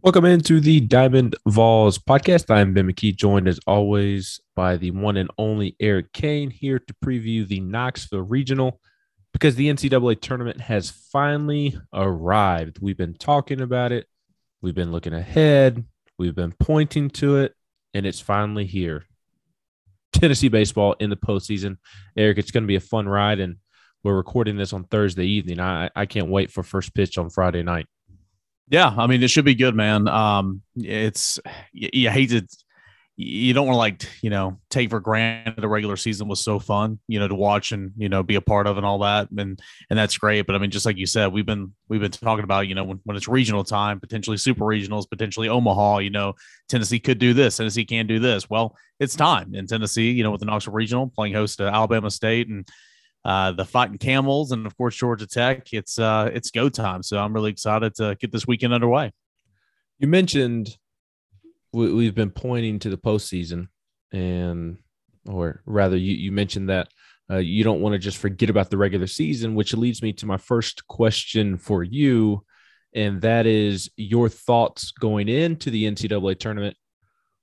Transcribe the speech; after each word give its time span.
Welcome 0.00 0.26
into 0.26 0.60
the 0.60 0.78
Diamond 0.78 1.34
Vols 1.48 1.98
podcast. 1.98 2.54
I'm 2.54 2.72
Ben 2.72 2.86
McKee, 2.86 3.16
joined 3.16 3.48
as 3.48 3.58
always 3.66 4.40
by 4.54 4.76
the 4.76 4.92
one 4.92 5.16
and 5.16 5.28
only 5.38 5.74
Eric 5.80 6.12
Cain 6.12 6.50
here 6.50 6.78
to 6.78 6.94
preview 7.04 7.44
the 7.44 7.58
Knoxville 7.58 8.22
Regional 8.22 8.80
because 9.32 9.56
the 9.56 9.68
NCAA 9.68 10.20
tournament 10.20 10.60
has 10.60 10.88
finally 10.88 11.76
arrived. 11.92 12.78
We've 12.80 12.96
been 12.96 13.14
talking 13.14 13.60
about 13.60 13.90
it, 13.90 14.06
we've 14.62 14.74
been 14.74 14.92
looking 14.92 15.14
ahead, 15.14 15.84
we've 16.16 16.36
been 16.36 16.54
pointing 16.60 17.10
to 17.10 17.38
it, 17.38 17.54
and 17.92 18.06
it's 18.06 18.20
finally 18.20 18.66
here. 18.66 19.04
Tennessee 20.12 20.48
baseball 20.48 20.94
in 21.00 21.10
the 21.10 21.16
postseason. 21.16 21.76
Eric, 22.16 22.38
it's 22.38 22.52
going 22.52 22.62
to 22.62 22.68
be 22.68 22.76
a 22.76 22.80
fun 22.80 23.08
ride, 23.08 23.40
and 23.40 23.56
we're 24.04 24.16
recording 24.16 24.56
this 24.56 24.72
on 24.72 24.84
Thursday 24.84 25.26
evening. 25.26 25.58
I, 25.58 25.90
I 25.96 26.06
can't 26.06 26.28
wait 26.28 26.52
for 26.52 26.62
first 26.62 26.94
pitch 26.94 27.18
on 27.18 27.30
Friday 27.30 27.64
night. 27.64 27.86
Yeah, 28.70 28.94
I 28.96 29.06
mean 29.06 29.22
it 29.22 29.30
should 29.30 29.44
be 29.44 29.54
good, 29.54 29.74
man. 29.74 30.08
Um, 30.08 30.62
it's 30.76 31.38
you, 31.72 31.88
you 31.92 32.10
hate 32.10 32.30
to, 32.30 32.46
you 33.16 33.52
don't 33.52 33.66
want 33.66 33.74
to 33.74 33.78
like 33.78 34.08
you 34.22 34.30
know 34.30 34.58
take 34.70 34.90
for 34.90 35.00
granted 35.00 35.60
the 35.60 35.68
regular 35.68 35.96
season 35.96 36.28
was 36.28 36.40
so 36.40 36.58
fun, 36.58 36.98
you 37.08 37.18
know, 37.18 37.26
to 37.26 37.34
watch 37.34 37.72
and 37.72 37.92
you 37.96 38.08
know 38.08 38.22
be 38.22 38.34
a 38.34 38.40
part 38.40 38.66
of 38.66 38.76
and 38.76 38.84
all 38.84 38.98
that, 39.00 39.30
and 39.30 39.58
and 39.90 39.98
that's 39.98 40.18
great. 40.18 40.46
But 40.46 40.54
I 40.54 40.58
mean, 40.58 40.70
just 40.70 40.84
like 40.84 40.98
you 40.98 41.06
said, 41.06 41.32
we've 41.32 41.46
been 41.46 41.72
we've 41.88 42.00
been 42.00 42.10
talking 42.10 42.44
about 42.44 42.68
you 42.68 42.74
know 42.74 42.84
when, 42.84 43.00
when 43.04 43.16
it's 43.16 43.26
regional 43.26 43.64
time, 43.64 44.00
potentially 44.00 44.36
super 44.36 44.64
regionals, 44.64 45.08
potentially 45.08 45.48
Omaha. 45.48 45.98
You 45.98 46.10
know, 46.10 46.34
Tennessee 46.68 47.00
could 47.00 47.18
do 47.18 47.32
this, 47.32 47.56
Tennessee 47.56 47.86
can 47.86 48.06
do 48.06 48.18
this. 48.18 48.50
Well, 48.50 48.76
it's 49.00 49.16
time 49.16 49.54
in 49.54 49.66
Tennessee. 49.66 50.10
You 50.10 50.24
know, 50.24 50.30
with 50.30 50.40
the 50.40 50.46
Knoxville 50.46 50.74
Regional 50.74 51.08
playing 51.08 51.32
host 51.32 51.58
to 51.58 51.64
Alabama 51.64 52.10
State 52.10 52.48
and 52.48 52.68
uh, 53.24 53.52
the 53.52 53.64
fighting 53.64 53.98
camels, 53.98 54.52
and 54.52 54.66
of 54.66 54.76
course 54.76 54.96
Georgia 54.96 55.26
Tech. 55.26 55.72
It's 55.72 55.98
uh, 55.98 56.30
it's 56.32 56.50
go 56.50 56.68
time. 56.68 57.02
So 57.02 57.18
I'm 57.18 57.32
really 57.32 57.50
excited 57.50 57.94
to 57.96 58.16
get 58.20 58.32
this 58.32 58.46
weekend 58.46 58.72
underway. 58.72 59.12
You 59.98 60.08
mentioned 60.08 60.76
we, 61.72 62.06
have 62.06 62.14
been 62.14 62.30
pointing 62.30 62.78
to 62.80 62.90
the 62.90 62.96
postseason, 62.96 63.68
and 64.12 64.78
or 65.26 65.62
rather, 65.66 65.96
you 65.96 66.14
you 66.14 66.32
mentioned 66.32 66.70
that 66.70 66.88
uh, 67.30 67.36
you 67.36 67.64
don't 67.64 67.80
want 67.80 67.92
to 67.92 67.98
just 67.98 68.18
forget 68.18 68.50
about 68.50 68.70
the 68.70 68.78
regular 68.78 69.06
season, 69.06 69.54
which 69.54 69.74
leads 69.74 70.02
me 70.02 70.12
to 70.14 70.26
my 70.26 70.36
first 70.36 70.86
question 70.86 71.58
for 71.58 71.82
you, 71.82 72.44
and 72.94 73.20
that 73.20 73.46
is 73.46 73.90
your 73.96 74.28
thoughts 74.28 74.92
going 74.92 75.28
into 75.28 75.70
the 75.70 75.84
NCAA 75.84 76.38
tournament 76.38 76.76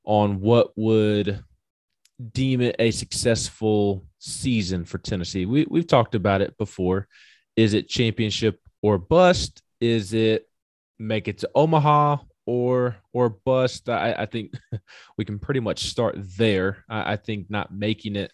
on 0.04 0.40
what 0.40 0.70
would 0.76 1.44
deem 2.32 2.62
it 2.62 2.76
a 2.80 2.92
successful 2.92 4.06
season 4.20 4.86
for 4.86 4.98
Tennessee? 4.98 5.46
We, 5.46 5.66
we've 5.70 5.88
talked 5.88 6.16
about 6.16 6.42
it 6.42 6.58
before. 6.58 7.08
Is 7.56 7.74
it 7.74 7.90
championship 7.90 8.60
or 8.82 8.98
bust? 8.98 9.62
Is 9.80 10.14
it 10.14 10.48
make 11.00 11.28
it 11.28 11.40
to 11.40 11.50
Omaha 11.56 12.18
or 12.46 12.96
or 13.14 13.30
bust? 13.30 13.90
I, 13.90 14.14
I 14.14 14.26
think 14.26 14.54
we 15.18 15.26
can 15.26 15.40
pretty 15.40 15.60
much 15.60 15.86
start 15.86 16.16
there. 16.38 16.84
I, 16.90 17.14
I 17.14 17.16
think 17.18 17.50
not 17.50 17.74
making 17.74 18.16
it 18.16 18.32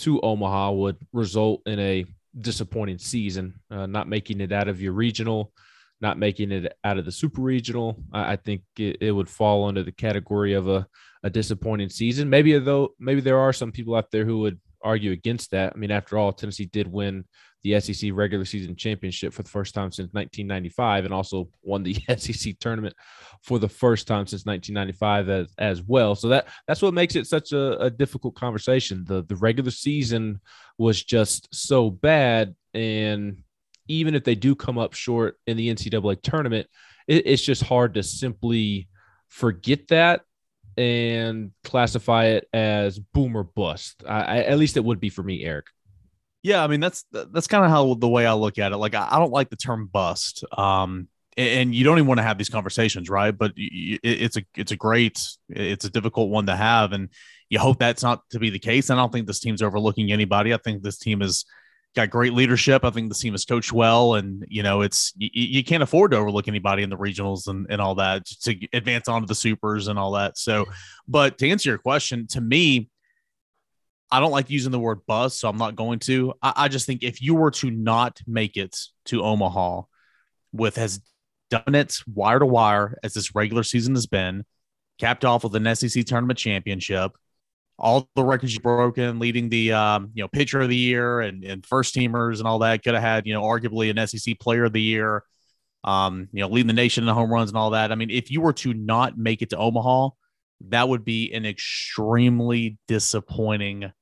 to 0.00 0.20
Omaha 0.20 0.72
would 0.72 0.96
result 1.12 1.62
in 1.66 1.78
a 1.78 2.04
disappointing 2.38 2.98
season. 2.98 3.54
Uh, 3.70 3.86
not 3.86 4.08
making 4.08 4.40
it 4.40 4.52
out 4.52 4.68
of 4.68 4.80
your 4.80 4.92
regional, 4.92 5.52
not 6.00 6.18
making 6.18 6.50
it 6.50 6.72
out 6.84 6.98
of 6.98 7.04
the 7.04 7.12
super 7.12 7.40
regional. 7.40 8.02
I, 8.12 8.32
I 8.32 8.36
think 8.36 8.62
it, 8.78 8.98
it, 9.00 9.12
would 9.12 9.28
fall 9.28 9.68
under 9.68 9.82
the 9.82 9.92
category 9.92 10.54
of 10.54 10.68
a, 10.68 10.86
a 11.22 11.30
disappointing 11.30 11.88
season. 11.88 12.28
Maybe 12.28 12.58
though, 12.58 12.90
maybe 12.98 13.20
there 13.20 13.38
are 13.38 13.52
some 13.52 13.72
people 13.72 13.94
out 13.94 14.10
there 14.10 14.24
who 14.24 14.40
would 14.40 14.60
argue 14.82 15.12
against 15.12 15.52
that. 15.52 15.72
I 15.74 15.78
mean, 15.78 15.90
after 15.90 16.18
all, 16.18 16.32
Tennessee 16.32 16.66
did 16.66 16.90
win 16.90 17.24
the 17.62 17.78
SEC 17.80 18.10
regular 18.12 18.44
season 18.44 18.74
championship 18.74 19.32
for 19.32 19.42
the 19.42 19.48
first 19.48 19.74
time 19.74 19.92
since 19.92 20.12
1995 20.12 21.04
and 21.04 21.14
also 21.14 21.48
won 21.62 21.82
the 21.82 21.94
SEC 22.16 22.58
tournament 22.58 22.94
for 23.42 23.58
the 23.58 23.68
first 23.68 24.06
time 24.06 24.26
since 24.26 24.44
1995 24.44 25.28
as, 25.28 25.54
as 25.58 25.82
well. 25.82 26.14
So 26.14 26.28
that 26.28 26.48
that's 26.66 26.82
what 26.82 26.94
makes 26.94 27.14
it 27.14 27.26
such 27.26 27.52
a, 27.52 27.78
a 27.80 27.90
difficult 27.90 28.34
conversation. 28.34 29.04
The 29.06 29.22
the 29.24 29.36
regular 29.36 29.70
season 29.70 30.40
was 30.76 31.02
just 31.02 31.54
so 31.54 31.90
bad 31.90 32.54
and 32.74 33.42
even 33.88 34.14
if 34.14 34.24
they 34.24 34.34
do 34.34 34.54
come 34.54 34.78
up 34.78 34.94
short 34.94 35.38
in 35.46 35.56
the 35.56 35.68
NCAA 35.68 36.22
tournament, 36.22 36.66
it, 37.06 37.26
it's 37.26 37.42
just 37.42 37.62
hard 37.62 37.94
to 37.94 38.02
simply 38.02 38.88
forget 39.28 39.88
that 39.88 40.22
and 40.76 41.52
classify 41.64 42.26
it 42.26 42.48
as 42.52 42.98
boom 42.98 43.36
or 43.36 43.44
bust. 43.44 44.02
I, 44.06 44.44
at 44.44 44.58
least 44.58 44.76
it 44.76 44.84
would 44.84 45.00
be 45.00 45.10
for 45.10 45.22
me, 45.22 45.44
Eric. 45.44 45.66
Yeah, 46.42 46.64
I 46.64 46.66
mean 46.66 46.80
that's 46.80 47.04
that's 47.12 47.46
kind 47.46 47.64
of 47.64 47.70
how 47.70 47.94
the 47.94 48.08
way 48.08 48.26
I 48.26 48.32
look 48.32 48.58
at 48.58 48.72
it. 48.72 48.76
Like 48.76 48.94
I, 48.94 49.08
I 49.12 49.18
don't 49.18 49.32
like 49.32 49.50
the 49.50 49.56
term 49.56 49.86
bust. 49.86 50.44
Um, 50.56 51.08
and 51.36 51.74
you 51.74 51.84
don't 51.84 51.98
even 51.98 52.08
want 52.08 52.18
to 52.18 52.24
have 52.24 52.36
these 52.36 52.50
conversations, 52.50 53.08
right? 53.08 53.36
But 53.36 53.52
it's 53.56 54.36
a 54.36 54.42
it's 54.54 54.72
a 54.72 54.76
great 54.76 55.26
it's 55.48 55.84
a 55.84 55.90
difficult 55.90 56.30
one 56.30 56.46
to 56.46 56.56
have, 56.56 56.92
and 56.92 57.08
you 57.48 57.58
hope 57.58 57.78
that's 57.78 58.02
not 58.02 58.28
to 58.30 58.38
be 58.38 58.50
the 58.50 58.58
case. 58.58 58.90
I 58.90 58.96
don't 58.96 59.12
think 59.12 59.26
this 59.26 59.40
team's 59.40 59.62
overlooking 59.62 60.12
anybody. 60.12 60.52
I 60.52 60.58
think 60.58 60.82
this 60.82 60.98
team 60.98 61.22
is 61.22 61.44
got 61.94 62.10
great 62.10 62.32
leadership. 62.32 62.84
I 62.84 62.90
think 62.90 63.08
the 63.08 63.14
team 63.14 63.34
is 63.34 63.44
coached 63.44 63.72
well, 63.72 64.14
and 64.14 64.44
you 64.48 64.62
know 64.62 64.82
it's 64.82 65.12
you, 65.16 65.30
you, 65.32 65.64
can't 65.64 65.82
afford 65.82 66.12
to 66.12 66.16
overlook 66.16 66.48
anybody 66.48 66.82
in 66.82 66.90
the 66.90 66.96
regionals 66.96 67.48
and, 67.48 67.66
and 67.68 67.80
all 67.80 67.96
that 67.96 68.26
to 68.42 68.56
advance 68.72 69.08
onto 69.08 69.26
the 69.26 69.34
supers 69.34 69.88
and 69.88 69.98
all 69.98 70.12
that. 70.12 70.38
So, 70.38 70.66
but 71.06 71.38
to 71.38 71.48
answer 71.48 71.70
your 71.70 71.78
question, 71.78 72.26
to 72.28 72.40
me, 72.40 72.88
I 74.10 74.20
don't 74.20 74.30
like 74.30 74.50
using 74.50 74.72
the 74.72 74.78
word 74.78 75.00
buzz, 75.06 75.38
so 75.38 75.48
I'm 75.48 75.58
not 75.58 75.76
going 75.76 75.98
to. 76.00 76.34
I, 76.42 76.52
I 76.56 76.68
just 76.68 76.86
think 76.86 77.02
if 77.02 77.20
you 77.20 77.34
were 77.34 77.50
to 77.52 77.70
not 77.70 78.20
make 78.26 78.56
it 78.56 78.78
to 79.06 79.22
Omaha 79.22 79.82
with 80.52 80.78
as 80.78 81.00
done 81.50 81.74
it 81.74 81.98
wire 82.12 82.38
to 82.38 82.46
wire 82.46 82.98
as 83.02 83.12
this 83.12 83.34
regular 83.34 83.62
season 83.62 83.94
has 83.94 84.06
been, 84.06 84.44
capped 84.98 85.24
off 85.24 85.44
with 85.44 85.54
an 85.54 85.74
SEC 85.74 86.04
tournament 86.06 86.38
championship, 86.38 87.12
all 87.78 88.08
the 88.14 88.24
records 88.24 88.54
you've 88.54 88.62
broken, 88.62 89.18
leading 89.18 89.48
the 89.48 89.72
um, 89.72 90.10
you 90.14 90.22
know 90.22 90.28
pitcher 90.28 90.60
of 90.60 90.68
the 90.68 90.76
year 90.76 91.20
and, 91.20 91.44
and 91.44 91.66
first 91.66 91.94
teamers 91.94 92.38
and 92.38 92.46
all 92.46 92.60
that. 92.60 92.82
Could 92.82 92.94
have 92.94 93.02
had 93.02 93.26
you 93.26 93.34
know 93.34 93.42
arguably 93.42 93.90
an 93.90 94.06
SEC 94.06 94.38
player 94.38 94.64
of 94.64 94.72
the 94.72 94.82
year, 94.82 95.24
um, 95.84 96.28
you 96.32 96.40
know 96.40 96.48
leading 96.48 96.68
the 96.68 96.72
nation 96.72 97.02
in 97.02 97.06
the 97.06 97.14
home 97.14 97.32
runs 97.32 97.50
and 97.50 97.56
all 97.56 97.70
that. 97.70 97.92
I 97.92 97.94
mean, 97.94 98.10
if 98.10 98.30
you 98.30 98.40
were 98.40 98.52
to 98.54 98.74
not 98.74 99.18
make 99.18 99.42
it 99.42 99.50
to 99.50 99.56
Omaha, 99.56 100.10
that 100.68 100.88
would 100.88 101.04
be 101.04 101.32
an 101.32 101.46
extremely 101.46 102.78
disappointing 102.88 103.92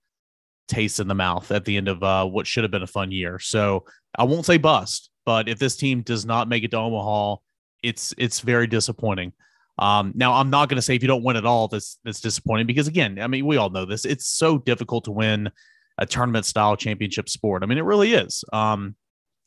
taste 0.69 1.01
in 1.01 1.09
the 1.09 1.15
mouth 1.15 1.51
at 1.51 1.65
the 1.65 1.77
end 1.77 1.89
of 1.89 2.03
uh, 2.03 2.25
what 2.25 2.47
should 2.47 2.65
have 2.65 2.71
been 2.71 2.83
a 2.83 2.87
fun 2.87 3.11
year. 3.11 3.39
So 3.39 3.85
I 4.17 4.25
won't 4.25 4.47
say 4.47 4.57
bust, 4.57 5.11
but 5.27 5.49
if 5.49 5.59
this 5.59 5.77
team 5.77 6.03
does 6.03 6.25
not 6.25 6.49
make 6.49 6.65
it 6.65 6.71
to 6.71 6.79
Omaha, 6.79 7.37
it's 7.83 8.15
it's 8.19 8.41
very 8.41 8.67
disappointing. 8.67 9.33
Um, 9.81 10.13
now, 10.15 10.35
I'm 10.35 10.51
not 10.51 10.69
going 10.69 10.77
to 10.77 10.83
say 10.83 10.95
if 10.95 11.03
you 11.03 11.09
don't 11.09 11.25
win 11.25 11.37
at 11.37 11.47
all, 11.47 11.67
that's 11.67 11.99
that's 12.05 12.21
disappointing 12.21 12.67
because 12.67 12.87
again, 12.87 13.19
I 13.19 13.27
mean, 13.27 13.47
we 13.47 13.57
all 13.57 13.71
know 13.71 13.87
this. 13.87 14.05
It's 14.05 14.27
so 14.27 14.59
difficult 14.59 15.05
to 15.05 15.11
win 15.11 15.51
a 15.97 16.07
tournament 16.07 16.45
style 16.45 16.77
championship 16.77 17.29
sport. 17.29 17.63
I 17.63 17.67
mean, 17.67 17.79
it 17.79 17.85
really 17.85 18.13
is. 18.13 18.45
Um, 18.53 18.95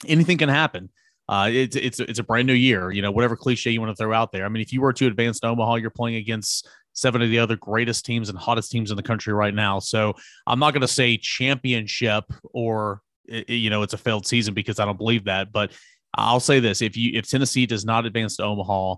anything 0.07 0.39
can 0.39 0.49
happen. 0.49 0.89
Uh, 1.29 1.49
it's 1.51 1.75
it's 1.75 1.99
it's 1.99 2.19
a 2.19 2.23
brand 2.23 2.47
new 2.47 2.53
year. 2.53 2.91
You 2.91 3.01
know, 3.01 3.11
whatever 3.11 3.35
cliche 3.35 3.69
you 3.69 3.79
want 3.79 3.95
to 3.95 4.01
throw 4.01 4.11
out 4.11 4.31
there. 4.31 4.43
I 4.43 4.49
mean, 4.49 4.61
if 4.61 4.73
you 4.73 4.81
were 4.81 4.91
to 4.93 5.07
advance 5.07 5.39
to 5.39 5.47
Omaha, 5.47 5.75
you're 5.75 5.91
playing 5.91 6.17
against 6.17 6.67
seven 6.93 7.21
of 7.21 7.29
the 7.29 7.39
other 7.39 7.55
greatest 7.55 8.05
teams 8.05 8.29
and 8.29 8.37
hottest 8.37 8.71
teams 8.71 8.91
in 8.91 8.97
the 8.97 9.03
country 9.03 9.33
right 9.33 9.53
now. 9.53 9.79
So 9.79 10.13
I'm 10.47 10.59
not 10.59 10.73
going 10.73 10.81
to 10.81 10.87
say 10.87 11.17
championship 11.17 12.25
or 12.53 13.01
you 13.25 13.69
know 13.69 13.83
it's 13.83 13.93
a 13.93 13.97
failed 13.97 14.27
season 14.27 14.53
because 14.53 14.79
I 14.79 14.85
don't 14.85 14.97
believe 14.97 15.25
that. 15.25 15.51
But 15.51 15.71
I'll 16.15 16.39
say 16.39 16.59
this: 16.59 16.81
if 16.81 16.97
you 16.97 17.11
if 17.13 17.29
Tennessee 17.29 17.65
does 17.65 17.85
not 17.85 18.05
advance 18.05 18.35
to 18.37 18.43
Omaha, 18.43 18.95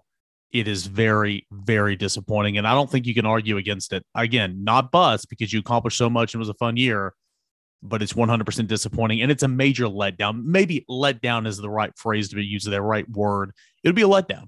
it 0.55 0.69
is 0.69 0.87
very, 0.87 1.45
very 1.51 1.97
disappointing. 1.97 2.57
And 2.57 2.65
I 2.65 2.73
don't 2.73 2.89
think 2.89 3.05
you 3.05 3.13
can 3.13 3.25
argue 3.25 3.57
against 3.57 3.91
it. 3.91 4.05
Again, 4.15 4.63
not 4.63 4.89
bust 4.89 5.29
because 5.29 5.51
you 5.51 5.59
accomplished 5.59 5.97
so 5.97 6.09
much 6.09 6.33
and 6.33 6.39
it 6.39 6.43
was 6.43 6.49
a 6.49 6.53
fun 6.53 6.77
year, 6.77 7.13
but 7.83 8.01
it's 8.01 8.13
100% 8.13 8.65
disappointing. 8.67 9.21
And 9.21 9.29
it's 9.29 9.43
a 9.43 9.49
major 9.49 9.83
letdown. 9.87 10.45
Maybe 10.45 10.85
letdown 10.89 11.45
is 11.45 11.57
the 11.57 11.69
right 11.69 11.91
phrase 11.97 12.29
to 12.29 12.37
be 12.37 12.45
used, 12.45 12.69
the 12.69 12.81
right 12.81 13.07
word. 13.09 13.51
It 13.83 13.89
would 13.89 13.97
be 13.97 14.03
a 14.03 14.07
letdown. 14.07 14.47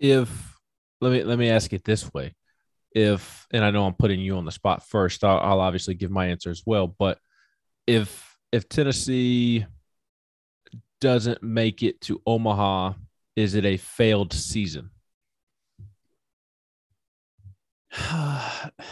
If, 0.00 0.58
let 1.00 1.12
me, 1.12 1.22
let 1.22 1.38
me 1.38 1.50
ask 1.50 1.72
it 1.72 1.84
this 1.84 2.12
way. 2.12 2.34
If, 2.90 3.46
and 3.52 3.64
I 3.64 3.70
know 3.70 3.86
I'm 3.86 3.94
putting 3.94 4.18
you 4.18 4.38
on 4.38 4.44
the 4.44 4.50
spot 4.50 4.88
first, 4.88 5.22
I'll, 5.22 5.38
I'll 5.38 5.60
obviously 5.60 5.94
give 5.94 6.10
my 6.10 6.26
answer 6.26 6.50
as 6.50 6.64
well. 6.66 6.88
But 6.88 7.18
if, 7.86 8.36
if 8.50 8.68
Tennessee 8.68 9.66
doesn't 11.00 11.44
make 11.44 11.84
it 11.84 12.00
to 12.00 12.20
Omaha 12.26 12.94
is 13.36 13.54
it 13.54 13.64
a 13.64 13.76
failed 13.76 14.32
season? 14.32 14.90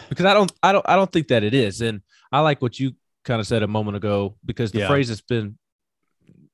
because 0.09 0.27
I 0.27 0.35
don't, 0.35 0.53
I 0.63 0.73
don't, 0.73 0.89
I 0.89 0.97
don't 0.97 1.11
think 1.11 1.29
that 1.29 1.43
it 1.43 1.55
is. 1.55 1.81
And 1.81 2.03
I 2.31 2.41
like 2.41 2.63
what 2.63 2.79
you 2.79 2.93
kind 3.25 3.41
of 3.41 3.47
said 3.47 3.63
a 3.63 3.69
moment 3.69 3.97
ago 3.97 4.37
because 4.45 4.73
the 4.73 4.81
yeah. 4.81 4.89
phrase 4.89 5.09
that's 5.09 5.21
been 5.21 5.59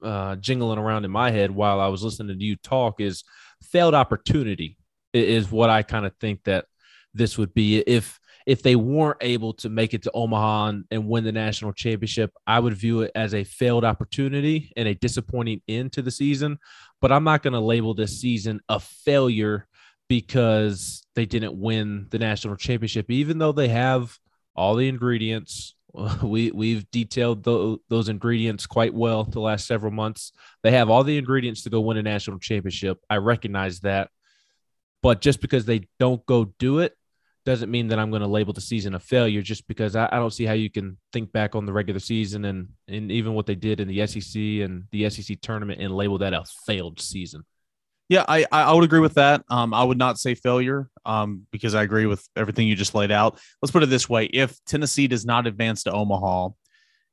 uh, 0.02 0.36
jingling 0.36 0.78
around 0.78 1.04
in 1.04 1.10
my 1.10 1.30
head 1.30 1.50
while 1.50 1.80
I 1.80 1.88
was 1.88 2.02
listening 2.02 2.38
to 2.38 2.44
you 2.44 2.56
talk 2.56 3.00
is 3.00 3.24
failed 3.62 3.94
opportunity 3.94 4.76
is 5.12 5.50
what 5.50 5.70
I 5.70 5.82
kind 5.82 6.06
of 6.06 6.14
think 6.20 6.44
that 6.44 6.66
this 7.14 7.38
would 7.38 7.54
be 7.54 7.78
if 7.78 8.20
if 8.48 8.62
they 8.62 8.76
weren't 8.76 9.18
able 9.20 9.52
to 9.52 9.68
make 9.68 9.92
it 9.92 10.04
to 10.04 10.10
Omaha 10.12 10.72
and, 10.90 11.06
win 11.06 11.22
the 11.22 11.32
national 11.32 11.74
championship, 11.74 12.32
I 12.46 12.58
would 12.58 12.72
view 12.72 13.02
it 13.02 13.12
as 13.14 13.34
a 13.34 13.44
failed 13.44 13.84
opportunity 13.84 14.72
and 14.74 14.88
a 14.88 14.94
disappointing 14.94 15.60
end 15.68 15.92
to 15.92 16.02
the 16.02 16.10
season. 16.10 16.58
But 17.02 17.12
I'm 17.12 17.24
not 17.24 17.42
going 17.42 17.52
to 17.52 17.60
label 17.60 17.92
this 17.92 18.18
season 18.18 18.62
a 18.70 18.80
failure 18.80 19.68
because 20.08 21.04
they 21.14 21.26
didn't 21.26 21.60
win 21.60 22.06
the 22.08 22.18
national 22.18 22.56
championship, 22.56 23.10
even 23.10 23.36
though 23.36 23.52
they 23.52 23.68
have 23.68 24.18
all 24.56 24.74
the 24.74 24.88
ingredients. 24.88 25.74
We 26.22 26.50
we've 26.50 26.88
detailed 26.90 27.44
those, 27.44 27.78
those 27.88 28.08
ingredients 28.08 28.66
quite 28.66 28.94
well 28.94 29.24
the 29.24 29.40
last 29.40 29.66
several 29.66 29.90
months. 29.90 30.32
They 30.62 30.70
have 30.70 30.90
all 30.90 31.02
the 31.02 31.18
ingredients 31.18 31.62
to 31.62 31.70
go 31.70 31.80
win 31.80 31.96
a 31.96 32.02
national 32.02 32.38
championship. 32.38 32.98
I 33.10 33.16
recognize 33.16 33.80
that, 33.80 34.10
but 35.02 35.20
just 35.20 35.40
because 35.40 35.64
they 35.64 35.88
don't 35.98 36.24
go 36.26 36.52
do 36.58 36.78
it 36.80 36.97
doesn't 37.48 37.70
mean 37.70 37.88
that 37.88 37.98
I'm 37.98 38.10
going 38.10 38.22
to 38.22 38.28
label 38.28 38.52
the 38.52 38.60
season 38.60 38.94
a 38.94 39.00
failure. 39.00 39.40
Just 39.40 39.66
because 39.66 39.96
I, 39.96 40.06
I 40.12 40.16
don't 40.16 40.32
see 40.32 40.44
how 40.44 40.52
you 40.52 40.70
can 40.70 40.98
think 41.12 41.32
back 41.32 41.54
on 41.54 41.64
the 41.64 41.72
regular 41.72 41.98
season 41.98 42.44
and 42.44 42.68
and 42.86 43.10
even 43.10 43.32
what 43.32 43.46
they 43.46 43.54
did 43.54 43.80
in 43.80 43.88
the 43.88 44.06
SEC 44.06 44.36
and 44.36 44.84
the 44.92 45.08
SEC 45.08 45.40
tournament 45.40 45.80
and 45.80 45.94
label 45.94 46.18
that 46.18 46.34
a 46.34 46.44
failed 46.66 47.00
season. 47.00 47.44
Yeah, 48.10 48.24
I 48.28 48.46
I 48.52 48.72
would 48.72 48.84
agree 48.84 49.00
with 49.00 49.14
that. 49.14 49.42
Um, 49.50 49.72
I 49.74 49.82
would 49.82 49.98
not 49.98 50.18
say 50.18 50.34
failure, 50.34 50.90
um, 51.04 51.46
because 51.50 51.74
I 51.74 51.82
agree 51.82 52.06
with 52.06 52.26
everything 52.36 52.68
you 52.68 52.76
just 52.76 52.94
laid 52.94 53.10
out. 53.10 53.38
Let's 53.60 53.72
put 53.72 53.82
it 53.82 53.90
this 53.90 54.08
way: 54.08 54.26
if 54.26 54.62
Tennessee 54.64 55.08
does 55.08 55.26
not 55.26 55.46
advance 55.46 55.82
to 55.84 55.92
Omaha, 55.92 56.50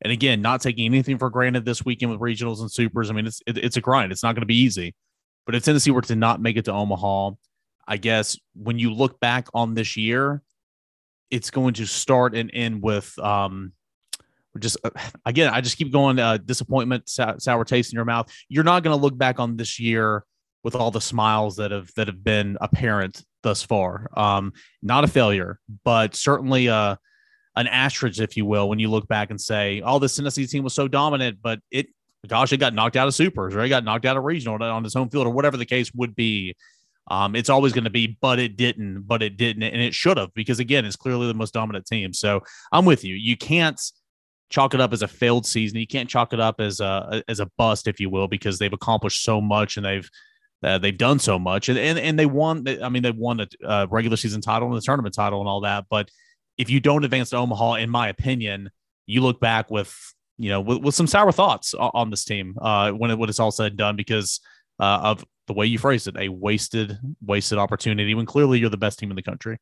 and 0.01 0.11
again, 0.13 0.41
not 0.41 0.61
taking 0.61 0.85
anything 0.85 1.17
for 1.17 1.29
granted 1.29 1.65
this 1.65 1.83
weekend 1.83 2.11
with 2.11 2.21
regionals 2.21 2.59
and 2.59 2.71
supers, 2.71 3.09
I 3.09 3.13
mean, 3.13 3.27
it's 3.27 3.41
it, 3.47 3.57
it's 3.57 3.77
a 3.77 3.81
grind. 3.81 4.11
It's 4.11 4.23
not 4.23 4.35
going 4.35 4.41
to 4.41 4.47
be 4.47 4.61
easy. 4.61 4.95
But 5.45 5.55
if 5.55 5.63
Tennessee 5.63 5.91
were 5.91 6.01
to 6.01 6.15
not 6.15 6.41
make 6.41 6.57
it 6.57 6.65
to 6.65 6.73
Omaha, 6.73 7.31
I 7.87 7.97
guess 7.97 8.37
when 8.55 8.79
you 8.79 8.93
look 8.93 9.19
back 9.19 9.47
on 9.53 9.73
this 9.73 9.95
year, 9.95 10.41
it's 11.31 11.51
going 11.51 11.73
to 11.75 11.85
start 11.85 12.35
and 12.35 12.49
end 12.53 12.81
with 12.81 13.17
um, 13.19 13.73
just 14.59 14.77
uh, 14.83 14.89
again, 15.25 15.51
I 15.53 15.61
just 15.61 15.77
keep 15.77 15.91
going 15.91 16.19
uh, 16.19 16.37
disappointment, 16.37 17.09
sour, 17.09 17.65
taste 17.65 17.91
in 17.91 17.97
your 17.97 18.05
mouth. 18.05 18.31
You're 18.49 18.63
not 18.63 18.83
going 18.83 18.95
to 18.95 19.01
look 19.01 19.17
back 19.17 19.39
on 19.39 19.57
this 19.57 19.79
year 19.79 20.23
with 20.63 20.75
all 20.75 20.91
the 20.91 21.01
smiles 21.01 21.57
that 21.57 21.71
have 21.71 21.91
that 21.95 22.07
have 22.07 22.23
been 22.23 22.57
apparent 22.61 23.23
thus 23.43 23.63
far. 23.63 24.09
Um, 24.15 24.53
not 24.81 25.03
a 25.03 25.07
failure, 25.07 25.59
but 25.83 26.15
certainly 26.15 26.69
uh, 26.69 26.95
an 27.55 27.67
asterisk, 27.67 28.19
if 28.19 28.37
you 28.37 28.45
will, 28.45 28.69
when 28.69 28.79
you 28.79 28.89
look 28.89 29.07
back 29.07 29.29
and 29.29 29.39
say, 29.39 29.81
"Oh, 29.85 29.99
this 29.99 30.15
Tennessee 30.15 30.47
team 30.47 30.63
was 30.63 30.73
so 30.73 30.87
dominant," 30.87 31.39
but 31.41 31.59
it, 31.71 31.87
gosh, 32.27 32.53
it 32.53 32.57
got 32.57 32.73
knocked 32.73 32.95
out 32.95 33.07
of 33.07 33.13
supers, 33.13 33.55
or 33.55 33.61
it 33.61 33.69
got 33.69 33.83
knocked 33.83 34.05
out 34.05 34.17
of 34.17 34.23
regional 34.23 34.61
on 34.61 34.83
his 34.83 34.93
home 34.93 35.09
field, 35.09 35.27
or 35.27 35.31
whatever 35.31 35.57
the 35.57 35.65
case 35.65 35.93
would 35.93 36.15
be. 36.15 36.55
Um, 37.07 37.35
it's 37.35 37.49
always 37.49 37.73
going 37.73 37.83
to 37.83 37.89
be, 37.89 38.17
but 38.19 38.39
it 38.39 38.57
didn't, 38.57 39.03
but 39.03 39.21
it 39.21 39.37
didn't, 39.37 39.63
and 39.63 39.81
it 39.81 39.93
should 39.93 40.17
have, 40.17 40.33
because 40.33 40.59
again, 40.59 40.85
it's 40.85 40.95
clearly 40.95 41.27
the 41.27 41.33
most 41.33 41.53
dominant 41.53 41.85
team. 41.85 42.13
So 42.13 42.41
I'm 42.71 42.85
with 42.85 43.03
you. 43.03 43.15
You 43.15 43.37
can't 43.37 43.79
chalk 44.49 44.73
it 44.73 44.81
up 44.81 44.93
as 44.93 45.01
a 45.01 45.07
failed 45.07 45.45
season. 45.45 45.77
You 45.77 45.87
can't 45.87 46.09
chalk 46.09 46.33
it 46.33 46.39
up 46.39 46.59
as 46.59 46.79
a 46.79 47.23
as 47.27 47.39
a 47.39 47.49
bust, 47.57 47.87
if 47.87 47.99
you 47.99 48.09
will, 48.09 48.27
because 48.27 48.57
they've 48.57 48.73
accomplished 48.73 49.23
so 49.23 49.39
much 49.39 49.77
and 49.77 49.85
they've 49.85 50.09
uh, 50.63 50.77
they've 50.79 50.97
done 50.97 51.19
so 51.19 51.37
much, 51.37 51.69
and 51.69 51.77
and, 51.77 51.99
and 51.99 52.17
they 52.17 52.25
won. 52.25 52.65
I 52.81 52.89
mean, 52.89 53.03
they 53.03 53.11
won 53.11 53.39
a 53.39 53.47
uh, 53.63 53.87
regular 53.89 54.17
season 54.17 54.41
title 54.41 54.67
and 54.67 54.77
the 54.77 54.81
tournament 54.81 55.13
title 55.13 55.39
and 55.39 55.47
all 55.47 55.61
that. 55.61 55.85
But 55.89 56.09
if 56.57 56.69
you 56.69 56.79
don't 56.79 57.03
advance 57.03 57.29
to 57.31 57.37
Omaha, 57.37 57.75
in 57.75 57.89
my 57.89 58.07
opinion, 58.07 58.71
you 59.05 59.21
look 59.21 59.39
back 59.39 59.69
with 59.69 59.95
you 60.37 60.49
know 60.49 60.61
with, 60.61 60.79
with 60.79 60.95
some 60.95 61.07
sour 61.07 61.31
thoughts 61.31 61.73
on, 61.73 62.09
this 62.09 62.25
team 62.25 62.55
uh, 62.61 62.91
when 62.91 63.11
it 63.11 63.17
when 63.17 63.29
it's 63.29 63.39
all 63.39 63.51
said 63.51 63.67
and 63.67 63.77
done 63.77 63.95
because 63.95 64.39
uh, 64.79 64.99
of 65.03 65.25
the 65.47 65.53
way 65.53 65.65
you 65.65 65.77
phrased 65.77 66.07
it, 66.07 66.15
a 66.17 66.29
wasted 66.29 66.97
wasted 67.21 67.57
opportunity 67.57 68.13
when 68.15 68.25
clearly 68.25 68.59
you're 68.59 68.69
the 68.69 68.77
best 68.77 68.99
team 68.99 69.09
in 69.09 69.15
the 69.15 69.21
country. 69.21 69.57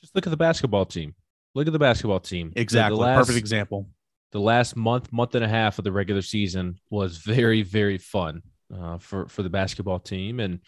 Just 0.00 0.14
look 0.14 0.26
at 0.26 0.30
the 0.30 0.36
basketball 0.36 0.86
team. 0.86 1.14
Look 1.54 1.66
at 1.66 1.72
the 1.72 1.78
basketball 1.78 2.20
team. 2.20 2.52
Exactly. 2.54 2.96
The 2.96 3.02
last, 3.02 3.18
Perfect 3.18 3.38
example. 3.38 3.88
The 4.32 4.40
last 4.40 4.76
month, 4.76 5.12
month 5.12 5.34
and 5.34 5.44
a 5.44 5.48
half 5.48 5.78
of 5.78 5.84
the 5.84 5.92
regular 5.92 6.22
season 6.22 6.78
was 6.90 7.16
very, 7.18 7.62
very 7.62 7.98
fun 7.98 8.42
uh, 8.74 8.98
for 8.98 9.26
for 9.28 9.42
the 9.42 9.50
basketball 9.50 9.98
team, 9.98 10.40
and 10.40 10.60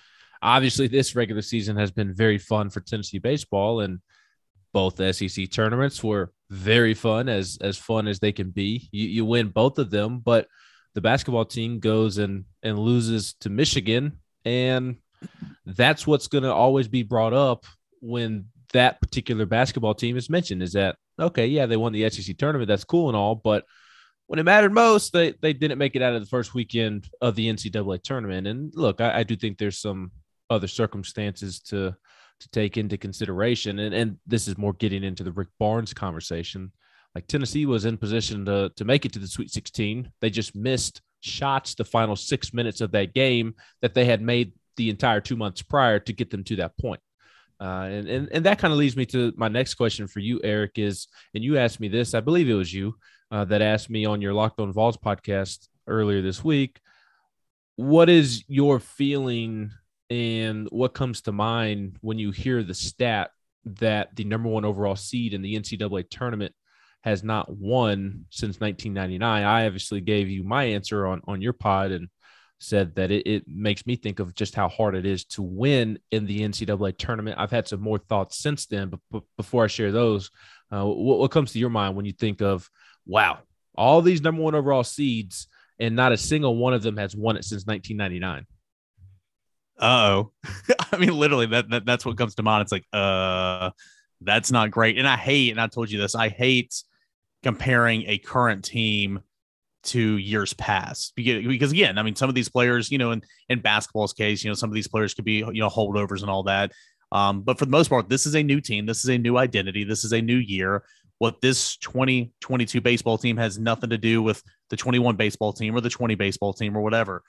obviously 0.42 0.88
this 0.88 1.14
regular 1.14 1.42
season 1.42 1.76
has 1.76 1.90
been 1.90 2.14
very 2.14 2.38
fun 2.38 2.70
for 2.70 2.80
Tennessee 2.80 3.18
baseball, 3.18 3.80
and 3.80 4.00
both 4.72 4.96
SEC 5.14 5.50
tournaments 5.50 6.02
were 6.02 6.32
very 6.48 6.94
fun, 6.94 7.28
as 7.28 7.58
as 7.60 7.76
fun 7.76 8.08
as 8.08 8.18
they 8.18 8.32
can 8.32 8.50
be. 8.50 8.88
You 8.90 9.06
you 9.06 9.24
win 9.24 9.48
both 9.48 9.78
of 9.78 9.90
them, 9.90 10.20
but 10.20 10.48
the 10.94 11.00
basketball 11.00 11.44
team 11.44 11.78
goes 11.78 12.18
and 12.18 12.44
and 12.62 12.78
loses 12.78 13.34
to 13.40 13.50
Michigan, 13.50 14.18
and 14.44 14.96
that's 15.66 16.06
what's 16.06 16.26
going 16.26 16.44
to 16.44 16.52
always 16.52 16.88
be 16.88 17.02
brought 17.02 17.32
up 17.32 17.64
when 18.00 18.46
that 18.72 19.00
particular 19.00 19.46
basketball 19.46 19.94
team 19.94 20.16
is 20.16 20.30
mentioned. 20.30 20.62
Is 20.62 20.72
that 20.72 20.96
okay? 21.18 21.46
Yeah, 21.46 21.66
they 21.66 21.76
won 21.76 21.92
the 21.92 22.08
SEC 22.10 22.36
tournament. 22.36 22.68
That's 22.68 22.84
cool 22.84 23.08
and 23.08 23.16
all, 23.16 23.34
but 23.34 23.64
when 24.30 24.38
it 24.38 24.44
mattered 24.44 24.72
most, 24.72 25.12
they 25.12 25.34
they 25.42 25.52
didn't 25.52 25.78
make 25.78 25.96
it 25.96 26.02
out 26.02 26.14
of 26.14 26.20
the 26.20 26.28
first 26.28 26.54
weekend 26.54 27.08
of 27.20 27.34
the 27.34 27.48
NCAA 27.48 28.02
tournament. 28.02 28.46
And 28.46 28.72
look, 28.76 29.00
I, 29.00 29.18
I 29.18 29.22
do 29.24 29.34
think 29.34 29.58
there's 29.58 29.80
some 29.80 30.12
other 30.48 30.68
circumstances 30.68 31.60
to 31.60 31.96
to 32.38 32.48
take 32.50 32.76
into 32.76 32.96
consideration. 32.96 33.80
And 33.80 33.92
and 33.92 34.18
this 34.26 34.46
is 34.46 34.56
more 34.56 34.72
getting 34.72 35.02
into 35.02 35.24
the 35.24 35.32
Rick 35.32 35.48
Barnes 35.58 35.92
conversation. 35.92 36.70
Like 37.14 37.26
Tennessee 37.26 37.66
was 37.66 37.84
in 37.84 37.96
position 37.96 38.44
to 38.46 38.70
to 38.76 38.84
make 38.84 39.04
it 39.04 39.12
to 39.14 39.18
the 39.18 39.26
Sweet 39.26 39.50
16. 39.50 40.10
They 40.20 40.30
just 40.30 40.54
missed 40.54 41.02
shots 41.20 41.74
the 41.74 41.84
final 41.84 42.16
six 42.16 42.54
minutes 42.54 42.80
of 42.80 42.92
that 42.92 43.14
game 43.14 43.54
that 43.82 43.94
they 43.94 44.04
had 44.04 44.22
made 44.22 44.52
the 44.76 44.90
entire 44.90 45.20
two 45.20 45.36
months 45.36 45.62
prior 45.62 45.98
to 45.98 46.12
get 46.12 46.30
them 46.30 46.44
to 46.44 46.56
that 46.56 46.76
point. 46.78 47.00
Uh, 47.60 47.88
and, 47.90 48.08
and 48.08 48.28
and 48.32 48.46
that 48.46 48.58
kind 48.58 48.72
of 48.72 48.78
leads 48.78 48.96
me 48.96 49.04
to 49.04 49.32
my 49.36 49.48
next 49.48 49.74
question 49.74 50.06
for 50.06 50.20
you, 50.20 50.40
Eric. 50.42 50.78
Is 50.78 51.08
and 51.34 51.44
you 51.44 51.58
asked 51.58 51.80
me 51.80 51.88
this, 51.88 52.14
I 52.14 52.20
believe 52.20 52.48
it 52.48 52.54
was 52.54 52.72
you 52.72 52.94
uh, 53.30 53.44
that 53.46 53.62
asked 53.62 53.90
me 53.90 54.04
on 54.04 54.22
your 54.22 54.32
Locked 54.32 54.60
On 54.60 54.72
Vols 54.72 54.96
podcast 54.96 55.68
earlier 55.86 56.22
this 56.22 56.42
week. 56.42 56.80
What 57.76 58.08
is 58.08 58.44
your 58.48 58.78
feeling 58.78 59.70
and 60.10 60.68
what 60.70 60.94
comes 60.94 61.22
to 61.22 61.32
mind 61.32 61.96
when 62.00 62.18
you 62.18 62.30
hear 62.30 62.62
the 62.62 62.74
stat 62.74 63.30
that 63.64 64.14
the 64.16 64.24
number 64.24 64.48
one 64.48 64.64
overall 64.64 64.96
seed 64.96 65.34
in 65.34 65.42
the 65.42 65.54
NCAA 65.54 66.08
tournament 66.10 66.54
has 67.02 67.22
not 67.22 67.50
won 67.50 68.26
since 68.30 68.60
1999? 68.60 69.42
I 69.42 69.66
obviously 69.66 70.00
gave 70.00 70.28
you 70.28 70.42
my 70.42 70.64
answer 70.64 71.06
on 71.06 71.22
on 71.26 71.40
your 71.40 71.52
pod 71.52 71.92
and 71.92 72.08
said 72.58 72.94
that 72.94 73.10
it, 73.10 73.26
it 73.26 73.44
makes 73.48 73.86
me 73.86 73.96
think 73.96 74.20
of 74.20 74.34
just 74.34 74.54
how 74.54 74.68
hard 74.68 74.94
it 74.94 75.06
is 75.06 75.24
to 75.24 75.42
win 75.42 75.98
in 76.10 76.26
the 76.26 76.40
NCAA 76.40 76.96
tournament. 76.98 77.38
I've 77.38 77.50
had 77.50 77.66
some 77.66 77.80
more 77.80 77.98
thoughts 77.98 78.36
since 78.36 78.66
then, 78.66 78.90
but, 78.90 79.00
but 79.10 79.22
before 79.38 79.64
I 79.64 79.66
share 79.66 79.92
those, 79.92 80.30
uh, 80.70 80.84
what, 80.84 81.18
what, 81.18 81.30
comes 81.30 81.52
to 81.52 81.58
your 81.58 81.70
mind 81.70 81.96
when 81.96 82.04
you 82.04 82.12
think 82.12 82.42
of, 82.42 82.68
wow, 83.06 83.38
all 83.74 84.02
these 84.02 84.20
number 84.20 84.42
one 84.42 84.54
overall 84.54 84.84
seeds, 84.84 85.48
and 85.78 85.96
not 85.96 86.12
a 86.12 86.18
single 86.18 86.54
one 86.54 86.74
of 86.74 86.82
them 86.82 86.98
has 86.98 87.16
won 87.16 87.38
it 87.38 87.44
since 87.44 87.64
1999? 87.64 88.46
oh 89.80 90.30
i 90.92 90.96
mean 90.98 91.16
literally 91.16 91.46
that, 91.46 91.68
that 91.70 91.86
that's 91.86 92.04
what 92.04 92.16
comes 92.16 92.34
to 92.34 92.42
mind 92.42 92.62
it's 92.62 92.72
like 92.72 92.84
uh 92.92 93.70
that's 94.20 94.52
not 94.52 94.70
great 94.70 94.98
and 94.98 95.08
i 95.08 95.16
hate 95.16 95.50
and 95.50 95.60
i 95.60 95.66
told 95.66 95.90
you 95.90 95.98
this 95.98 96.14
i 96.14 96.28
hate 96.28 96.82
comparing 97.42 98.04
a 98.06 98.18
current 98.18 98.64
team 98.64 99.20
to 99.82 100.16
years 100.16 100.52
past. 100.54 101.14
Because, 101.16 101.72
again 101.72 101.98
i 101.98 102.02
mean 102.02 102.16
some 102.16 102.28
of 102.28 102.34
these 102.34 102.48
players 102.48 102.90
you 102.90 102.98
know 102.98 103.12
in 103.12 103.22
in 103.48 103.60
basketball's 103.60 104.12
case 104.12 104.44
you 104.44 104.50
know 104.50 104.54
some 104.54 104.70
of 104.70 104.74
these 104.74 104.88
players 104.88 105.14
could 105.14 105.24
be 105.24 105.38
you 105.38 105.60
know 105.60 105.68
holdovers 105.68 106.22
and 106.22 106.30
all 106.30 106.44
that. 106.44 106.72
Um, 107.12 107.42
but 107.42 107.58
for 107.58 107.64
the 107.64 107.70
most 107.70 107.88
part 107.88 108.08
this 108.08 108.26
is 108.26 108.34
a 108.34 108.42
new 108.42 108.60
team. 108.60 108.86
This 108.86 109.04
is 109.04 109.10
a 109.10 109.18
new 109.18 109.36
identity. 109.36 109.84
This 109.84 110.04
is 110.04 110.12
a 110.12 110.20
new 110.20 110.36
year. 110.36 110.84
What 111.18 111.40
this 111.42 111.76
2022 111.78 112.80
baseball 112.80 113.18
team 113.18 113.36
has 113.36 113.58
nothing 113.58 113.90
to 113.90 113.98
do 113.98 114.22
with 114.22 114.42
the 114.70 114.76
21 114.76 115.16
baseball 115.16 115.52
team 115.52 115.76
or 115.76 115.80
the 115.80 115.90
20 115.90 116.14
baseball 116.14 116.52
team 116.52 116.76
or 116.76 116.80
whatever. 116.80 117.22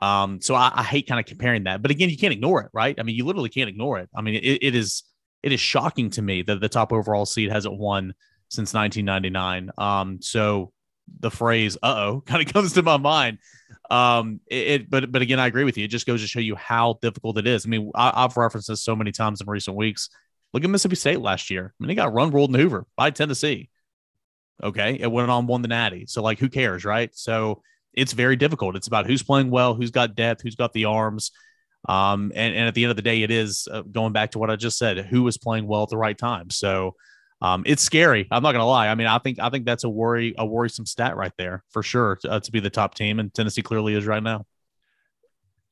Um, 0.00 0.40
so 0.40 0.54
I, 0.54 0.70
I 0.74 0.82
hate 0.82 1.08
kind 1.08 1.18
of 1.18 1.26
comparing 1.26 1.64
that. 1.64 1.82
But 1.82 1.90
again 1.90 2.08
you 2.08 2.16
can't 2.16 2.32
ignore 2.32 2.62
it 2.62 2.70
right? 2.72 2.98
I 2.98 3.02
mean 3.02 3.16
you 3.16 3.24
literally 3.24 3.50
can't 3.50 3.68
ignore 3.68 3.98
it. 3.98 4.08
I 4.14 4.22
mean 4.22 4.34
it, 4.34 4.58
it 4.62 4.74
is 4.74 5.04
it 5.42 5.52
is 5.52 5.60
shocking 5.60 6.10
to 6.10 6.22
me 6.22 6.42
that 6.42 6.60
the 6.60 6.68
top 6.68 6.92
overall 6.92 7.26
seed 7.26 7.50
hasn't 7.50 7.76
won 7.76 8.14
since 8.52 8.74
1999 8.74 9.70
um, 9.78 10.20
so 10.20 10.72
the 11.20 11.30
phrase 11.30 11.76
"uh 11.82 11.94
oh" 11.96 12.20
kind 12.26 12.46
of 12.46 12.52
comes 12.52 12.72
to 12.74 12.82
my 12.82 12.96
mind. 12.96 13.38
Um, 13.90 14.40
it, 14.46 14.66
it, 14.66 14.90
but 14.90 15.10
but 15.10 15.22
again, 15.22 15.40
I 15.40 15.46
agree 15.46 15.64
with 15.64 15.76
you. 15.76 15.84
It 15.84 15.88
just 15.88 16.06
goes 16.06 16.20
to 16.22 16.26
show 16.26 16.40
you 16.40 16.56
how 16.56 16.98
difficult 17.02 17.38
it 17.38 17.46
is. 17.46 17.66
I 17.66 17.68
mean, 17.68 17.90
I, 17.94 18.22
have 18.22 18.36
referenced 18.36 18.68
this 18.68 18.82
so 18.82 18.96
many 18.96 19.12
times 19.12 19.40
in 19.40 19.46
recent 19.46 19.76
weeks. 19.76 20.08
Look 20.52 20.64
at 20.64 20.70
Mississippi 20.70 20.96
State 20.96 21.20
last 21.20 21.50
year. 21.50 21.72
I 21.72 21.76
mean, 21.82 21.88
they 21.88 21.94
got 21.94 22.12
run 22.12 22.30
ruled 22.30 22.50
in 22.50 22.60
Hoover 22.60 22.86
by 22.96 23.10
Tennessee. 23.10 23.70
Okay, 24.62 24.98
it 25.00 25.10
went 25.10 25.30
on 25.30 25.46
won 25.46 25.62
the 25.62 25.68
Natty. 25.68 26.06
So 26.06 26.22
like, 26.22 26.38
who 26.38 26.48
cares, 26.48 26.84
right? 26.84 27.10
So 27.14 27.62
it's 27.94 28.12
very 28.12 28.36
difficult. 28.36 28.76
It's 28.76 28.86
about 28.86 29.06
who's 29.06 29.22
playing 29.22 29.50
well, 29.50 29.74
who's 29.74 29.90
got 29.90 30.14
depth, 30.14 30.42
who's 30.42 30.56
got 30.56 30.72
the 30.72 30.84
arms. 30.84 31.32
Um, 31.88 32.30
and, 32.34 32.54
and 32.54 32.68
at 32.68 32.74
the 32.74 32.84
end 32.84 32.90
of 32.90 32.96
the 32.96 33.02
day, 33.02 33.22
it 33.22 33.30
is 33.30 33.66
uh, 33.70 33.82
going 33.82 34.12
back 34.12 34.32
to 34.32 34.38
what 34.38 34.50
I 34.50 34.56
just 34.56 34.78
said, 34.78 34.98
who 34.98 35.26
is 35.26 35.36
playing 35.36 35.66
well 35.66 35.82
at 35.82 35.88
the 35.88 35.96
right 35.96 36.16
time. 36.16 36.48
So 36.48 36.94
um, 37.42 37.64
it's 37.66 37.82
scary. 37.82 38.28
I'm 38.30 38.42
not 38.42 38.52
gonna 38.52 38.66
lie. 38.66 38.88
I 38.88 38.94
mean, 38.94 39.08
I 39.08 39.18
think 39.18 39.40
I 39.40 39.50
think 39.50 39.66
that's 39.66 39.84
a 39.84 39.90
worry, 39.90 40.34
a 40.38 40.46
worrisome 40.46 40.86
stat 40.86 41.16
right 41.16 41.32
there 41.36 41.64
for 41.70 41.82
sure 41.82 42.16
to, 42.22 42.30
uh, 42.30 42.40
to 42.40 42.52
be 42.52 42.60
the 42.60 42.70
top 42.70 42.94
team, 42.94 43.18
and 43.18 43.34
Tennessee 43.34 43.62
clearly 43.62 43.94
is 43.94 44.06
right 44.06 44.22
now. 44.22 44.46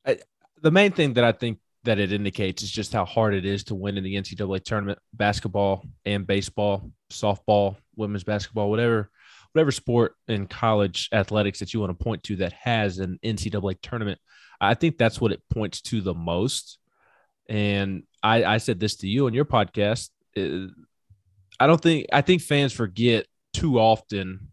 I, 0.05 0.19
the 0.61 0.71
main 0.71 0.91
thing 0.91 1.13
that 1.13 1.23
I 1.23 1.31
think 1.31 1.59
that 1.83 1.97
it 1.97 2.11
indicates 2.11 2.61
is 2.61 2.69
just 2.69 2.93
how 2.93 3.05
hard 3.05 3.33
it 3.33 3.45
is 3.45 3.63
to 3.65 3.75
win 3.75 3.97
in 3.97 4.03
the 4.03 4.15
NCAA 4.15 4.63
tournament, 4.63 4.99
basketball 5.13 5.85
and 6.05 6.27
baseball, 6.27 6.91
softball, 7.09 7.77
women's 7.95 8.23
basketball, 8.23 8.69
whatever, 8.69 9.09
whatever 9.53 9.71
sport 9.71 10.15
in 10.27 10.45
college 10.45 11.09
athletics 11.11 11.59
that 11.59 11.73
you 11.73 11.79
want 11.79 11.97
to 11.97 12.03
point 12.03 12.21
to 12.23 12.35
that 12.35 12.53
has 12.53 12.99
an 12.99 13.17
NCAA 13.23 13.77
tournament. 13.81 14.19
I 14.59 14.75
think 14.75 14.97
that's 14.97 15.19
what 15.19 15.31
it 15.31 15.41
points 15.49 15.81
to 15.83 16.01
the 16.01 16.13
most 16.13 16.77
And 17.49 18.03
I, 18.21 18.43
I 18.43 18.57
said 18.57 18.79
this 18.79 18.97
to 18.97 19.07
you 19.07 19.25
on 19.25 19.33
your 19.33 19.45
podcast. 19.45 20.09
Uh, 20.37 20.67
I 21.61 21.67
don't 21.67 21.79
think 21.79 22.07
I 22.11 22.21
think 22.21 22.41
fans 22.41 22.73
forget 22.73 23.27
too 23.53 23.79
often 23.79 24.47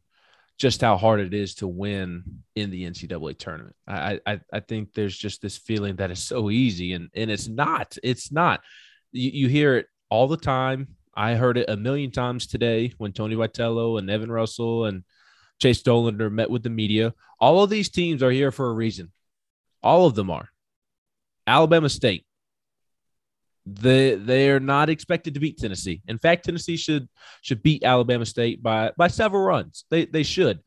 just 0.58 0.82
how 0.82 0.98
hard 0.98 1.20
it 1.20 1.32
is 1.32 1.54
to 1.54 1.66
win 1.66 2.42
in 2.54 2.70
the 2.70 2.84
NCAA 2.84 3.38
tournament. 3.38 3.76
I, 3.86 4.20
I, 4.26 4.40
I 4.52 4.60
think 4.60 4.92
there's 4.92 5.16
just 5.16 5.40
this 5.40 5.56
feeling 5.56 5.96
that 5.96 6.10
it's 6.10 6.22
so 6.22 6.50
easy, 6.50 6.92
and 6.92 7.08
and 7.14 7.30
it's 7.30 7.48
not. 7.48 7.96
It's 8.02 8.30
not. 8.30 8.60
You, 9.10 9.30
you 9.30 9.48
hear 9.48 9.78
it 9.78 9.86
all 10.10 10.28
the 10.28 10.36
time. 10.36 10.88
I 11.14 11.34
heard 11.34 11.56
it 11.56 11.70
a 11.70 11.78
million 11.78 12.10
times 12.10 12.46
today 12.46 12.92
when 12.98 13.12
Tony 13.12 13.36
Vitello 13.36 13.98
and 13.98 14.10
Evan 14.10 14.30
Russell 14.30 14.84
and 14.84 15.02
Chase 15.62 15.82
Dollander 15.82 16.30
met 16.30 16.50
with 16.50 16.62
the 16.62 16.68
media. 16.68 17.14
All 17.40 17.62
of 17.62 17.70
these 17.70 17.88
teams 17.88 18.22
are 18.22 18.30
here 18.30 18.52
for 18.52 18.68
a 18.68 18.74
reason. 18.74 19.12
All 19.82 20.04
of 20.04 20.14
them 20.14 20.28
are. 20.28 20.50
Alabama 21.46 21.88
State. 21.88 22.26
They 23.74 24.14
they 24.14 24.50
are 24.50 24.60
not 24.60 24.88
expected 24.88 25.34
to 25.34 25.40
beat 25.40 25.58
Tennessee. 25.58 26.00
In 26.08 26.18
fact, 26.18 26.44
Tennessee 26.44 26.76
should 26.76 27.08
should 27.42 27.62
beat 27.62 27.84
Alabama 27.84 28.24
State 28.24 28.62
by 28.62 28.92
by 28.96 29.08
several 29.08 29.42
runs. 29.42 29.84
They 29.90 30.06
they 30.06 30.22
should. 30.22 30.60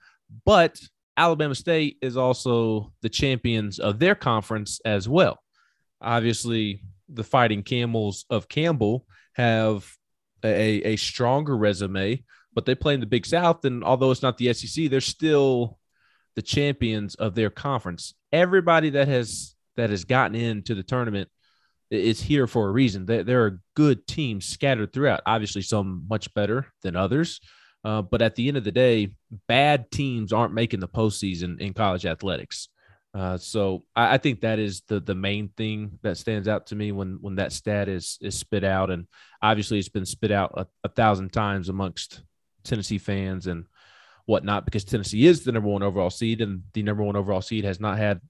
But 0.46 0.79
Alabama 1.17 1.55
State 1.55 1.98
is 2.01 2.15
also 2.17 2.93
the 3.01 3.10
champions 3.10 3.79
of 3.79 4.00
their 4.00 4.15
conference 4.15 4.79
as 4.86 5.10
well. 5.10 5.39
Obviously, 6.01 6.84
the 7.10 7.24
Fighting 7.24 7.63
Camels 7.63 8.25
of 8.29 8.48
Campbell 8.48 9.05
have 9.34 9.86
a, 10.43 10.93
a 10.93 10.96
stronger 10.96 11.55
resume, 11.55 12.24
but 12.53 12.65
they 12.65 12.75
play 12.75 12.93
in 12.93 13.00
the 13.00 13.05
Big 13.05 13.25
South. 13.25 13.65
And 13.65 13.84
although 13.84 14.12
it's 14.12 14.22
not 14.22 14.38
the 14.38 14.53
SEC, 14.53 14.89
they're 14.89 15.01
still 15.01 15.77
the 16.36 16.41
champions 16.41 17.15
of 17.15 17.36
their 17.36 17.50
conference. 17.50 18.13
Everybody 18.31 18.91
that 18.91 19.08
has 19.08 19.55
that 19.75 19.89
has 19.89 20.05
gotten 20.05 20.36
into 20.36 20.75
the 20.75 20.84
tournament 20.84 21.29
is 21.91 22.21
here 22.21 22.48
for 22.48 22.67
a 22.67 22.71
reason. 22.71 23.05
There, 23.05 23.45
are 23.45 23.62
good 23.75 24.07
teams 24.07 24.45
scattered 24.45 24.93
throughout. 24.93 25.21
Obviously, 25.25 25.62
some 25.62 26.05
much 26.10 26.33
better 26.33 26.67
than 26.81 26.95
others. 26.95 27.39
Uh, 27.83 28.01
but 28.01 28.21
at 28.21 28.36
the 28.36 28.48
end 28.48 28.57
of 28.57 28.63
the 28.63 28.71
day, 28.71 29.12
bad 29.48 29.91
teams 29.91 30.31
aren't 30.31 30.53
making 30.53 30.79
the 30.79 30.88
postseason 30.88 31.60
in 31.60 31.74
college 31.74 32.05
athletics. 32.05 32.69
Uh, 33.13 33.38
so 33.38 33.83
I, 33.95 34.13
I, 34.13 34.17
think 34.19 34.41
that 34.41 34.57
is 34.57 34.83
the 34.88 35.01
the 35.01 35.15
main 35.15 35.50
thing 35.57 36.00
that 36.01 36.17
stands 36.17 36.48
out 36.48 36.67
to 36.67 36.75
me 36.75 36.93
when 36.93 37.17
when 37.19 37.36
that 37.36 37.51
stat 37.51 37.89
is 37.89 38.17
is 38.21 38.38
spit 38.38 38.63
out, 38.63 38.89
and 38.89 39.05
obviously 39.41 39.79
it's 39.79 39.89
been 39.89 40.05
spit 40.05 40.31
out 40.31 40.53
a, 40.55 40.65
a 40.86 40.89
thousand 40.89 41.33
times 41.33 41.67
amongst 41.67 42.21
Tennessee 42.63 43.00
fans 43.00 43.48
and 43.48 43.65
whatnot 44.27 44.63
because 44.63 44.86
Tennessee 44.86 45.27
is 45.27 45.43
the 45.43 45.51
number 45.51 45.67
one 45.67 45.83
overall 45.83 46.10
seed, 46.10 46.39
and 46.39 46.63
the 46.74 46.83
number 46.83 47.03
one 47.03 47.17
overall 47.17 47.41
seed 47.41 47.65
has 47.65 47.81
not 47.81 47.98
had 47.98 48.21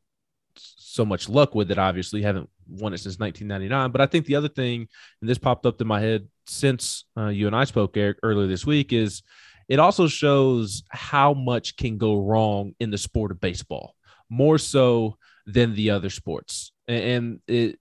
so 0.56 1.06
much 1.06 1.30
luck 1.30 1.54
with 1.54 1.70
it. 1.70 1.78
Obviously, 1.78 2.24
haven't 2.24 2.50
won 2.72 2.94
it 2.94 3.00
since 3.00 3.20
1999. 3.20 3.92
But 3.92 4.02
I 4.02 4.06
think 4.06 4.26
the 4.26 4.36
other 4.36 4.48
thing, 4.48 4.88
and 5.22 5.30
this 5.30 5.38
popped 5.38 5.66
up 5.66 5.82
in 5.82 5.88
my 5.88 6.00
head 6.00 6.28
since 6.48 7.06
uh, 7.18 7.28
you 7.28 7.48
and 7.48 7.56
I 7.56 7.66
spoke, 7.66 7.98
Eric, 7.98 8.18
earlier 8.24 8.48
this 8.48 8.66
week, 8.66 8.94
is 8.94 9.22
it 9.68 9.80
also 9.80 10.08
shows 10.08 10.84
how 10.90 11.34
much 11.34 11.78
can 11.78 11.98
go 11.98 12.18
wrong 12.18 12.74
in 12.80 12.92
the 12.92 12.98
sport 12.98 13.32
of 13.32 13.40
baseball, 13.40 13.96
more 14.30 14.58
so 14.58 15.18
than 15.46 15.76
the 15.76 15.92
other 15.92 16.10
sports. 16.10 16.72
And 16.88 17.40
it 17.48 17.80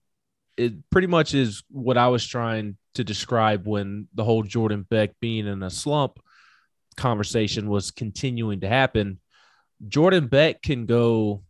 it 0.56 0.90
pretty 0.90 1.06
much 1.06 1.34
is 1.34 1.62
what 1.70 1.96
I 1.96 2.08
was 2.08 2.26
trying 2.26 2.76
to 2.94 3.04
describe 3.04 3.66
when 3.66 4.08
the 4.14 4.24
whole 4.24 4.42
Jordan 4.42 4.86
Beck 4.88 5.12
being 5.20 5.46
in 5.46 5.62
a 5.62 5.70
slump 5.70 6.18
conversation 6.96 7.68
was 7.68 7.90
continuing 7.90 8.60
to 8.60 8.68
happen. 8.68 9.20
Jordan 9.88 10.26
Beck 10.26 10.60
can 10.60 10.86
go 10.86 11.42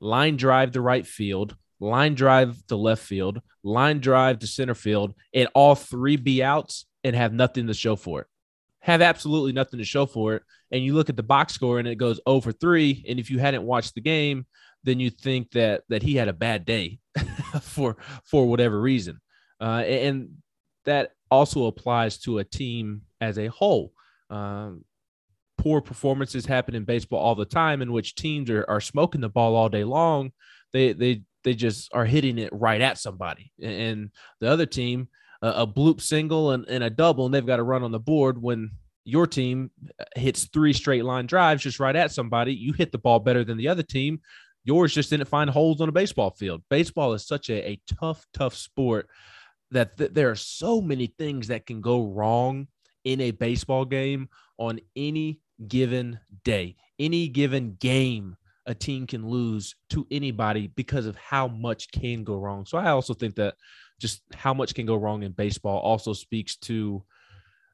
line 0.00 0.36
drive 0.36 0.72
the 0.72 0.80
right 0.80 1.06
field, 1.06 1.56
line 1.80 2.14
drive 2.14 2.64
to 2.68 2.76
left 2.76 3.02
field, 3.02 3.40
line 3.62 3.98
drive 3.98 4.38
to 4.40 4.46
center 4.46 4.74
field, 4.74 5.14
and 5.34 5.48
all 5.54 5.74
three 5.74 6.16
be 6.16 6.42
outs 6.42 6.86
and 7.02 7.16
have 7.16 7.32
nothing 7.32 7.66
to 7.66 7.74
show 7.74 7.96
for 7.96 8.20
it. 8.20 8.26
Have 8.80 9.02
absolutely 9.02 9.52
nothing 9.52 9.78
to 9.78 9.84
show 9.84 10.06
for 10.06 10.34
it. 10.34 10.42
And 10.70 10.84
you 10.84 10.94
look 10.94 11.10
at 11.10 11.16
the 11.16 11.22
box 11.22 11.54
score 11.54 11.78
and 11.78 11.88
it 11.88 11.96
goes 11.96 12.20
over 12.26 12.52
3. 12.52 13.04
And 13.08 13.18
if 13.18 13.30
you 13.30 13.38
hadn't 13.38 13.64
watched 13.64 13.94
the 13.94 14.00
game, 14.00 14.46
then 14.84 15.00
you 15.00 15.10
think 15.10 15.50
that 15.52 15.82
that 15.88 16.02
he 16.02 16.14
had 16.14 16.28
a 16.28 16.32
bad 16.32 16.64
day 16.64 16.98
for 17.60 17.96
for 18.24 18.46
whatever 18.46 18.80
reason. 18.80 19.20
Uh, 19.60 19.82
and 19.86 20.30
that 20.84 21.10
also 21.30 21.66
applies 21.66 22.18
to 22.18 22.38
a 22.38 22.44
team 22.44 23.02
as 23.20 23.38
a 23.38 23.48
whole. 23.48 23.92
Um, 24.30 24.84
poor 25.58 25.82
performances 25.82 26.46
happen 26.46 26.74
in 26.74 26.84
baseball 26.84 27.20
all 27.20 27.34
the 27.34 27.44
time 27.44 27.82
in 27.82 27.92
which 27.92 28.14
teams 28.14 28.48
are, 28.48 28.64
are 28.68 28.80
smoking 28.80 29.20
the 29.20 29.28
ball 29.28 29.54
all 29.54 29.68
day 29.68 29.84
long. 29.84 30.32
They 30.72 30.92
they 30.92 31.22
they 31.44 31.54
just 31.54 31.90
are 31.94 32.04
hitting 32.04 32.38
it 32.38 32.52
right 32.52 32.80
at 32.80 32.98
somebody. 32.98 33.52
And 33.62 34.10
the 34.40 34.50
other 34.50 34.66
team, 34.66 35.08
a, 35.42 35.66
bloop 35.66 36.00
single 36.00 36.50
and, 36.50 36.66
and 36.68 36.84
a 36.84 36.90
double, 36.90 37.26
and 37.26 37.34
they've 37.34 37.46
got 37.46 37.56
to 37.56 37.62
run 37.62 37.82
on 37.82 37.92
the 37.92 37.98
board 37.98 38.40
when 38.40 38.70
your 39.04 39.26
team 39.26 39.70
uh, 39.98 40.04
hits 40.16 40.44
three 40.52 40.72
straight 40.72 41.04
line 41.04 41.26
drives 41.26 41.62
just 41.62 41.80
right 41.80 41.96
at 41.96 42.12
somebody. 42.12 42.54
You 42.54 42.72
hit 42.72 42.92
the 42.92 42.98
ball 42.98 43.18
better 43.18 43.44
than 43.44 43.56
the 43.56 43.68
other 43.68 43.82
team. 43.82 44.20
Yours 44.64 44.92
just 44.92 45.10
didn't 45.10 45.28
find 45.28 45.48
holes 45.48 45.80
on 45.80 45.88
a 45.88 45.92
baseball 45.92 46.30
field. 46.30 46.62
Baseball 46.68 47.14
is 47.14 47.26
such 47.26 47.48
a, 47.48 47.70
a 47.70 47.80
tough, 47.98 48.26
tough 48.34 48.54
sport 48.54 49.08
that 49.70 49.96
th- 49.96 50.12
there 50.12 50.30
are 50.30 50.36
so 50.36 50.80
many 50.80 51.06
things 51.06 51.48
that 51.48 51.66
can 51.66 51.80
go 51.80 52.04
wrong 52.04 52.68
in 53.04 53.20
a 53.20 53.30
baseball 53.30 53.84
game 53.84 54.28
on 54.58 54.78
any 54.94 55.40
given 55.66 56.20
day, 56.44 56.76
any 56.98 57.28
given 57.28 57.76
game, 57.80 58.36
a 58.66 58.74
team 58.74 59.06
can 59.06 59.26
lose 59.26 59.74
to 59.90 60.06
anybody 60.10 60.68
because 60.68 61.06
of 61.06 61.16
how 61.16 61.48
much 61.48 61.90
can 61.90 62.24
go 62.24 62.36
wrong. 62.36 62.66
So 62.66 62.78
I 62.78 62.90
also 62.90 63.14
think 63.14 63.36
that 63.36 63.54
just 64.00 64.22
how 64.34 64.54
much 64.54 64.74
can 64.74 64.86
go 64.86 64.96
wrong 64.96 65.22
in 65.22 65.32
baseball 65.32 65.78
also 65.78 66.12
speaks 66.12 66.56
to 66.56 67.02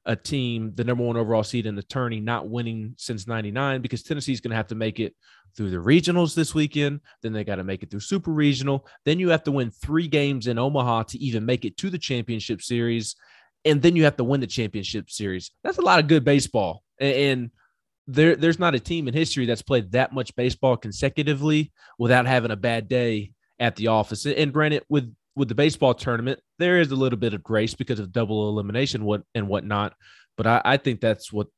a 0.07 0.15
team, 0.15 0.73
the 0.75 0.85
number 0.85 1.05
one 1.05 1.17
overall 1.17 1.43
seed 1.43 1.67
in 1.67 1.75
the 1.75 1.83
tourney, 1.83 2.21
not 2.21 2.49
winning 2.49 2.95
since 2.97 3.27
99 3.27 3.83
because 3.83 4.03
Tennessee's 4.03 4.41
going 4.41 4.51
to 4.51 4.57
have 4.57 4.69
to 4.69 4.75
make 4.77 5.01
it 5.01 5.15
through 5.57 5.71
the 5.71 5.77
regionals 5.77 6.35
this 6.35 6.55
weekend. 6.55 7.01
Then 7.23 7.33
they 7.33 7.45
got 7.45 7.57
to 7.57 7.65
make 7.65 7.83
it 7.83 7.91
through 7.91 8.01
super 8.01 8.31
regional. 8.31 8.87
Then 9.05 9.19
you 9.19 9.31
have 9.31 9.43
to 9.45 9.53
win 9.53 9.71
three 9.71 10.07
games 10.07 10.47
in 10.47 10.59
Omaha 10.59 11.05
to 11.05 11.19
even 11.19 11.45
make 11.45 11.65
it 11.65 11.77
to 11.79 11.91
the 11.91 11.99
championship 11.99 12.63
series. 12.63 13.17
And 13.65 13.83
then 13.83 13.97
you 13.97 14.05
have 14.05 14.17
to 14.17 14.25
win 14.25 14.41
the 14.41 14.47
championship 14.47 15.11
series. 15.11 15.51
That's 15.65 15.79
a 15.79 15.83
lot 15.83 15.99
of 15.99 16.07
good 16.07 16.25
baseball. 16.25 16.85
And 17.01 17.51
there 18.07 18.37
there's 18.37 18.59
not 18.59 18.75
a 18.75 18.81
team 18.81 19.09
in 19.09 19.15
history 19.15 19.47
that's 19.47 19.63
played 19.63 19.93
that 19.93 20.13
much 20.13 20.35
baseball 20.37 20.77
consecutively 20.77 21.73
without 21.99 22.27
having 22.27 22.51
a 22.51 22.57
bad 22.57 22.89
day 22.89 23.33
at 23.59 23.77
the 23.77 23.89
office. 23.89 24.27
And 24.27 24.53
granted, 24.53 24.85
with 24.89 25.13
with 25.35 25.49
the 25.49 25.55
baseball 25.55 25.95
tournament, 25.95 26.41
there 26.59 26.81
is 26.81 26.91
a 26.91 26.97
little 26.97 27.19
bit 27.19 27.35
of 27.35 27.43
grace 27.43 27.75
because 27.75 28.01
of 28.01 28.13
double 28.13 28.49
elimination 28.49 29.05
what 29.05 29.23
and 29.35 29.49
whatnot. 29.49 29.95
But 30.37 30.47
I, 30.47 30.63
I 30.65 30.77
think 30.77 31.01
that's 31.01 31.33
what 31.33 31.49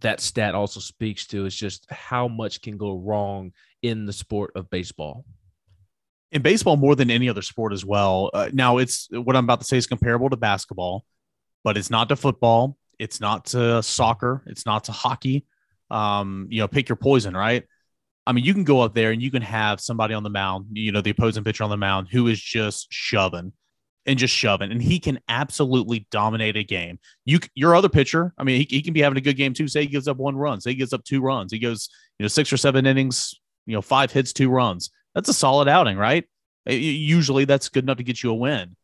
that 0.00 0.20
stat 0.20 0.54
also 0.54 0.80
speaks 0.80 1.26
to 1.28 1.46
is 1.46 1.54
just 1.54 1.86
how 1.90 2.26
much 2.26 2.62
can 2.62 2.76
go 2.76 2.96
wrong 2.96 3.52
in 3.82 4.06
the 4.06 4.12
sport 4.12 4.52
of 4.56 4.70
baseball. 4.70 5.24
In 6.32 6.40
baseball, 6.40 6.76
more 6.76 6.96
than 6.96 7.10
any 7.10 7.28
other 7.28 7.42
sport 7.42 7.74
as 7.74 7.84
well. 7.84 8.30
Uh, 8.32 8.48
now, 8.54 8.78
it's 8.78 9.08
what 9.12 9.36
I'm 9.36 9.44
about 9.44 9.60
to 9.60 9.66
say 9.66 9.76
is 9.76 9.86
comparable 9.86 10.30
to 10.30 10.36
basketball, 10.36 11.04
but 11.62 11.76
it's 11.76 11.90
not 11.90 12.08
to 12.08 12.16
football. 12.16 12.78
It's 12.98 13.20
not 13.20 13.46
to 13.46 13.82
soccer. 13.82 14.42
It's 14.46 14.64
not 14.64 14.84
to 14.84 14.92
hockey 14.92 15.44
um, 15.92 16.48
you 16.50 16.60
know, 16.60 16.68
pick 16.68 16.88
your 16.88 16.96
poison, 16.96 17.36
right? 17.36 17.64
I 18.26 18.32
mean, 18.32 18.44
you 18.44 18.54
can 18.54 18.64
go 18.64 18.80
up 18.80 18.94
there 18.94 19.10
and 19.10 19.20
you 19.20 19.30
can 19.30 19.42
have 19.42 19.80
somebody 19.80 20.14
on 20.14 20.22
the 20.22 20.30
mound, 20.30 20.66
you 20.72 20.90
know, 20.90 21.00
the 21.00 21.10
opposing 21.10 21.44
pitcher 21.44 21.64
on 21.64 21.70
the 21.70 21.76
mound 21.76 22.08
who 22.10 22.28
is 22.28 22.40
just 22.40 22.86
shoving 22.90 23.52
and 24.06 24.18
just 24.18 24.34
shoving, 24.34 24.72
and 24.72 24.82
he 24.82 24.98
can 24.98 25.20
absolutely 25.28 26.06
dominate 26.10 26.56
a 26.56 26.64
game. 26.64 26.98
You, 27.24 27.38
your 27.54 27.76
other 27.76 27.88
pitcher, 27.88 28.32
I 28.36 28.42
mean, 28.42 28.58
he, 28.58 28.66
he 28.68 28.82
can 28.82 28.92
be 28.92 29.02
having 29.02 29.18
a 29.18 29.20
good 29.20 29.36
game 29.36 29.54
too. 29.54 29.68
Say 29.68 29.82
he 29.82 29.86
gives 29.86 30.08
up 30.08 30.16
one 30.16 30.34
run, 30.36 30.60
say 30.60 30.70
he 30.70 30.76
gives 30.76 30.92
up 30.92 31.04
two 31.04 31.20
runs, 31.20 31.52
he 31.52 31.60
goes, 31.60 31.88
you 32.18 32.24
know, 32.24 32.28
six 32.28 32.52
or 32.52 32.56
seven 32.56 32.86
innings, 32.86 33.34
you 33.66 33.74
know, 33.74 33.82
five 33.82 34.10
hits, 34.10 34.32
two 34.32 34.50
runs. 34.50 34.90
That's 35.14 35.28
a 35.28 35.34
solid 35.34 35.68
outing, 35.68 35.98
right? 35.98 36.24
Usually, 36.66 37.44
that's 37.44 37.68
good 37.68 37.84
enough 37.84 37.98
to 37.98 38.02
get 38.02 38.22
you 38.22 38.30
a 38.30 38.34
win 38.34 38.76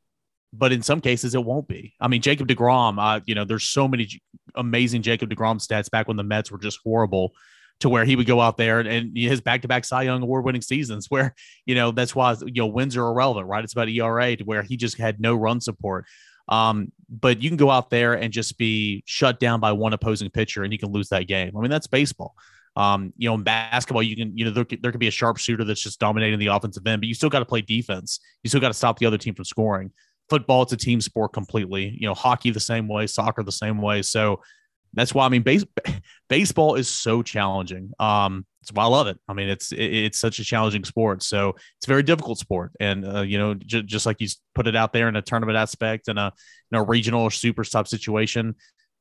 but 0.53 0.73
in 0.73 0.83
some 0.83 1.01
cases 1.01 1.35
it 1.35 1.45
won't 1.45 1.69
be. 1.69 1.95
I 2.01 2.09
mean, 2.09 2.23
Jacob 2.23 2.49
DeGrom, 2.49 2.97
uh, 2.99 3.21
you 3.27 3.35
know, 3.35 3.45
there's 3.45 3.65
so 3.65 3.87
many 3.87 4.09
amazing 4.55 5.03
Jacob 5.03 5.31
DeGrom 5.31 5.57
stats 5.57 5.91
back 5.91 6.09
when 6.09 6.17
the 6.17 6.23
Mets 6.23 6.51
were 6.51 6.59
just 6.59 6.81
horrible 6.83 7.33
to 7.81 7.89
where 7.89 8.05
he 8.05 8.17
would 8.17 8.27
go 8.27 8.41
out 8.41 8.57
there 8.57 8.81
and, 8.81 8.89
and 8.89 9.17
his 9.17 9.41
back-to-back 9.41 9.85
Cy 9.85 10.03
Young 10.03 10.23
award 10.23 10.45
winning 10.45 10.63
seasons 10.63 11.07
where, 11.11 11.35
you 11.67 11.75
know, 11.75 11.91
that's 11.91 12.15
why, 12.15 12.35
you 12.45 12.63
know, 12.63 12.67
wins 12.67 12.97
are 12.97 13.07
irrelevant, 13.07 13.47
right? 13.47 13.63
It's 13.63 13.73
about 13.73 13.89
ERA 13.89 14.37
to 14.37 14.45
where 14.45 14.63
he 14.63 14.77
just 14.77 14.99
had 14.99 15.21
no 15.21 15.35
run 15.35 15.61
support. 15.61 16.07
Um, 16.49 16.93
but 17.11 17.43
you 17.43 17.51
can 17.51 17.59
go 17.59 17.71
out 17.71 17.91
there 17.91 18.15
and 18.15 18.33
just 18.33 18.57
be 18.57 19.03
shut 19.07 19.39
down 19.39 19.61
by 19.61 19.73
one 19.73 19.93
opposing 19.93 20.31
pitcher 20.31 20.65
and 20.65 20.73
you 20.73 20.79
can 20.79 20.91
lose 20.91 21.11
that 21.11 21.27
game. 21.27 21.55
I 21.57 21.61
mean, 21.61 21.71
that's 21.71 21.87
baseball. 21.87 22.35
Um, 22.75 23.13
you 23.17 23.29
know, 23.29 23.35
in 23.35 23.43
basketball, 23.43 24.03
you 24.03 24.17
can, 24.17 24.37
you 24.37 24.45
know, 24.45 24.51
there, 24.51 24.65
there 24.81 24.91
could 24.91 25.01
be 25.01 25.09
a 25.09 25.13
sharpshooter 25.13 25.65
that's 25.65 25.83
just 25.83 26.01
dominating 26.01 26.39
the 26.39 26.47
offensive 26.47 26.87
end, 26.87 27.03
but 27.03 27.09
you 27.09 27.15
still 27.15 27.29
got 27.29 27.41
to 27.41 27.45
play 27.45 27.61
defense. 27.61 28.21
You 28.43 28.49
still 28.49 28.61
got 28.61 28.69
to 28.69 28.75
stop 28.75 28.99
the 28.99 29.07
other 29.07 29.19
team 29.19 29.35
from 29.35 29.45
scoring 29.45 29.91
football 30.29 30.63
it's 30.63 30.73
a 30.73 30.77
team 30.77 31.01
sport 31.01 31.33
completely 31.33 31.97
you 31.99 32.07
know 32.07 32.15
hockey 32.15 32.51
the 32.51 32.61
same 32.61 32.89
way 32.89 33.07
soccer 33.07 33.43
the 33.43 33.53
same 33.53 33.81
way 33.81 34.03
so 34.03 34.41
That's 34.95 35.15
why 35.15 35.27
I 35.27 35.29
mean, 35.29 35.43
base, 35.43 35.65
baseball 36.29 36.75
is 36.75 36.89
so 36.89 37.23
challenging. 37.23 37.93
Um, 37.99 38.47
that's 38.61 38.73
why 38.73 38.85
I 38.85 38.87
love 38.87 39.07
it. 39.07 39.19
I 39.29 39.33
mean, 39.33 39.49
it's 39.49 39.73
it, 39.73 39.85
it's 39.85 40.19
such 40.19 40.39
a 40.39 40.45
challenging 40.45 40.85
sport. 40.85 41.23
So 41.23 41.51
it's 41.51 41.87
a 41.87 41.89
very 41.89 42.03
difficult 42.03 42.39
sport, 42.39 42.73
and 42.81 43.07
uh, 43.07 43.23
you 43.23 43.39
know, 43.39 43.55
j- 43.55 43.83
just 43.83 44.07
like 44.07 44.21
you 44.21 44.29
put 44.55 44.67
it 44.67 44.77
out 44.77 44.93
there 44.93 45.09
in 45.09 45.17
a 45.17 45.23
tournament 45.23 45.57
aspect 45.57 46.09
and 46.09 46.19
a 46.19 46.33
you 46.71 46.79
know 46.79 46.85
regional 46.85 47.23
or 47.23 47.31
super 47.31 47.65
top 47.65 47.87
situation, 47.87 48.55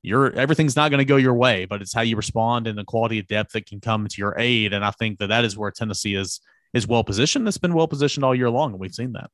you're 0.03 0.31
everything's 0.34 0.75
not 0.75 0.91
going 0.91 1.00
to 1.00 1.05
go 1.05 1.15
your 1.17 1.34
way, 1.34 1.65
but 1.65 1.81
it's 1.81 1.93
how 1.93 2.01
you 2.01 2.15
respond 2.15 2.67
and 2.67 2.77
the 2.77 2.84
quality 2.84 3.19
of 3.19 3.27
depth 3.27 3.53
that 3.53 3.65
can 3.65 3.79
come 3.79 4.07
to 4.07 4.15
your 4.17 4.36
aid. 4.38 4.74
And 4.74 4.84
I 4.84 4.91
think 4.91 5.19
that 5.19 5.27
that 5.27 5.46
is 5.46 5.57
where 5.57 5.72
Tennessee 5.72 6.15
is 6.15 6.41
is 6.74 6.88
well 6.88 7.03
positioned. 7.03 7.48
It's 7.48 7.57
been 7.57 7.74
well 7.74 7.88
positioned 7.88 8.24
all 8.25 8.36
year 8.36 8.50
long, 8.50 8.72
and 8.72 8.79
we've 8.79 8.93
seen 8.93 9.13
that. 9.13 9.29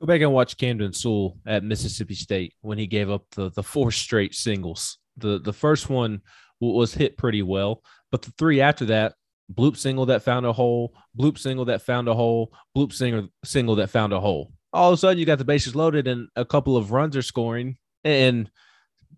Go 0.00 0.06
back 0.06 0.20
and 0.20 0.32
watch 0.32 0.58
Camden 0.58 0.92
Sewell 0.92 1.38
at 1.46 1.64
Mississippi 1.64 2.14
State 2.14 2.54
when 2.60 2.76
he 2.76 2.86
gave 2.86 3.10
up 3.10 3.24
the 3.30 3.50
the 3.50 3.62
four 3.62 3.90
straight 3.90 4.34
singles. 4.34 4.98
The 5.16 5.38
the 5.38 5.52
first 5.52 5.88
one 5.88 6.20
was 6.60 6.94
hit 6.94 7.16
pretty 7.16 7.42
well, 7.42 7.82
but 8.10 8.22
the 8.22 8.32
three 8.38 8.60
after 8.60 8.84
that, 8.86 9.14
bloop 9.52 9.76
single 9.76 10.06
that 10.06 10.22
found 10.22 10.44
a 10.44 10.52
hole, 10.52 10.94
bloop 11.18 11.38
single 11.38 11.64
that 11.66 11.82
found 11.82 12.08
a 12.08 12.14
hole, 12.14 12.52
bloop 12.76 12.92
single 12.92 13.28
single 13.44 13.76
that 13.76 13.90
found 13.90 14.12
a 14.12 14.20
hole. 14.20 14.52
All 14.72 14.90
of 14.90 14.94
a 14.94 14.96
sudden, 14.98 15.18
you 15.18 15.24
got 15.24 15.38
the 15.38 15.44
bases 15.44 15.74
loaded 15.74 16.06
and 16.06 16.28
a 16.36 16.44
couple 16.44 16.76
of 16.76 16.92
runs 16.92 17.16
are 17.16 17.22
scoring. 17.22 17.78
And 18.04 18.50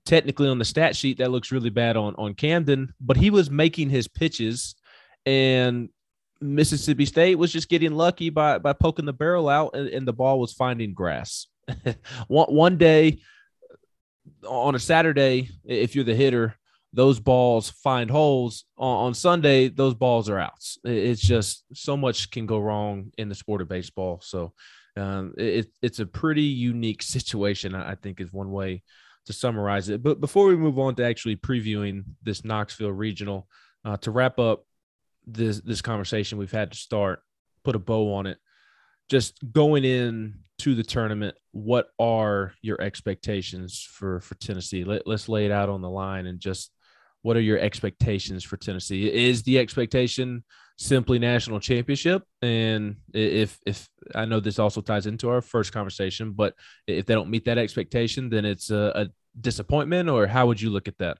technically, 0.07 0.49
on 0.49 0.59
the 0.59 0.65
stat 0.65 0.95
sheet, 0.95 1.19
that 1.19 1.33
looks 1.33 1.51
really 1.51 1.71
bad 1.71 1.97
on 1.97 2.15
on 2.17 2.35
Camden, 2.35 2.95
but 3.01 3.17
he 3.17 3.31
was 3.31 3.51
making 3.51 3.91
his 3.91 4.07
pitches, 4.07 4.77
and 5.27 5.89
Mississippi 6.41 7.05
State 7.05 7.37
was 7.37 7.53
just 7.53 7.69
getting 7.69 7.93
lucky 7.93 8.31
by 8.31 8.59
by 8.59 8.73
poking 8.73 9.05
the 9.05 9.13
barrel 9.13 9.49
out, 9.49 9.75
and, 9.75 9.89
and 9.89 10.07
the 10.07 10.13
ball 10.13 10.39
was 10.41 10.53
finding 10.53 10.95
grass. 10.95 11.47
one 12.29 12.55
one 12.55 12.77
day 12.79 13.21
on 14.47 14.75
a 14.75 14.79
Saturday, 14.79 15.51
if 15.65 15.95
you're 15.95 16.05
the 16.05 16.15
hitter, 16.15 16.55
those 16.93 17.21
balls 17.21 17.71
find 17.71 18.11
holes. 18.11 18.65
On, 18.77 19.07
on 19.07 19.15
Sunday, 19.15 19.69
those 19.69 19.95
balls 19.95 20.29
are 20.29 20.39
outs. 20.39 20.79
It's 20.85 21.21
just 21.21 21.65
so 21.75 21.97
much 21.97 22.31
can 22.31 22.47
go 22.47 22.59
wrong 22.59 23.13
in 23.19 23.29
the 23.29 23.35
sport 23.35 23.63
of 23.63 23.69
baseball. 23.69 24.21
So 24.23 24.53
um, 24.97 25.35
it, 25.37 25.71
it's 25.83 26.01
a 26.01 26.07
pretty 26.07 26.43
unique 26.43 27.03
situation, 27.03 27.75
I 27.75 27.95
think, 27.95 28.21
is 28.21 28.33
one 28.33 28.51
way 28.51 28.83
to 29.27 29.33
summarize 29.33 29.89
it. 29.89 30.03
But 30.03 30.21
before 30.21 30.47
we 30.47 30.57
move 30.57 30.79
on 30.79 30.95
to 30.97 31.05
actually 31.05 31.37
previewing 31.37 32.05
this 32.23 32.45
Knoxville 32.45 32.93
regional, 32.93 33.47
uh, 33.85 33.97
to 33.99 34.11
wrap 34.11 34.39
up 34.39 34.65
this 35.33 35.61
this 35.61 35.83
conversation 35.83 36.39
we've 36.39 36.51
had 36.51 36.73
to 36.73 36.79
start, 36.79 37.21
put 37.65 37.77
a 37.77 37.79
bow 37.79 38.15
on 38.15 38.27
it. 38.27 38.39
Just 39.09 39.39
going 39.53 39.85
in 39.85 40.41
to 40.59 40.75
the 40.75 40.83
tournament, 40.83 41.37
what 41.53 41.89
are 41.99 42.53
your 42.63 42.81
expectations 42.81 43.87
for 43.91 44.21
for 44.21 44.35
Tennessee? 44.37 44.85
Let, 44.85 45.07
let's 45.07 45.29
lay 45.29 45.47
it 45.47 45.53
out 45.53 45.69
on 45.69 45.83
the 45.83 45.91
line 45.91 46.27
and 46.27 46.41
just 46.41 46.71
what 47.23 47.37
are 47.37 47.41
your 47.41 47.59
expectations 47.59 48.45
for 48.45 48.57
Tennessee? 48.57 49.13
Is 49.13 49.43
the 49.43 49.59
expectation 49.59 50.45
simply 50.77 51.19
national 51.19 51.61
championship? 51.61 52.23
And 52.43 52.97
if 53.13 53.59
if 53.67 53.89
I 54.15 54.25
know 54.25 54.41
this 54.41 54.59
also 54.59 54.81
ties 54.81 55.07
into 55.07 55.29
our 55.29 55.41
first 55.41 55.73
conversation, 55.73 56.33
but 56.33 56.55
if 56.87 57.07
they 57.07 57.15
don't 57.15 57.31
meet 57.31 57.45
that 57.47 57.59
expectation, 57.59 58.31
then 58.31 58.45
it's 58.45 58.71
a, 58.71 58.93
a 58.95 59.09
disappointment, 59.41 60.09
or 60.09 60.27
how 60.27 60.47
would 60.47 60.61
you 60.61 60.71
look 60.71 60.89
at 60.89 60.99
that? 60.99 61.19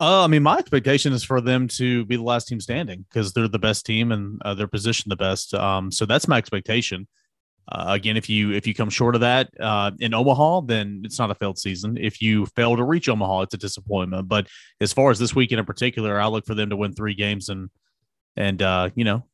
Uh, 0.00 0.24
I 0.24 0.28
mean, 0.28 0.42
my 0.42 0.56
expectation 0.56 1.12
is 1.12 1.22
for 1.22 1.42
them 1.42 1.68
to 1.68 2.06
be 2.06 2.16
the 2.16 2.22
last 2.22 2.48
team 2.48 2.58
standing 2.58 3.04
because 3.08 3.34
they're 3.34 3.48
the 3.48 3.58
best 3.58 3.84
team 3.84 4.12
and 4.12 4.40
uh, 4.42 4.54
they're 4.54 4.66
positioned 4.66 5.12
the 5.12 5.16
best. 5.16 5.52
Um, 5.52 5.92
so 5.92 6.06
that's 6.06 6.26
my 6.26 6.38
expectation. 6.38 7.06
Uh, 7.70 7.84
again, 7.88 8.16
if 8.16 8.28
you 8.28 8.50
if 8.52 8.66
you 8.66 8.74
come 8.74 8.88
short 8.88 9.14
of 9.14 9.20
that 9.20 9.50
uh, 9.60 9.90
in 10.00 10.14
Omaha, 10.14 10.62
then 10.62 11.02
it's 11.04 11.18
not 11.18 11.30
a 11.30 11.34
failed 11.34 11.58
season. 11.58 11.98
If 11.98 12.22
you 12.22 12.46
fail 12.46 12.76
to 12.76 12.82
reach 12.82 13.10
Omaha, 13.10 13.42
it's 13.42 13.54
a 13.54 13.58
disappointment. 13.58 14.26
But 14.26 14.48
as 14.80 14.92
far 14.92 15.10
as 15.10 15.18
this 15.18 15.34
weekend 15.34 15.60
in 15.60 15.66
particular, 15.66 16.18
I 16.18 16.26
look 16.28 16.46
for 16.46 16.54
them 16.54 16.70
to 16.70 16.76
win 16.76 16.94
three 16.94 17.14
games 17.14 17.50
and 17.50 17.68
and 18.36 18.60
uh, 18.62 18.88
you 18.94 19.04
know 19.04 19.24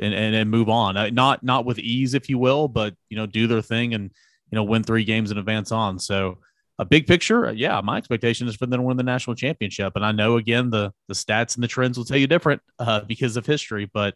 and, 0.00 0.12
and 0.12 0.34
and 0.34 0.50
move 0.50 0.68
on. 0.68 0.98
Uh, 0.98 1.08
not 1.08 1.42
not 1.42 1.64
with 1.64 1.78
ease, 1.78 2.12
if 2.12 2.28
you 2.28 2.38
will, 2.38 2.68
but 2.68 2.94
you 3.08 3.16
know 3.16 3.26
do 3.26 3.46
their 3.46 3.62
thing 3.62 3.94
and 3.94 4.12
you 4.52 4.56
know 4.56 4.64
win 4.64 4.84
three 4.84 5.04
games 5.04 5.30
and 5.30 5.40
advance 5.40 5.72
on. 5.72 5.98
So 5.98 6.38
a 6.80 6.84
big 6.84 7.06
picture, 7.06 7.48
uh, 7.48 7.52
yeah, 7.52 7.80
my 7.84 7.98
expectation 7.98 8.48
is 8.48 8.56
for 8.56 8.64
them 8.66 8.80
to 8.80 8.82
win 8.82 8.96
the 8.96 9.02
national 9.02 9.36
championship. 9.36 9.92
And 9.96 10.04
I 10.04 10.12
know 10.12 10.36
again 10.38 10.70
the 10.70 10.92
the 11.08 11.14
stats 11.14 11.54
and 11.54 11.62
the 11.62 11.68
trends 11.68 11.98
will 11.98 12.06
tell 12.06 12.16
you 12.16 12.26
different 12.26 12.62
uh, 12.78 13.00
because 13.00 13.36
of 13.36 13.44
history, 13.44 13.88
but 13.92 14.14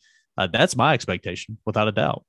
that's 0.50 0.74
my 0.74 0.94
expectation 0.94 1.59
without 1.64 1.88
a 1.88 1.92
doubt. 1.92 2.24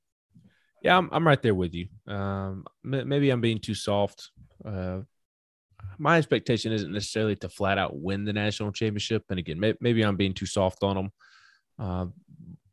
Yeah, 0.82 0.98
I'm, 0.98 1.08
I'm 1.10 1.26
right 1.26 1.42
there 1.42 1.54
with 1.54 1.74
you. 1.74 1.88
Um, 2.06 2.64
maybe 2.84 3.30
I'm 3.30 3.40
being 3.40 3.58
too 3.58 3.74
soft. 3.74 4.30
Uh, 4.64 5.00
my 5.98 6.18
expectation 6.18 6.70
isn't 6.70 6.92
necessarily 6.92 7.34
to 7.36 7.48
flat 7.48 7.78
out 7.78 7.98
win 7.98 8.24
the 8.24 8.32
national 8.32 8.72
championship. 8.72 9.24
And 9.30 9.38
again, 9.38 9.58
may, 9.58 9.74
maybe 9.80 10.02
I'm 10.02 10.16
being 10.16 10.34
too 10.34 10.46
soft 10.46 10.82
on 10.82 10.96
them. 10.96 11.10
Uh, 11.78 12.06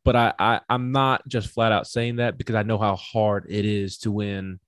but 0.04 0.14
I, 0.16 0.34
I, 0.38 0.60
I'm 0.68 0.92
not 0.92 1.26
just 1.26 1.48
flat 1.48 1.72
out 1.72 1.86
saying 1.86 2.16
that 2.16 2.36
because 2.36 2.54
I 2.54 2.62
know 2.62 2.78
how 2.78 2.94
hard 2.94 3.46
it 3.48 3.64
is 3.64 3.98
to 3.98 4.12
win 4.12 4.60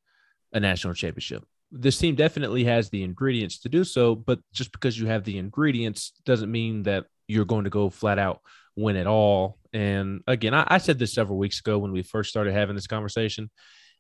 a 0.53 0.59
national 0.59 0.95
championship. 0.95 1.45
This 1.73 1.99
team 1.99 2.15
definitely 2.15 2.65
has 2.65 2.91
the 2.91 3.03
ingredients 3.03 3.59
to 3.61 3.69
do 3.69 3.85
so, 3.85 4.15
but 4.15 4.39
just 4.53 4.73
because 4.73 4.99
you 4.99 5.07
have 5.07 5.25
the 5.25 5.39
ingredients 5.39 6.13
doesn't 6.25 6.51
mean 6.51 6.85
that 6.85 7.07
you're 7.27 7.45
going 7.45 7.65
to 7.65 7.71
go 7.71 7.91
flat 7.91 8.19
out 8.19 8.41
win 8.77 8.97
it 8.97 9.07
all. 9.07 9.59
And 9.73 10.23
again, 10.27 10.55
I, 10.55 10.65
I, 10.69 10.79
said 10.79 10.99
this 10.99 11.15
several 11.15 11.39
weeks 11.39 11.61
ago 11.61 11.79
when 11.79 11.93
we 11.93 12.03
first 12.03 12.31
started 12.31 12.53
having 12.53 12.77
this 12.77 12.87
conversation. 12.87 13.51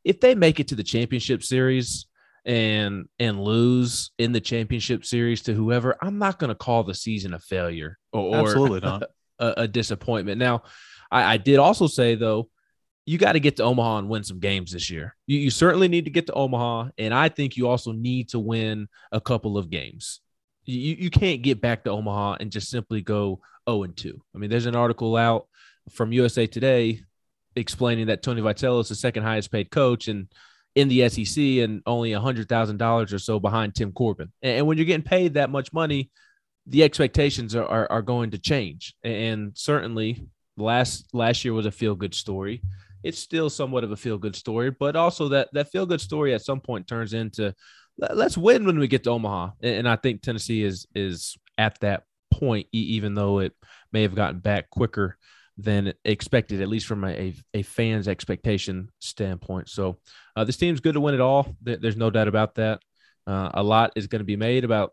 If 0.05 0.21
they 0.21 0.35
make 0.35 0.61
it 0.61 0.69
to 0.69 0.75
the 0.75 0.85
championship 0.85 1.43
series 1.43 2.07
and 2.45 3.07
and 3.19 3.43
lose 3.43 4.13
in 4.19 4.31
the 4.33 4.41
championship 4.41 5.05
series 5.05 5.43
to 5.43 5.55
whoever, 5.55 5.97
I'm 6.01 6.19
not 6.19 6.39
going 6.39 6.49
to 6.49 6.55
call 6.55 6.85
the 6.85 6.95
season 6.95 7.35
a 7.35 7.39
failure 7.39 7.99
or, 8.13 8.37
absolutely 8.37 8.81
not 8.81 9.05
a, 9.39 9.55
a 9.59 9.69
disappointment. 9.69 10.39
Now, 10.39 10.63
I, 11.11 11.35
I 11.35 11.37
did 11.39 11.59
also 11.59 11.87
say 11.87 12.15
though, 12.15 12.49
you 13.07 13.19
got 13.19 13.33
to 13.33 13.41
get 13.41 13.57
to 13.57 13.63
Omaha 13.63 13.99
and 13.99 14.09
win 14.09 14.25
some 14.25 14.41
games 14.41 14.73
this 14.73 14.91
year. 14.91 15.15
You, 15.27 15.39
you 15.39 15.51
certainly 15.51 15.89
need 15.89 16.05
to 16.05 16.11
get 16.11 16.27
to 16.27 16.33
Omaha, 16.35 16.91
and 16.99 17.15
I 17.15 17.29
think 17.29 17.57
you 17.57 17.69
also 17.69 17.93
need 17.93 18.29
to 18.31 18.39
win 18.41 18.89
a 19.13 19.21
couple 19.21 19.57
of 19.57 19.71
games. 19.71 20.21
You, 20.65 20.97
you 20.99 21.11
can't 21.11 21.43
get 21.43 21.61
back 21.61 21.85
to 21.85 21.91
Omaha 21.91 22.39
and 22.41 22.51
just 22.51 22.69
simply 22.69 23.01
go 23.01 23.41
0 23.71 23.85
and 23.85 23.97
2. 23.97 24.21
I 24.35 24.39
mean, 24.39 24.51
there's 24.51 24.67
an 24.67 24.75
article 24.75 25.17
out 25.17 25.47
from 25.91 26.13
USA 26.13 26.47
Today 26.47 27.01
explaining 27.55 28.09
that 28.09 28.23
Tony 28.23 28.43
Vitello 28.43 28.81
is 28.81 28.89
the 28.89 28.97
second 28.97 29.23
highest 29.23 29.53
paid 29.53 29.71
coach 29.71 30.09
and 30.09 30.27
in 30.75 30.89
the 30.89 31.09
SEC 31.09 31.43
and 31.43 31.83
only 31.87 32.11
$100,000 32.11 33.13
or 33.13 33.19
so 33.19 33.41
behind 33.41 33.75
Tim 33.75 33.93
Corbin. 33.93 34.31
And 34.43 34.67
when 34.67 34.77
you're 34.77 34.85
getting 34.85 35.03
paid 35.03 35.35
that 35.35 35.49
much 35.49 35.73
money, 35.73 36.11
the 36.67 36.83
expectations 36.83 37.55
are, 37.55 37.65
are, 37.65 37.91
are 37.91 38.03
going 38.03 38.33
to 38.33 38.39
change. 38.39 38.95
And 39.03 39.53
certainly 39.55 40.27
last 40.59 41.15
last 41.15 41.45
year 41.45 41.55
was 41.55 41.67
a 41.67 41.71
feel 41.71 41.95
good 41.95 42.15
story. 42.15 42.63
It's 43.07 43.19
still 43.19 43.49
somewhat 43.51 43.85
of 43.85 43.93
a 43.93 43.97
feel 43.97 44.19
good 44.19 44.37
story, 44.37 44.71
but 44.71 44.97
also 44.97 45.29
that 45.29 45.49
that 45.53 45.71
feel 45.71 45.87
good 45.87 46.01
story 46.01 46.35
at 46.35 46.43
some 46.43 46.61
point 46.61 46.87
turns 46.87 47.13
into 47.15 47.55
let's 47.99 48.37
win 48.37 48.67
when 48.67 48.79
we 48.79 48.89
get 48.89 49.05
to 49.05 49.11
Omaha. 49.11 49.51
And 49.63 49.89
I 49.89 49.97
think 49.97 50.23
Tennessee 50.23 50.63
is 50.63 50.87
is 50.95 51.37
at 51.59 51.81
that 51.81 52.05
point, 52.31 52.67
even 52.73 53.15
though 53.15 53.39
it 53.39 53.53
may 53.93 54.03
have 54.03 54.15
gotten 54.15 54.41
back 54.41 54.71
quicker 54.71 55.17
than 55.59 55.93
expected, 56.05 56.61
at 56.61 56.69
least 56.69 56.87
from 56.87 57.03
a, 57.05 57.35
a, 57.55 57.63
fan's 57.63 58.09
expectation 58.09 58.91
standpoint. 58.99 59.71
So 59.71 59.99
uh, 60.35 60.45
this 60.45 60.59
team's 60.59 60.81
good 60.81 60.95
to 60.95 61.01
win 61.01 61.15
it 61.15 61.21
all. 61.21 61.57
There's 61.63 61.97
no 61.97 62.11
doubt 62.11 62.29
about 62.29 62.57
that. 62.57 62.81
Uh, 63.27 63.51
a 63.55 63.63
lot 63.63 63.93
is 63.97 64.07
going 64.07 64.21
to 64.21 64.25
be 64.25 64.37
made 64.37 64.65
about 64.65 64.93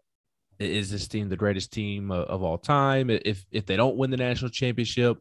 is 0.59 0.89
this 0.89 1.07
team 1.07 1.27
the 1.27 1.35
greatest 1.35 1.73
team 1.73 2.11
of, 2.11 2.27
of, 2.27 2.43
all 2.43 2.57
time? 2.57 3.09
If 3.09 3.43
if 3.51 3.65
they 3.65 3.75
don't 3.75 3.97
win 3.97 4.11
the 4.11 4.17
national 4.17 4.51
championship, 4.51 5.17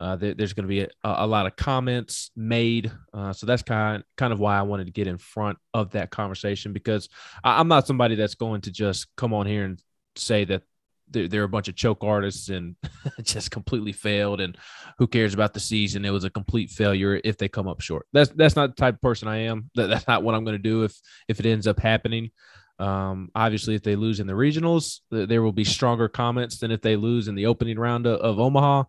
uh, 0.00 0.16
there, 0.16 0.34
there's 0.34 0.52
going 0.52 0.64
to 0.64 0.68
be 0.68 0.80
a, 0.80 0.88
a, 1.02 1.26
lot 1.26 1.46
of 1.46 1.56
comments 1.56 2.30
made. 2.36 2.90
Uh, 3.12 3.32
so 3.32 3.46
that's 3.46 3.62
kind 3.62 4.02
kind 4.16 4.32
of 4.32 4.40
why 4.40 4.58
I 4.58 4.62
wanted 4.62 4.86
to 4.86 4.92
get 4.92 5.06
in 5.06 5.18
front 5.18 5.58
of 5.72 5.92
that 5.92 6.10
conversation 6.10 6.72
because 6.72 7.08
I, 7.42 7.60
I'm 7.60 7.68
not 7.68 7.86
somebody 7.86 8.16
that's 8.16 8.34
going 8.34 8.62
to 8.62 8.72
just 8.72 9.06
come 9.16 9.32
on 9.32 9.46
here 9.46 9.64
and 9.64 9.80
say 10.16 10.44
that 10.46 10.62
they're, 11.08 11.28
they're 11.28 11.44
a 11.44 11.48
bunch 11.48 11.68
of 11.68 11.76
choke 11.76 12.02
artists 12.02 12.48
and 12.48 12.76
just 13.22 13.50
completely 13.50 13.92
failed. 13.92 14.40
And 14.40 14.58
who 14.98 15.06
cares 15.06 15.32
about 15.32 15.54
the 15.54 15.60
season? 15.60 16.04
It 16.04 16.10
was 16.10 16.24
a 16.24 16.30
complete 16.30 16.70
failure 16.70 17.20
if 17.22 17.38
they 17.38 17.48
come 17.48 17.68
up 17.68 17.80
short. 17.80 18.06
That's 18.12 18.30
that's 18.30 18.56
not 18.56 18.70
the 18.70 18.80
type 18.80 18.94
of 18.96 19.02
person 19.02 19.28
I 19.28 19.42
am. 19.44 19.70
That, 19.76 19.88
that's 19.88 20.08
not 20.08 20.22
what 20.22 20.34
I'm 20.34 20.44
going 20.44 20.56
to 20.56 20.62
do 20.62 20.82
if 20.82 20.98
if 21.28 21.40
it 21.40 21.46
ends 21.46 21.66
up 21.66 21.78
happening. 21.78 22.30
Um, 22.78 23.30
obviously, 23.34 23.76
if 23.76 23.82
they 23.82 23.94
lose 23.94 24.18
in 24.18 24.26
the 24.26 24.32
regionals, 24.32 25.00
there 25.10 25.42
will 25.42 25.52
be 25.52 25.64
stronger 25.64 26.08
comments 26.08 26.58
than 26.58 26.72
if 26.72 26.80
they 26.80 26.96
lose 26.96 27.28
in 27.28 27.36
the 27.36 27.46
opening 27.46 27.78
round 27.78 28.06
of, 28.06 28.20
of 28.20 28.40
Omaha. 28.40 28.84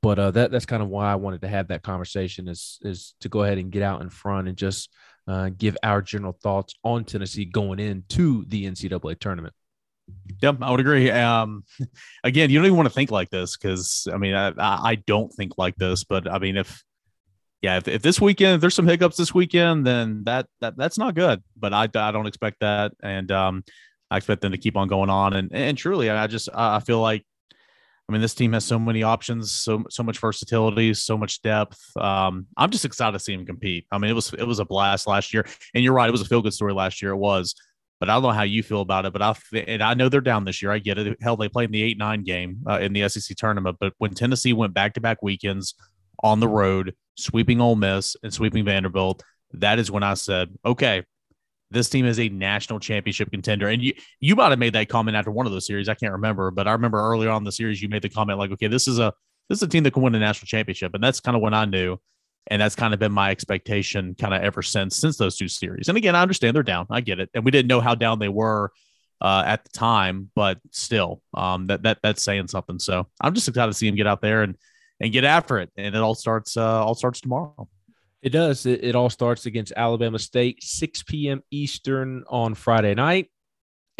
But 0.00 0.18
uh, 0.18 0.30
that 0.32 0.50
that's 0.50 0.66
kind 0.66 0.82
of 0.82 0.88
why 0.88 1.10
I 1.10 1.16
wanted 1.16 1.42
to 1.42 1.48
have 1.48 1.68
that 1.68 1.82
conversation 1.82 2.48
is 2.48 2.78
is 2.82 3.14
to 3.20 3.28
go 3.28 3.42
ahead 3.42 3.58
and 3.58 3.70
get 3.70 3.82
out 3.82 4.02
in 4.02 4.10
front 4.10 4.48
and 4.48 4.56
just 4.56 4.90
uh, 5.26 5.50
give 5.56 5.76
our 5.82 6.02
general 6.02 6.36
thoughts 6.42 6.74
on 6.84 7.04
Tennessee 7.04 7.44
going 7.44 7.78
into 7.78 8.44
the 8.48 8.66
NCAA 8.66 9.18
tournament. 9.18 9.54
Yep, 10.42 10.58
I 10.60 10.70
would 10.70 10.80
agree. 10.80 11.10
Um, 11.10 11.64
again, 12.24 12.50
you 12.50 12.58
don't 12.58 12.66
even 12.66 12.76
want 12.76 12.88
to 12.88 12.94
think 12.94 13.10
like 13.10 13.30
this 13.30 13.56
because 13.56 14.06
I 14.12 14.18
mean, 14.18 14.34
I, 14.34 14.52
I 14.58 14.96
don't 14.96 15.32
think 15.32 15.52
like 15.56 15.76
this, 15.76 16.04
but 16.04 16.30
I 16.30 16.38
mean, 16.38 16.56
if 16.56 16.82
yeah, 17.62 17.78
if, 17.78 17.88
if 17.88 18.02
this 18.02 18.20
weekend 18.20 18.56
if 18.56 18.60
there's 18.60 18.74
some 18.74 18.86
hiccups 18.86 19.16
this 19.16 19.32
weekend, 19.32 19.86
then 19.86 20.24
that 20.24 20.46
that 20.60 20.76
that's 20.76 20.98
not 20.98 21.14
good. 21.14 21.42
But 21.56 21.72
I, 21.72 21.84
I 21.84 22.10
don't 22.10 22.26
expect 22.26 22.60
that, 22.60 22.92
and 23.02 23.30
um, 23.32 23.64
I 24.10 24.18
expect 24.18 24.42
them 24.42 24.52
to 24.52 24.58
keep 24.58 24.76
on 24.76 24.88
going 24.88 25.08
on. 25.08 25.32
And 25.32 25.50
and 25.54 25.78
truly, 25.78 26.10
I 26.10 26.26
just 26.26 26.50
I 26.52 26.80
feel 26.80 27.00
like 27.00 27.24
I 28.08 28.12
mean, 28.12 28.20
this 28.20 28.34
team 28.34 28.52
has 28.52 28.64
so 28.64 28.78
many 28.78 29.02
options, 29.02 29.50
so 29.50 29.84
so 29.88 30.02
much 30.02 30.18
versatility, 30.18 30.92
so 30.92 31.16
much 31.16 31.40
depth. 31.40 31.80
Um, 31.96 32.46
I'm 32.56 32.70
just 32.70 32.84
excited 32.84 33.12
to 33.12 33.18
see 33.18 33.32
him 33.32 33.46
compete. 33.46 33.86
I 33.90 33.98
mean, 33.98 34.10
it 34.10 34.14
was 34.14 34.32
it 34.34 34.46
was 34.46 34.58
a 34.58 34.64
blast 34.64 35.06
last 35.06 35.32
year, 35.32 35.46
and 35.74 35.82
you're 35.82 35.94
right, 35.94 36.08
it 36.08 36.12
was 36.12 36.20
a 36.20 36.26
feel 36.26 36.42
good 36.42 36.52
story 36.52 36.74
last 36.74 37.00
year. 37.00 37.12
It 37.12 37.16
was, 37.16 37.54
but 38.00 38.10
I 38.10 38.14
don't 38.14 38.22
know 38.22 38.30
how 38.30 38.42
you 38.42 38.62
feel 38.62 38.82
about 38.82 39.06
it. 39.06 39.14
But 39.14 39.22
I 39.22 39.34
and 39.66 39.82
I 39.82 39.94
know 39.94 40.10
they're 40.10 40.20
down 40.20 40.44
this 40.44 40.60
year. 40.60 40.70
I 40.70 40.80
get 40.80 40.98
it. 40.98 41.16
Hell, 41.22 41.38
they 41.38 41.48
played 41.48 41.70
in 41.70 41.72
the 41.72 41.82
eight 41.82 41.96
nine 41.96 42.24
game 42.24 42.58
uh, 42.68 42.78
in 42.78 42.92
the 42.92 43.08
SEC 43.08 43.36
tournament, 43.38 43.78
but 43.80 43.94
when 43.96 44.12
Tennessee 44.12 44.52
went 44.52 44.74
back 44.74 44.94
to 44.94 45.00
back 45.00 45.22
weekends 45.22 45.74
on 46.22 46.40
the 46.40 46.48
road, 46.48 46.94
sweeping 47.16 47.60
Ole 47.62 47.76
Miss 47.76 48.16
and 48.22 48.32
sweeping 48.32 48.66
Vanderbilt, 48.66 49.22
that 49.54 49.78
is 49.78 49.90
when 49.90 50.02
I 50.02 50.14
said, 50.14 50.50
okay, 50.64 51.04
this 51.74 51.88
team 51.88 52.06
is 52.06 52.18
a 52.18 52.28
national 52.28 52.80
championship 52.80 53.30
contender. 53.30 53.68
And 53.68 53.82
you 53.82 53.94
you 54.20 54.36
might 54.36 54.50
have 54.50 54.58
made 54.58 54.72
that 54.74 54.88
comment 54.88 55.16
after 55.16 55.30
one 55.30 55.46
of 55.46 55.52
those 55.52 55.66
series. 55.66 55.88
I 55.88 55.94
can't 55.94 56.12
remember, 56.12 56.50
but 56.50 56.66
I 56.66 56.72
remember 56.72 56.98
earlier 56.98 57.30
on 57.30 57.44
the 57.44 57.52
series 57.52 57.82
you 57.82 57.88
made 57.88 58.02
the 58.02 58.08
comment 58.08 58.38
like, 58.38 58.50
okay, 58.52 58.68
this 58.68 58.88
is 58.88 58.98
a 58.98 59.12
this 59.48 59.58
is 59.58 59.62
a 59.62 59.68
team 59.68 59.82
that 59.84 59.92
can 59.92 60.02
win 60.02 60.14
a 60.14 60.18
national 60.18 60.46
championship. 60.46 60.94
And 60.94 61.02
that's 61.02 61.20
kind 61.20 61.36
of 61.36 61.42
when 61.42 61.54
I 61.54 61.66
knew. 61.66 61.98
And 62.46 62.60
that's 62.60 62.74
kind 62.74 62.92
of 62.92 63.00
been 63.00 63.12
my 63.12 63.30
expectation 63.30 64.14
kind 64.14 64.34
of 64.34 64.42
ever 64.42 64.62
since 64.62 64.96
since 64.96 65.16
those 65.16 65.36
two 65.36 65.48
series. 65.48 65.88
And 65.88 65.96
again, 65.96 66.14
I 66.14 66.22
understand 66.22 66.54
they're 66.54 66.62
down. 66.62 66.86
I 66.90 67.00
get 67.00 67.20
it. 67.20 67.30
And 67.34 67.44
we 67.44 67.50
didn't 67.50 67.68
know 67.68 67.80
how 67.80 67.94
down 67.94 68.18
they 68.18 68.28
were 68.28 68.70
uh, 69.20 69.42
at 69.46 69.64
the 69.64 69.70
time, 69.70 70.30
but 70.34 70.58
still, 70.70 71.22
um, 71.32 71.66
that 71.68 71.82
that 71.82 71.98
that's 72.02 72.22
saying 72.22 72.48
something. 72.48 72.78
So 72.78 73.08
I'm 73.20 73.34
just 73.34 73.48
excited 73.48 73.72
to 73.72 73.78
see 73.78 73.88
him 73.88 73.96
get 73.96 74.06
out 74.06 74.20
there 74.20 74.42
and 74.42 74.56
and 75.00 75.12
get 75.12 75.24
after 75.24 75.58
it. 75.58 75.70
And 75.76 75.94
it 75.94 76.00
all 76.00 76.14
starts 76.14 76.56
uh, 76.56 76.84
all 76.84 76.94
starts 76.94 77.20
tomorrow. 77.20 77.68
It 78.24 78.30
does. 78.30 78.64
It, 78.64 78.82
it 78.82 78.96
all 78.96 79.10
starts 79.10 79.44
against 79.44 79.74
Alabama 79.76 80.18
State, 80.18 80.62
6 80.62 81.02
p.m. 81.02 81.42
Eastern 81.50 82.24
on 82.28 82.54
Friday 82.54 82.94
night. 82.94 83.30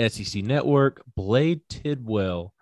SEC 0.00 0.42
Network, 0.42 1.04
Blade 1.14 1.60
Tidwell 1.68 2.54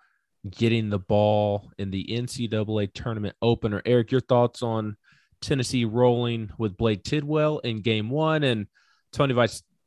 getting 0.51 0.89
the 0.89 0.99
ball 0.99 1.71
in 1.77 1.89
the 1.89 2.05
NCAA 2.11 2.93
tournament 2.93 3.35
opener. 3.41 3.81
Eric, 3.85 4.11
your 4.11 4.21
thoughts 4.21 4.61
on 4.61 4.97
Tennessee 5.41 5.85
rolling 5.85 6.51
with 6.57 6.77
Blade 6.77 7.05
Tidwell 7.05 7.59
in 7.59 7.81
game 7.81 8.09
one? 8.09 8.43
And 8.43 8.67
Tony, 9.13 9.33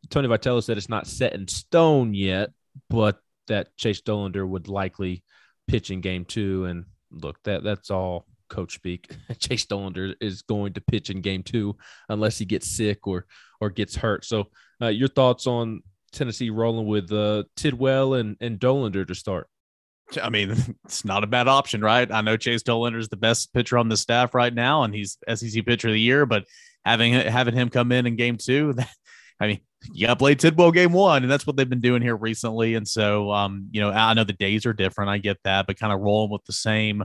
Tony 0.08 0.28
Vitello 0.28 0.64
said 0.64 0.78
it's 0.78 0.88
not 0.88 1.06
set 1.06 1.34
in 1.34 1.46
stone 1.46 2.14
yet, 2.14 2.50
but 2.88 3.20
that 3.48 3.76
Chase 3.76 4.00
Dollander 4.00 4.48
would 4.48 4.66
likely 4.66 5.22
pitch 5.68 5.90
in 5.90 6.00
game 6.00 6.24
two. 6.24 6.64
And 6.64 6.86
look, 7.10 7.36
that 7.44 7.62
that's 7.62 7.90
all 7.90 8.24
coach 8.48 8.74
speak. 8.74 9.10
Chase 9.38 9.66
Dollander 9.66 10.14
is 10.20 10.42
going 10.42 10.74
to 10.74 10.80
pitch 10.80 11.10
in 11.10 11.20
game 11.20 11.42
two 11.42 11.76
unless 12.08 12.38
he 12.38 12.44
gets 12.44 12.68
sick 12.68 13.06
or 13.06 13.26
or 13.60 13.70
gets 13.70 13.96
hurt. 13.96 14.24
So, 14.24 14.48
uh, 14.80 14.88
your 14.88 15.08
thoughts 15.08 15.46
on 15.46 15.82
Tennessee 16.12 16.50
rolling 16.50 16.86
with 16.86 17.12
uh, 17.12 17.44
Tidwell 17.56 18.14
and 18.14 18.36
and 18.40 18.58
Dollander 18.58 19.06
to 19.06 19.14
start? 19.14 19.48
I 20.22 20.30
mean, 20.30 20.50
it's 20.84 21.04
not 21.04 21.24
a 21.24 21.28
bad 21.28 21.48
option, 21.48 21.80
right? 21.80 22.10
I 22.10 22.20
know 22.20 22.36
Chase 22.36 22.62
Dollander 22.62 22.98
is 22.98 23.08
the 23.08 23.16
best 23.16 23.52
pitcher 23.52 23.78
on 23.78 23.88
the 23.88 23.96
staff 23.96 24.34
right 24.34 24.52
now, 24.52 24.82
and 24.82 24.94
he's 24.94 25.18
SEC 25.32 25.64
pitcher 25.64 25.88
of 25.88 25.94
the 25.94 26.00
year. 26.00 26.26
But 26.26 26.44
having 26.84 27.12
having 27.12 27.54
him 27.54 27.68
come 27.68 27.92
in 27.92 28.06
in 28.06 28.16
game 28.16 28.36
two, 28.36 28.72
that, 28.76 28.90
I 29.40 29.48
mean, 29.48 29.60
you 29.92 30.06
got 30.06 30.18
played 30.18 30.38
Tidwell 30.38 30.72
game 30.72 30.92
one, 30.92 31.22
and 31.22 31.30
that's 31.30 31.46
what 31.46 31.56
they've 31.56 31.68
been 31.68 31.80
doing 31.80 32.02
here 32.02 32.16
recently. 32.16 32.74
And 32.74 32.86
so, 32.86 33.30
um, 33.32 33.68
you 33.70 33.80
know, 33.80 33.90
I 33.90 34.14
know 34.14 34.24
the 34.24 34.32
days 34.32 34.66
are 34.66 34.72
different. 34.72 35.10
I 35.10 35.18
get 35.18 35.38
that, 35.44 35.66
but 35.66 35.78
kind 35.78 35.92
of 35.92 36.00
rolling 36.00 36.30
with 36.30 36.44
the 36.44 36.52
same 36.52 37.04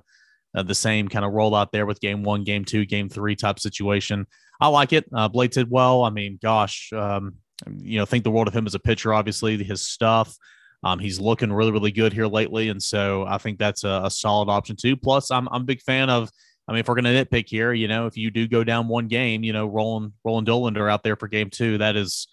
uh, 0.55 0.63
the 0.63 0.75
same 0.75 1.07
kind 1.07 1.25
of 1.25 1.31
rollout 1.31 1.71
there 1.71 1.85
with 1.85 2.01
game 2.01 2.23
one, 2.23 2.43
game 2.43 2.65
two, 2.65 2.85
game 2.85 3.09
three 3.09 3.35
type 3.35 3.59
situation. 3.59 4.25
I 4.59 4.67
like 4.67 4.93
it. 4.93 5.05
Uh, 5.13 5.27
Blade 5.27 5.51
Tidwell. 5.51 6.03
I 6.03 6.09
mean, 6.09 6.37
gosh, 6.41 6.91
um, 6.93 7.35
you 7.77 7.97
know, 7.97 8.05
think 8.05 8.23
the 8.23 8.31
world 8.31 8.47
of 8.47 8.55
him 8.55 8.67
as 8.67 8.75
a 8.75 8.79
pitcher. 8.79 9.13
Obviously, 9.13 9.61
his 9.63 9.81
stuff. 9.81 10.35
Um, 10.83 10.99
he's 10.99 11.19
looking 11.19 11.53
really, 11.53 11.71
really 11.71 11.91
good 11.91 12.11
here 12.11 12.27
lately, 12.27 12.69
and 12.69 12.81
so 12.81 13.25
I 13.27 13.37
think 13.37 13.59
that's 13.59 13.83
a, 13.83 14.01
a 14.05 14.11
solid 14.11 14.49
option 14.49 14.75
too. 14.75 14.97
Plus, 14.97 15.31
I'm 15.31 15.47
I'm 15.49 15.61
a 15.61 15.65
big 15.65 15.81
fan 15.81 16.09
of. 16.09 16.29
I 16.67 16.73
mean, 16.73 16.79
if 16.79 16.87
we're 16.87 16.95
going 16.95 17.05
to 17.05 17.25
nitpick 17.25 17.49
here, 17.49 17.73
you 17.73 17.87
know, 17.87 18.05
if 18.05 18.15
you 18.15 18.31
do 18.31 18.47
go 18.47 18.63
down 18.63 18.87
one 18.87 19.07
game, 19.07 19.43
you 19.43 19.51
know, 19.51 19.65
rolling 19.67 20.13
rolling 20.23 20.45
Dollander 20.45 20.89
out 20.91 21.03
there 21.03 21.15
for 21.15 21.27
game 21.27 21.49
two, 21.49 21.77
that 21.79 21.95
is 21.95 22.27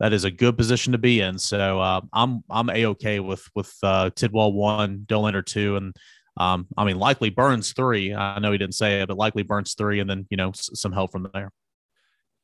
that 0.00 0.12
is 0.12 0.24
a 0.24 0.30
good 0.30 0.56
position 0.56 0.92
to 0.92 0.98
be 0.98 1.20
in. 1.20 1.38
So 1.38 1.80
uh, 1.80 2.00
I'm 2.12 2.42
I'm 2.50 2.70
a 2.70 2.86
okay 2.86 3.20
with 3.20 3.48
with 3.54 3.72
uh, 3.82 4.10
Tidwell 4.14 4.52
one, 4.52 5.04
Dollander 5.06 5.44
two, 5.44 5.76
and 5.76 5.94
um, 6.36 6.66
I 6.76 6.84
mean, 6.84 6.98
likely 6.98 7.30
Burns 7.30 7.72
three. 7.72 8.14
I 8.14 8.38
know 8.38 8.52
he 8.52 8.58
didn't 8.58 8.74
say 8.74 9.00
it, 9.02 9.08
but 9.08 9.16
likely 9.16 9.42
Burns 9.42 9.74
three, 9.74 10.00
and 10.00 10.08
then 10.08 10.26
you 10.30 10.36
know 10.36 10.50
s- 10.50 10.70
some 10.74 10.92
help 10.92 11.12
from 11.12 11.28
there. 11.34 11.50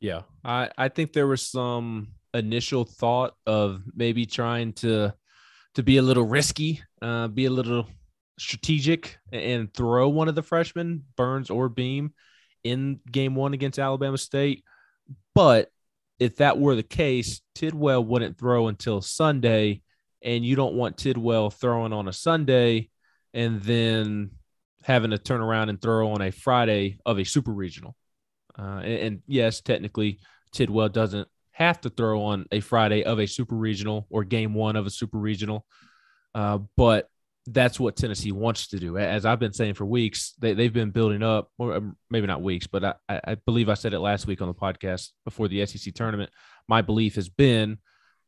Yeah, 0.00 0.22
I 0.44 0.70
I 0.76 0.88
think 0.88 1.12
there 1.12 1.26
was 1.26 1.42
some 1.42 2.08
initial 2.34 2.84
thought 2.84 3.34
of 3.46 3.82
maybe 3.94 4.26
trying 4.26 4.72
to 4.74 5.14
to 5.74 5.82
be 5.82 5.98
a 5.98 6.02
little 6.02 6.24
risky, 6.24 6.82
uh, 7.02 7.28
be 7.28 7.46
a 7.46 7.50
little 7.50 7.86
strategic, 8.38 9.18
and 9.32 9.72
throw 9.72 10.08
one 10.08 10.28
of 10.28 10.34
the 10.34 10.42
freshmen, 10.42 11.04
Burns 11.16 11.50
or 11.50 11.68
Beam, 11.68 12.12
in 12.64 13.00
game 13.10 13.34
one 13.34 13.54
against 13.54 13.78
Alabama 13.78 14.18
State. 14.18 14.64
But 15.34 15.70
if 16.18 16.36
that 16.36 16.58
were 16.58 16.74
the 16.74 16.82
case, 16.82 17.40
Tidwell 17.54 18.04
wouldn't 18.04 18.38
throw 18.38 18.68
until 18.68 19.00
Sunday, 19.00 19.82
and 20.22 20.44
you 20.44 20.56
don't 20.56 20.74
want 20.74 20.96
Tidwell 20.98 21.50
throwing 21.50 21.92
on 21.92 22.08
a 22.08 22.12
Sunday 22.12 22.90
and 23.36 23.60
then 23.60 24.30
having 24.82 25.10
to 25.10 25.18
turn 25.18 25.42
around 25.42 25.68
and 25.68 25.80
throw 25.80 26.10
on 26.10 26.22
a 26.22 26.32
Friday 26.32 26.98
of 27.04 27.18
a 27.18 27.24
super 27.24 27.52
regional. 27.52 27.94
Uh, 28.58 28.80
and, 28.82 28.98
and, 28.98 29.22
yes, 29.26 29.60
technically, 29.60 30.20
Tidwell 30.52 30.88
doesn't 30.88 31.28
have 31.52 31.78
to 31.82 31.90
throw 31.90 32.22
on 32.22 32.46
a 32.50 32.60
Friday 32.60 33.04
of 33.04 33.20
a 33.20 33.26
super 33.26 33.54
regional 33.54 34.06
or 34.08 34.24
game 34.24 34.54
one 34.54 34.74
of 34.74 34.86
a 34.86 34.90
super 34.90 35.18
regional. 35.18 35.66
Uh, 36.34 36.58
but 36.78 37.10
that's 37.46 37.78
what 37.78 37.94
Tennessee 37.94 38.32
wants 38.32 38.68
to 38.68 38.78
do. 38.78 38.96
As 38.96 39.26
I've 39.26 39.38
been 39.38 39.52
saying 39.52 39.74
for 39.74 39.84
weeks, 39.84 40.32
they, 40.38 40.54
they've 40.54 40.72
been 40.72 40.90
building 40.90 41.22
up, 41.22 41.50
or 41.58 41.74
um, 41.74 41.96
maybe 42.08 42.26
not 42.26 42.42
weeks, 42.42 42.66
but 42.66 42.84
I, 42.84 42.94
I 43.08 43.34
believe 43.44 43.68
I 43.68 43.74
said 43.74 43.92
it 43.92 44.00
last 44.00 44.26
week 44.26 44.40
on 44.40 44.48
the 44.48 44.54
podcast 44.54 45.10
before 45.26 45.48
the 45.48 45.64
SEC 45.66 45.92
tournament. 45.92 46.30
My 46.68 46.80
belief 46.80 47.16
has 47.16 47.28
been 47.28 47.78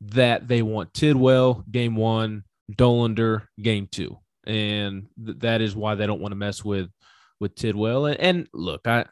that 0.03 0.49
they 0.49 0.61
want 0.61 0.93
Tidwell 0.93 1.65
game 1.71 1.97
one, 1.97 2.45
Dollander 2.77 3.47
game 3.63 3.89
two 3.91 4.19
and 4.49 5.07
th- 5.25 5.39
that 5.39 5.61
is 5.61 5.77
why 5.77 5.95
they 5.95 6.07
don't 6.07 6.21
want 6.21 6.33
to 6.33 6.37
mess 6.37 6.65
with 6.65 6.91
with 7.39 7.55
Tidwell. 7.55 8.07
And, 8.07 8.19
and, 8.19 8.49
look, 8.53 8.89
I 8.89 9.05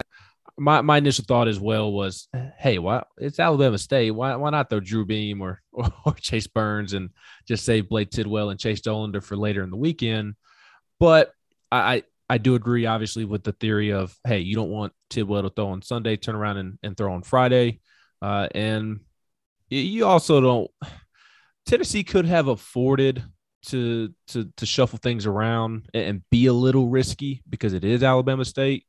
my 0.59 0.81
my 0.81 0.99
initial 0.99 1.25
thought 1.27 1.49
as 1.49 1.61
well 1.61 1.93
was, 1.93 2.29
hey, 2.59 2.79
why 2.79 3.05
it's 3.19 3.39
Alabama 3.39 3.79
State? 3.79 4.11
Why 4.11 4.35
why 4.37 4.51
not 4.51 4.71
throw 4.71 4.81
Drew 4.81 5.05
Beam 5.05 5.43
or, 5.43 5.61
or, 5.73 5.89
or 6.07 6.15
Chase 6.15 6.47
Burns 6.47 6.95
and 6.95 7.11
just 7.47 7.65
save 7.65 7.89
Blade 7.89 8.11
Tidwell 8.11 8.51
and 8.51 8.59
Chase 8.59 8.81
Dollander 8.81 9.23
for 9.23 9.37
later 9.37 9.63
in 9.63 9.71
the 9.71 9.77
weekend? 9.77 10.35
But 10.99 11.31
I, 11.71 12.05
I 12.31 12.39
do 12.39 12.55
agree, 12.55 12.87
obviously, 12.87 13.25
with 13.25 13.45
the 13.45 13.53
theory 13.53 13.93
of 13.93 14.17
hey, 14.27 14.41
you 14.41 14.55
don't 14.55 14.71
want 14.71 14.93
Tidwell 15.11 15.43
to 15.43 15.51
throw 15.51 15.69
on 15.69 15.83
Sunday, 15.83 16.17
turn 16.17 16.35
around 16.35 16.57
and, 16.57 16.79
and 16.83 16.97
throw 16.97 17.13
on 17.13 17.23
Friday, 17.23 17.81
uh, 18.23 18.49
and 18.55 19.01
you 19.69 20.07
also 20.07 20.41
don't. 20.41 20.71
Tennessee 21.67 22.05
could 22.05 22.27
have 22.27 22.47
afforded 22.47 23.25
to 23.67 24.13
to 24.29 24.51
to 24.57 24.67
shuffle 24.67 24.99
things 24.99 25.27
around 25.27 25.89
and 25.95 26.23
be 26.31 26.47
a 26.47 26.53
little 26.53 26.89
risky 26.89 27.43
because 27.49 27.73
it 27.73 27.85
is 27.85 28.03
Alabama 28.03 28.45
State, 28.45 28.85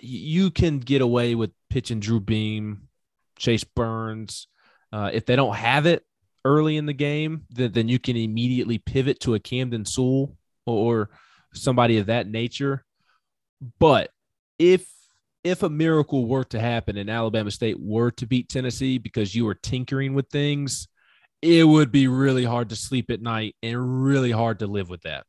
you 0.00 0.50
can 0.50 0.78
get 0.78 1.02
away 1.02 1.34
with 1.34 1.50
pitching 1.70 2.00
Drew 2.00 2.20
Beam, 2.20 2.88
Chase 3.38 3.64
Burns. 3.64 4.48
Uh, 4.92 5.10
if 5.12 5.26
they 5.26 5.36
don't 5.36 5.54
have 5.54 5.86
it 5.86 6.04
early 6.44 6.76
in 6.76 6.86
the 6.86 6.92
game, 6.92 7.42
then, 7.50 7.72
then 7.72 7.88
you 7.88 7.98
can 7.98 8.16
immediately 8.16 8.78
pivot 8.78 9.20
to 9.20 9.34
a 9.34 9.40
Camden 9.40 9.84
Sewell 9.84 10.36
or 10.66 11.10
somebody 11.54 11.98
of 11.98 12.06
that 12.06 12.26
nature. 12.26 12.84
But 13.78 14.10
if 14.58 14.86
if 15.44 15.62
a 15.62 15.68
miracle 15.68 16.26
were 16.26 16.44
to 16.44 16.60
happen 16.60 16.96
and 16.96 17.10
Alabama 17.10 17.50
State 17.50 17.76
were 17.80 18.10
to 18.12 18.26
beat 18.26 18.48
Tennessee 18.48 18.98
because 18.98 19.34
you 19.34 19.44
were 19.44 19.54
tinkering 19.56 20.14
with 20.14 20.28
things, 20.28 20.86
it 21.42 21.64
would 21.64 21.90
be 21.90 22.06
really 22.06 22.44
hard 22.44 22.68
to 22.70 22.76
sleep 22.76 23.10
at 23.10 23.20
night 23.20 23.56
and 23.62 24.04
really 24.04 24.30
hard 24.30 24.60
to 24.60 24.66
live 24.66 24.88
with 24.88 25.02
that. 25.02 25.26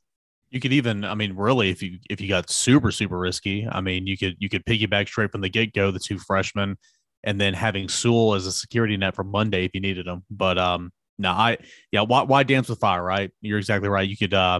You 0.52 0.60
could 0.60 0.72
even, 0.72 1.04
I 1.04 1.16
mean, 1.16 1.36
really, 1.36 1.72
if 1.72 1.82
you 1.82 1.98
if 2.10 2.22
you 2.22 2.30
got 2.30 2.50
super 2.52 2.92
super 2.92 3.18
risky, 3.18 3.68
I 3.70 3.82
mean, 3.82 4.06
you 4.06 4.16
could 4.16 4.36
you 4.38 4.50
could 4.50 4.64
piggyback 4.66 5.08
straight 5.08 5.32
from 5.32 5.42
the 5.42 5.50
get 5.50 5.74
go 5.74 5.90
the 5.90 6.00
two 6.00 6.20
freshmen, 6.20 6.78
and 7.24 7.42
then 7.42 7.56
having 7.56 7.90
Sewell 7.90 8.36
as 8.36 8.46
a 8.46 8.52
security 8.52 8.96
net 8.96 9.16
for 9.16 9.24
Monday 9.24 9.66
if 9.66 9.72
you 9.74 9.82
needed 9.82 10.06
them. 10.06 10.24
But 10.30 10.60
um, 10.60 10.92
no, 11.18 11.32
I 11.32 11.58
yeah, 11.92 12.02
why 12.02 12.22
why 12.22 12.44
dance 12.44 12.70
with 12.70 12.80
fire, 12.80 13.04
right? 13.04 13.32
You're 13.42 13.58
exactly 13.58 13.90
right. 13.90 14.08
You 14.08 14.16
could 14.16 14.36
uh 14.36 14.60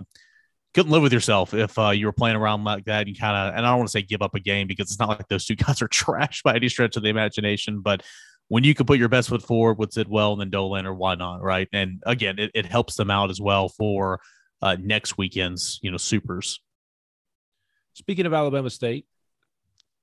couldn't 0.74 0.92
live 0.92 1.04
with 1.04 1.14
yourself 1.14 1.54
if 1.54 1.78
uh, 1.78 1.92
you 1.92 2.08
were 2.08 2.14
playing 2.14 2.36
around 2.36 2.64
like 2.64 2.86
that. 2.86 3.08
You 3.08 3.16
kind 3.16 3.38
of, 3.38 3.56
and 3.56 3.66
I 3.66 3.70
don't 3.70 3.78
want 3.78 3.90
to 3.90 3.92
say 3.92 4.02
give 4.02 4.24
up 4.24 4.34
a 4.34 4.40
game 4.40 4.68
because 4.68 4.90
it's 4.90 5.00
not 5.00 5.10
like 5.10 5.28
those 5.28 5.46
two 5.46 5.56
guys 5.56 5.82
are 5.82 5.88
trash 5.88 6.42
by 6.42 6.56
any 6.56 6.70
stretch 6.70 6.98
of 6.98 7.04
the 7.04 7.10
imagination, 7.10 7.82
but 7.82 8.02
when 8.48 8.64
you 8.64 8.76
can 8.76 8.86
put 8.86 9.00
your 9.00 9.10
best 9.10 9.30
foot 9.30 9.44
forward 9.44 9.78
with 9.78 9.92
Tidwell 9.92 10.34
and 10.34 10.42
then 10.42 10.52
Dollander 10.52 10.96
why 10.96 11.16
not? 11.16 11.42
Right. 11.42 11.68
And 11.74 12.04
again, 12.06 12.40
it, 12.40 12.52
it 12.54 12.66
helps 12.66 12.96
them 12.96 13.10
out 13.10 13.30
as 13.30 13.42
well 13.42 13.70
for 13.70 14.20
uh, 14.62 14.78
next 14.80 15.18
weekend's, 15.18 15.80
you 15.82 15.92
know, 15.92 15.98
supers. 15.98 16.60
Speaking 17.94 18.26
of 18.26 18.34
Alabama 18.34 18.70
State, 18.70 19.06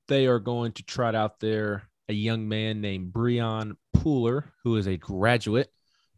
they 0.08 0.26
are 0.26 0.38
going 0.38 0.72
to 0.72 0.82
trot 0.82 1.14
out 1.14 1.40
there 1.40 1.84
a 2.08 2.12
young 2.12 2.48
man 2.48 2.80
named 2.80 3.12
Breon 3.12 3.76
Pooler, 3.96 4.44
who 4.64 4.76
is 4.76 4.86
a 4.86 4.96
graduate 4.96 5.70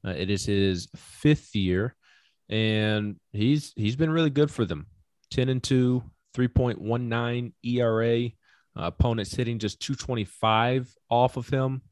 Uh, 0.04 0.10
it 0.10 0.30
is 0.30 0.46
his 0.46 0.88
fifth 0.96 1.54
year, 1.54 1.94
and 2.48 3.20
he's 3.32 3.72
he's 3.76 3.94
been 3.94 4.10
really 4.10 4.30
good 4.30 4.50
for 4.50 4.64
them. 4.64 4.86
Ten 5.30 5.48
and 5.48 5.62
two, 5.62 6.02
3.19 6.34 7.52
ERA. 7.62 8.26
Uh, 8.74 8.86
opponents 8.86 9.34
hitting 9.34 9.58
just 9.58 9.80
225 9.80 10.94
off 11.10 11.36
of 11.36 11.48
him. 11.48 11.82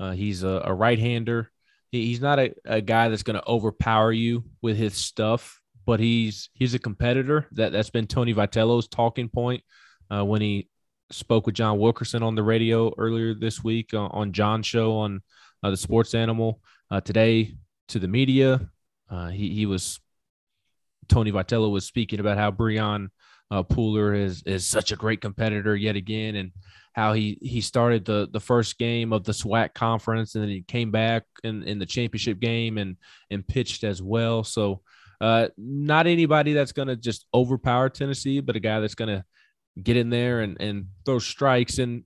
Uh, 0.00 0.12
he's 0.12 0.42
a, 0.42 0.62
a 0.64 0.72
right 0.72 0.98
hander. 0.98 1.50
He, 1.92 2.06
he's 2.06 2.20
not 2.22 2.38
a, 2.38 2.54
a 2.64 2.80
guy 2.80 3.08
that's 3.08 3.22
going 3.22 3.38
to 3.38 3.46
overpower 3.46 4.12
you 4.12 4.44
with 4.62 4.78
his 4.78 4.94
stuff, 4.94 5.60
but 5.84 6.00
he's 6.00 6.48
he's 6.54 6.72
a 6.72 6.78
competitor. 6.78 7.46
That 7.52 7.72
that's 7.72 7.90
been 7.90 8.06
Tony 8.06 8.32
Vitello's 8.32 8.88
talking 8.88 9.28
point 9.28 9.62
uh, 10.10 10.24
when 10.24 10.40
he 10.40 10.68
spoke 11.10 11.44
with 11.44 11.54
John 11.54 11.78
Wilkerson 11.78 12.22
on 12.22 12.34
the 12.34 12.42
radio 12.42 12.94
earlier 12.96 13.34
this 13.34 13.62
week 13.62 13.92
uh, 13.92 14.06
on 14.06 14.32
John's 14.32 14.66
show 14.66 14.96
on 14.96 15.20
uh, 15.62 15.70
the 15.70 15.76
Sports 15.76 16.14
Animal. 16.14 16.62
Uh, 16.90 17.00
today 17.00 17.54
to 17.88 17.98
the 17.98 18.08
media, 18.08 18.70
uh, 19.10 19.28
he 19.28 19.54
he 19.54 19.66
was 19.66 20.00
Tony 21.10 21.32
Vitello 21.32 21.70
was 21.70 21.84
speaking 21.84 22.20
about 22.20 22.38
how 22.38 22.50
Brian 22.50 23.10
uh, 23.50 23.62
Pooler 23.62 24.16
is 24.16 24.42
is 24.44 24.66
such 24.66 24.92
a 24.92 24.96
great 24.96 25.20
competitor 25.20 25.76
yet 25.76 25.96
again, 25.96 26.36
and 26.36 26.52
how 26.92 27.12
he 27.12 27.38
he 27.42 27.60
started 27.60 28.04
the 28.04 28.28
the 28.32 28.40
first 28.40 28.78
game 28.78 29.12
of 29.12 29.24
the 29.24 29.32
SWAC 29.32 29.74
conference, 29.74 30.34
and 30.34 30.42
then 30.42 30.50
he 30.50 30.62
came 30.62 30.90
back 30.90 31.24
in 31.44 31.64
in 31.64 31.78
the 31.78 31.86
championship 31.86 32.38
game 32.38 32.78
and 32.78 32.96
and 33.30 33.46
pitched 33.46 33.84
as 33.84 34.00
well. 34.00 34.44
So, 34.44 34.82
uh, 35.20 35.48
not 35.58 36.06
anybody 36.06 36.52
that's 36.52 36.72
going 36.72 36.88
to 36.88 36.96
just 36.96 37.26
overpower 37.34 37.88
Tennessee, 37.88 38.40
but 38.40 38.56
a 38.56 38.60
guy 38.60 38.80
that's 38.80 38.94
going 38.94 39.08
to 39.08 39.24
get 39.82 39.96
in 39.96 40.10
there 40.10 40.40
and 40.40 40.56
and 40.60 40.86
throw 41.04 41.18
strikes. 41.18 41.78
And 41.78 42.04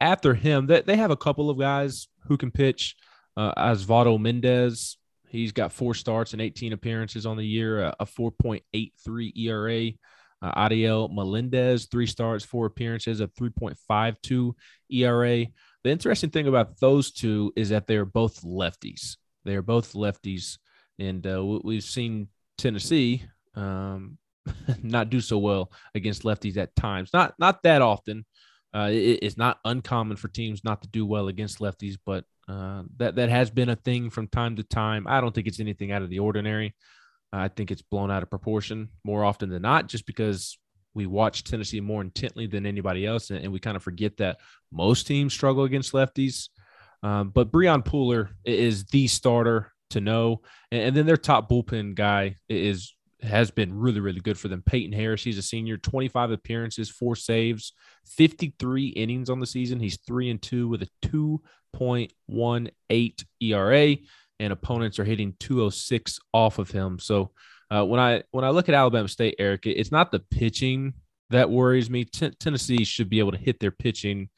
after 0.00 0.32
him, 0.32 0.66
they 0.66 0.82
they 0.82 0.96
have 0.96 1.10
a 1.10 1.16
couple 1.16 1.50
of 1.50 1.58
guys 1.58 2.08
who 2.26 2.36
can 2.36 2.50
pitch. 2.50 2.96
Uh, 3.36 3.52
Osvaldo 3.54 4.16
Mendez, 4.20 4.96
he's 5.34 5.52
got 5.52 5.72
four 5.72 5.94
starts 5.94 6.32
and 6.32 6.40
18 6.40 6.72
appearances 6.72 7.26
on 7.26 7.36
the 7.36 7.46
year, 7.46 7.80
a, 7.80 7.96
a 8.00 8.06
4.83 8.06 9.36
ERA. 9.36 9.90
Uh, 10.42 10.68
Adiel 10.68 11.12
Melendez, 11.12 11.86
three 11.86 12.06
starts, 12.06 12.44
four 12.44 12.66
appearances, 12.66 13.20
a 13.20 13.28
3.52 13.28 14.52
ERA. 14.90 15.46
The 15.82 15.90
interesting 15.90 16.30
thing 16.30 16.48
about 16.48 16.78
those 16.80 17.12
two 17.12 17.52
is 17.56 17.70
that 17.70 17.86
they're 17.86 18.04
both 18.04 18.42
lefties. 18.42 19.16
They 19.44 19.56
are 19.56 19.62
both 19.62 19.92
lefties, 19.92 20.58
and 20.98 21.26
uh, 21.26 21.44
we've 21.44 21.82
seen 21.82 22.28
Tennessee 22.56 23.24
um, 23.54 24.18
not 24.82 25.10
do 25.10 25.20
so 25.20 25.38
well 25.38 25.70
against 25.94 26.22
lefties 26.22 26.56
at 26.56 26.74
times. 26.76 27.10
Not 27.12 27.34
not 27.38 27.62
that 27.62 27.82
often. 27.82 28.24
Uh, 28.74 28.88
it, 28.90 29.20
it's 29.22 29.36
not 29.36 29.58
uncommon 29.64 30.16
for 30.16 30.28
teams 30.28 30.64
not 30.64 30.82
to 30.82 30.88
do 30.88 31.06
well 31.06 31.28
against 31.28 31.58
lefties, 31.58 31.96
but 32.04 32.24
uh, 32.48 32.82
that 32.96 33.16
that 33.16 33.28
has 33.28 33.50
been 33.50 33.68
a 33.68 33.76
thing 33.76 34.10
from 34.10 34.28
time 34.28 34.56
to 34.56 34.62
time. 34.62 35.06
I 35.08 35.20
don't 35.20 35.34
think 35.34 35.46
it's 35.46 35.60
anything 35.60 35.92
out 35.92 36.02
of 36.02 36.10
the 36.10 36.18
ordinary. 36.18 36.74
I 37.32 37.48
think 37.48 37.70
it's 37.70 37.82
blown 37.82 38.10
out 38.10 38.22
of 38.22 38.30
proportion 38.30 38.90
more 39.04 39.24
often 39.24 39.48
than 39.50 39.62
not, 39.62 39.88
just 39.88 40.06
because 40.06 40.58
we 40.94 41.06
watch 41.06 41.42
Tennessee 41.42 41.80
more 41.80 42.00
intently 42.00 42.46
than 42.46 42.66
anybody 42.66 43.04
else, 43.04 43.30
and, 43.30 43.40
and 43.40 43.52
we 43.52 43.58
kind 43.58 43.76
of 43.76 43.82
forget 43.82 44.16
that 44.18 44.38
most 44.72 45.06
teams 45.06 45.34
struggle 45.34 45.64
against 45.64 45.92
lefties. 45.92 46.48
Um, 47.02 47.30
but 47.30 47.50
Breon 47.50 47.84
Pooler 47.84 48.30
is 48.44 48.84
the 48.86 49.08
starter 49.08 49.72
to 49.90 50.00
know, 50.00 50.42
and, 50.70 50.82
and, 50.82 50.96
then 50.96 51.06
their 51.06 51.18
top 51.18 51.50
bullpen 51.50 51.94
guy 51.94 52.36
is 52.48 52.94
has 53.24 53.50
been 53.50 53.76
really 53.76 54.00
really 54.00 54.20
good 54.20 54.38
for 54.38 54.48
them. 54.48 54.62
Peyton 54.62 54.92
Harris, 54.92 55.24
he's 55.24 55.38
a 55.38 55.42
senior, 55.42 55.76
25 55.76 56.30
appearances, 56.30 56.90
four 56.90 57.16
saves, 57.16 57.72
53 58.06 58.88
innings 58.88 59.30
on 59.30 59.40
the 59.40 59.46
season. 59.46 59.80
He's 59.80 59.98
three 60.06 60.30
and 60.30 60.40
two 60.40 60.68
with 60.68 60.82
a 60.82 60.88
2.18 61.04 63.24
ERA 63.40 63.96
and 64.40 64.52
opponents 64.52 64.98
are 64.98 65.04
hitting 65.04 65.34
206 65.40 66.18
off 66.32 66.58
of 66.58 66.70
him. 66.70 66.98
So 66.98 67.30
uh, 67.70 67.84
when 67.84 68.00
I 68.00 68.22
when 68.30 68.44
I 68.44 68.50
look 68.50 68.68
at 68.68 68.74
Alabama 68.74 69.08
State, 69.08 69.36
Eric, 69.38 69.66
it's 69.66 69.92
not 69.92 70.12
the 70.12 70.20
pitching 70.20 70.94
that 71.30 71.50
worries 71.50 71.90
me. 71.90 72.04
T- 72.04 72.32
Tennessee 72.38 72.84
should 72.84 73.08
be 73.08 73.18
able 73.18 73.32
to 73.32 73.38
hit 73.38 73.58
their 73.58 73.70
pitching, 73.70 74.28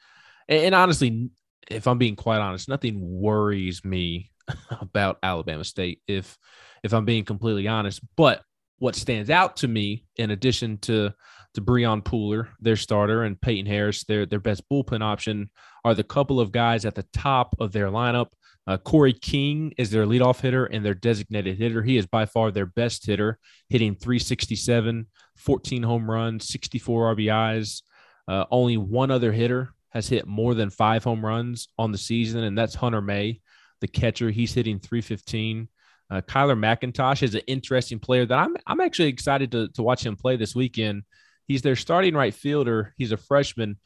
and, 0.47 0.65
and 0.65 0.75
honestly, 0.75 1.29
if 1.69 1.87
I'm 1.87 1.97
being 1.97 2.15
quite 2.15 2.39
honest, 2.39 2.69
nothing 2.69 2.99
worries 3.01 3.83
me 3.83 4.31
about 4.81 5.19
Alabama 5.21 5.63
State. 5.63 6.01
If 6.07 6.37
if 6.83 6.93
I'm 6.93 7.05
being 7.05 7.25
completely 7.25 7.67
honest, 7.67 8.01
but 8.15 8.41
what 8.79 8.95
stands 8.95 9.29
out 9.29 9.57
to 9.57 9.67
me, 9.67 10.05
in 10.17 10.31
addition 10.31 10.77
to 10.79 11.13
to 11.53 11.61
Brian 11.61 12.01
Pooler, 12.01 12.49
their 12.59 12.75
starter, 12.75 13.23
and 13.23 13.39
Peyton 13.39 13.65
Harris, 13.65 14.03
their 14.03 14.25
their 14.25 14.39
best 14.39 14.63
bullpen 14.69 15.01
option, 15.01 15.49
are 15.83 15.95
the 15.95 16.03
couple 16.03 16.39
of 16.39 16.51
guys 16.51 16.85
at 16.85 16.95
the 16.95 17.05
top 17.13 17.55
of 17.59 17.71
their 17.71 17.87
lineup 17.87 18.27
uh, 18.67 18.77
Corey 18.77 19.13
King 19.13 19.73
is 19.77 19.89
their 19.89 20.05
leadoff 20.05 20.41
hitter 20.41 20.65
and 20.65 20.85
their 20.85 20.93
designated 20.93 21.57
hitter. 21.57 21.81
He 21.81 21.97
is 21.97 22.05
by 22.05 22.25
far 22.25 22.51
their 22.51 22.65
best 22.65 23.05
hitter, 23.05 23.39
hitting 23.69 23.95
367, 23.95 25.07
14 25.37 25.83
home 25.83 26.11
runs, 26.11 26.49
64 26.49 27.15
RBIs. 27.15 27.81
Uh, 28.27 28.43
only 28.51 28.75
one 28.75 29.09
other 29.09 29.31
hitter 29.31 29.69
has 29.91 30.09
hit 30.09 30.27
more 30.27 30.53
than 30.53 30.69
five 30.69 31.05
home 31.05 31.25
runs 31.25 31.69
on 31.77 31.93
the 31.93 31.97
season, 31.97 32.43
and 32.43 32.57
that's 32.57 32.75
Hunter 32.75 33.01
May, 33.01 33.39
the 33.79 33.87
catcher. 33.87 34.29
He's 34.29 34.53
hitting 34.53 34.79
315. 34.79 35.69
Uh, 36.09 36.21
Kyler 36.21 36.57
McIntosh 36.57 37.23
is 37.23 37.35
an 37.35 37.41
interesting 37.47 37.99
player 37.99 38.25
that 38.25 38.37
I'm 38.37 38.55
I'm 38.65 38.79
actually 38.79 39.09
excited 39.09 39.51
to, 39.51 39.67
to 39.69 39.83
watch 39.83 40.05
him 40.05 40.15
play 40.15 40.37
this 40.37 40.55
weekend. 40.55 41.03
He's 41.47 41.61
their 41.61 41.75
starting 41.75 42.13
right 42.13 42.33
fielder. 42.33 42.93
He's 42.97 43.11
a 43.11 43.17
freshman, 43.17 43.77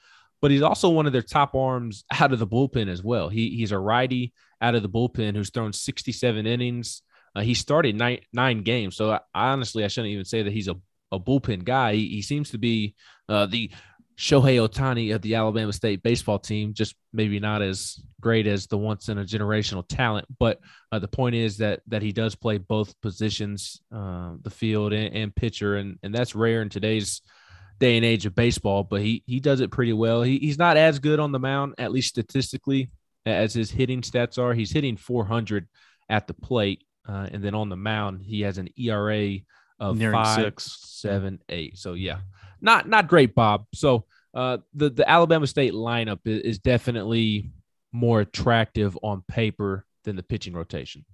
but 0.41 0.51
he's 0.51 0.61
also 0.61 0.89
one 0.89 1.05
of 1.05 1.13
their 1.13 1.21
top 1.21 1.55
arms 1.55 2.03
out 2.19 2.33
of 2.33 2.39
the 2.39 2.47
bullpen 2.47 2.89
as 2.89 3.03
well. 3.03 3.29
He, 3.29 3.49
he's 3.51 3.71
a 3.71 3.79
righty 3.79 4.33
out 4.61 4.75
of 4.75 4.83
the 4.83 4.89
bullpen 4.89 5.35
who's 5.35 5.49
thrown 5.49 5.73
67 5.73 6.45
innings. 6.45 7.01
Uh, 7.35 7.41
he 7.41 7.53
started 7.53 7.95
nine, 7.95 8.19
nine 8.33 8.63
games. 8.63 8.95
So 8.95 9.11
I, 9.11 9.19
honestly, 9.33 9.83
I 9.83 9.87
shouldn't 9.87 10.11
even 10.11 10.25
say 10.25 10.43
that 10.43 10.53
he's 10.53 10.67
a, 10.67 10.75
a 11.11 11.19
bullpen 11.19 11.63
guy. 11.63 11.93
He, 11.93 12.07
he 12.09 12.21
seems 12.21 12.51
to 12.51 12.57
be 12.57 12.95
uh, 13.29 13.45
the 13.45 13.71
Shohei 14.21 14.61
Ohtani 14.61 15.15
of 15.15 15.23
the 15.23 15.33
Alabama 15.33 15.73
State 15.73 16.03
baseball 16.03 16.37
team, 16.37 16.75
just 16.75 16.95
maybe 17.11 17.39
not 17.39 17.63
as 17.63 17.99
great 18.21 18.45
as 18.45 18.67
the 18.67 18.77
once 18.77 19.09
in 19.09 19.17
a 19.17 19.25
generational 19.25 19.83
talent. 19.87 20.27
But 20.37 20.59
uh, 20.91 20.99
the 20.99 21.07
point 21.07 21.33
is 21.33 21.57
that 21.57 21.81
that 21.87 22.03
he 22.03 22.11
does 22.11 22.35
play 22.35 22.59
both 22.59 22.93
positions, 23.01 23.81
uh, 23.91 24.33
the 24.43 24.51
field 24.51 24.93
and, 24.93 25.15
and, 25.15 25.35
pitcher, 25.35 25.75
and 25.75 25.97
and 26.03 26.13
that's 26.13 26.35
rare 26.35 26.61
in 26.61 26.69
today's 26.69 27.23
day 27.79 27.97
and 27.97 28.05
age 28.05 28.27
of 28.27 28.35
baseball. 28.35 28.83
But 28.83 29.01
he 29.01 29.23
he 29.25 29.39
does 29.39 29.59
it 29.59 29.71
pretty 29.71 29.93
well. 29.93 30.21
He, 30.21 30.37
he's 30.37 30.59
not 30.59 30.77
as 30.77 30.99
good 30.99 31.19
on 31.19 31.31
the 31.31 31.39
mound, 31.39 31.73
at 31.79 31.91
least 31.91 32.09
statistically, 32.09 32.91
as 33.25 33.55
his 33.55 33.71
hitting 33.71 34.01
stats 34.01 34.37
are. 34.37 34.53
He's 34.53 34.71
hitting 34.71 34.97
400 34.97 35.67
at 36.09 36.27
the 36.27 36.35
plate, 36.35 36.83
uh, 37.09 37.27
and 37.31 37.43
then 37.43 37.55
on 37.55 37.69
the 37.69 37.75
mound 37.75 38.21
he 38.21 38.41
has 38.41 38.59
an 38.59 38.69
ERA 38.77 39.39
of 39.79 39.97
Nearing 39.97 40.13
five, 40.13 40.43
six. 40.43 40.77
seven, 40.83 41.39
eight. 41.49 41.79
So 41.79 41.93
yeah, 41.93 42.19
not 42.61 42.87
not 42.87 43.07
great, 43.07 43.35
Bob. 43.35 43.65
So 43.73 44.05
uh, 44.33 44.59
the 44.73 44.89
the 44.89 45.09
Alabama 45.09 45.47
State 45.47 45.73
lineup 45.73 46.19
is, 46.25 46.59
definitely 46.59 47.51
more 47.91 48.21
attractive 48.21 48.97
on 49.03 49.23
paper 49.27 49.85
than 50.03 50.15
the 50.15 50.23
pitching 50.23 50.53
rotation. 50.53 51.05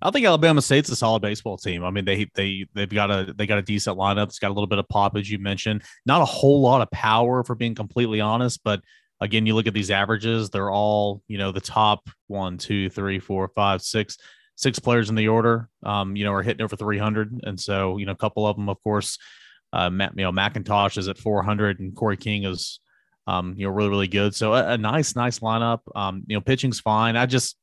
I 0.00 0.10
think 0.10 0.26
Alabama 0.26 0.62
State's 0.62 0.90
a 0.90 0.96
solid 0.96 1.22
baseball 1.22 1.56
team. 1.56 1.82
I 1.82 1.90
mean, 1.90 2.04
they 2.04 2.28
they 2.34 2.66
they've 2.74 2.88
got 2.88 3.10
a 3.10 3.32
they 3.36 3.46
got 3.46 3.58
a 3.58 3.62
decent 3.62 3.98
lineup. 3.98 4.24
It's 4.24 4.38
got 4.38 4.50
a 4.50 4.54
little 4.54 4.66
bit 4.66 4.78
of 4.78 4.88
pop, 4.88 5.16
as 5.16 5.30
you 5.30 5.38
mentioned. 5.38 5.82
Not 6.06 6.22
a 6.22 6.26
whole 6.26 6.60
lot 6.60 6.82
of 6.82 6.90
power, 6.90 7.42
for 7.42 7.54
being 7.54 7.74
completely 7.74 8.20
honest, 8.20 8.60
but 8.62 8.80
again, 9.20 9.46
you 9.46 9.54
look 9.54 9.66
at 9.66 9.74
these 9.74 9.90
averages, 9.90 10.50
they're 10.50 10.70
all, 10.70 11.22
you 11.28 11.38
know, 11.38 11.52
the 11.52 11.60
top 11.60 12.08
one, 12.26 12.58
two, 12.58 12.88
three, 12.90 13.18
four, 13.18 13.48
five, 13.48 13.82
six, 13.82 14.18
six 14.56 14.78
players 14.78 15.10
in 15.10 15.16
the 15.16 15.28
order, 15.28 15.68
um, 15.82 16.16
you 16.16 16.24
know, 16.24 16.32
are 16.32 16.42
hitting 16.42 16.62
over 16.62 16.76
300. 16.76 17.40
And 17.44 17.58
so, 17.58 17.98
you 17.98 18.06
know, 18.06 18.12
a 18.12 18.16
couple 18.16 18.46
of 18.46 18.56
them, 18.56 18.68
of 18.68 18.82
course, 18.82 19.18
uh, 19.72 19.90
Matt, 19.90 20.12
you 20.16 20.24
know, 20.24 20.32
McIntosh 20.32 20.98
is 20.98 21.08
at 21.08 21.18
400 21.18 21.80
and 21.80 21.94
Corey 21.94 22.16
King 22.16 22.44
is, 22.44 22.80
um, 23.26 23.54
you 23.56 23.66
know, 23.66 23.72
really, 23.72 23.90
really 23.90 24.08
good. 24.08 24.34
So 24.34 24.54
a, 24.54 24.72
a 24.72 24.78
nice, 24.78 25.14
nice 25.14 25.40
lineup. 25.40 25.80
Um, 25.94 26.22
you 26.26 26.36
know, 26.36 26.40
pitching's 26.40 26.80
fine. 26.80 27.16
I 27.16 27.26
just, 27.26 27.56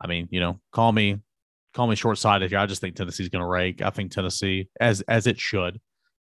I 0.00 0.06
mean, 0.06 0.28
you 0.30 0.40
know, 0.40 0.60
call 0.72 0.92
me, 0.92 1.18
call 1.74 1.86
me 1.86 1.96
short 1.96 2.18
sighted 2.18 2.50
here. 2.50 2.58
I 2.58 2.66
just 2.66 2.80
think 2.80 2.96
Tennessee's 2.96 3.28
going 3.28 3.42
to 3.42 3.48
rake. 3.48 3.82
I 3.82 3.90
think 3.90 4.10
Tennessee, 4.10 4.68
as, 4.80 5.00
as 5.02 5.26
it 5.26 5.38
should, 5.38 5.80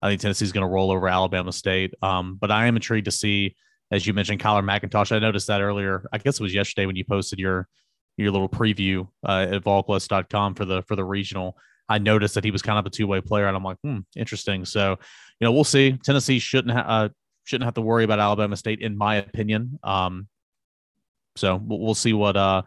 I 0.03 0.09
think 0.09 0.21
Tennessee's 0.21 0.53
going 0.53 0.67
to 0.67 0.73
roll 0.73 0.91
over 0.91 1.09
Alabama 1.09 1.53
State. 1.53 1.95
Um, 2.03 2.37
but 2.41 2.51
I 2.51 2.67
am 2.67 2.77
intrigued 2.77 3.05
to 3.07 3.11
see, 3.11 3.57
as 3.91 4.07
you 4.07 4.15
mentioned, 4.15 4.41
Kyler 4.41 4.65
McIntosh. 4.65 5.13
I 5.15 5.19
noticed 5.19 5.49
that 5.49 5.61
earlier. 5.61 6.07
I 6.13 6.19
guess 6.19 6.41
it 6.41 6.43
was 6.43 6.55
yesterday 6.55 6.87
when 6.87 6.97
you 6.97 7.05
posted 7.05 7.39
your 7.39 7.69
your 8.17 8.31
little 8.31 8.49
preview 8.49 9.09
uh, 9.27 9.47
at 9.51 9.63
volquest.com 9.63 10.55
for 10.55 10.65
the 10.65 10.83
for 10.83 10.97
the 10.97 11.05
regional. 11.05 11.57
I 11.91 11.99
noticed 11.99 12.37
that 12.37 12.45
he 12.45 12.51
was 12.51 12.63
kind 12.63 12.79
of 12.79 12.87
a 12.87 12.91
two 12.91 13.07
way 13.07 13.21
player, 13.21 13.47
and 13.47 13.57
I'm 13.57 13.65
like, 13.65 13.79
hmm, 13.83 13.99
interesting. 14.17 14.65
So, 14.65 14.93
you 15.41 15.45
know, 15.45 15.53
we'll 15.53 15.65
see. 15.65 15.99
Tennessee 16.03 16.39
shouldn't 16.39 16.75
ha- 16.75 16.87
uh, 16.87 17.09
shouldn't 17.45 17.67
have 17.67 17.75
to 17.75 17.83
worry 17.83 18.05
about 18.05 18.21
Alabama 18.21 18.57
State, 18.57 18.81
in 18.81 18.97
my 18.97 19.17
opinion. 19.17 19.79
Um, 19.83 20.29
so 21.37 21.57
we'll, 21.57 21.81
we'll 21.81 21.95
see 21.95 22.13
what 22.13 22.37
uh 22.37 22.63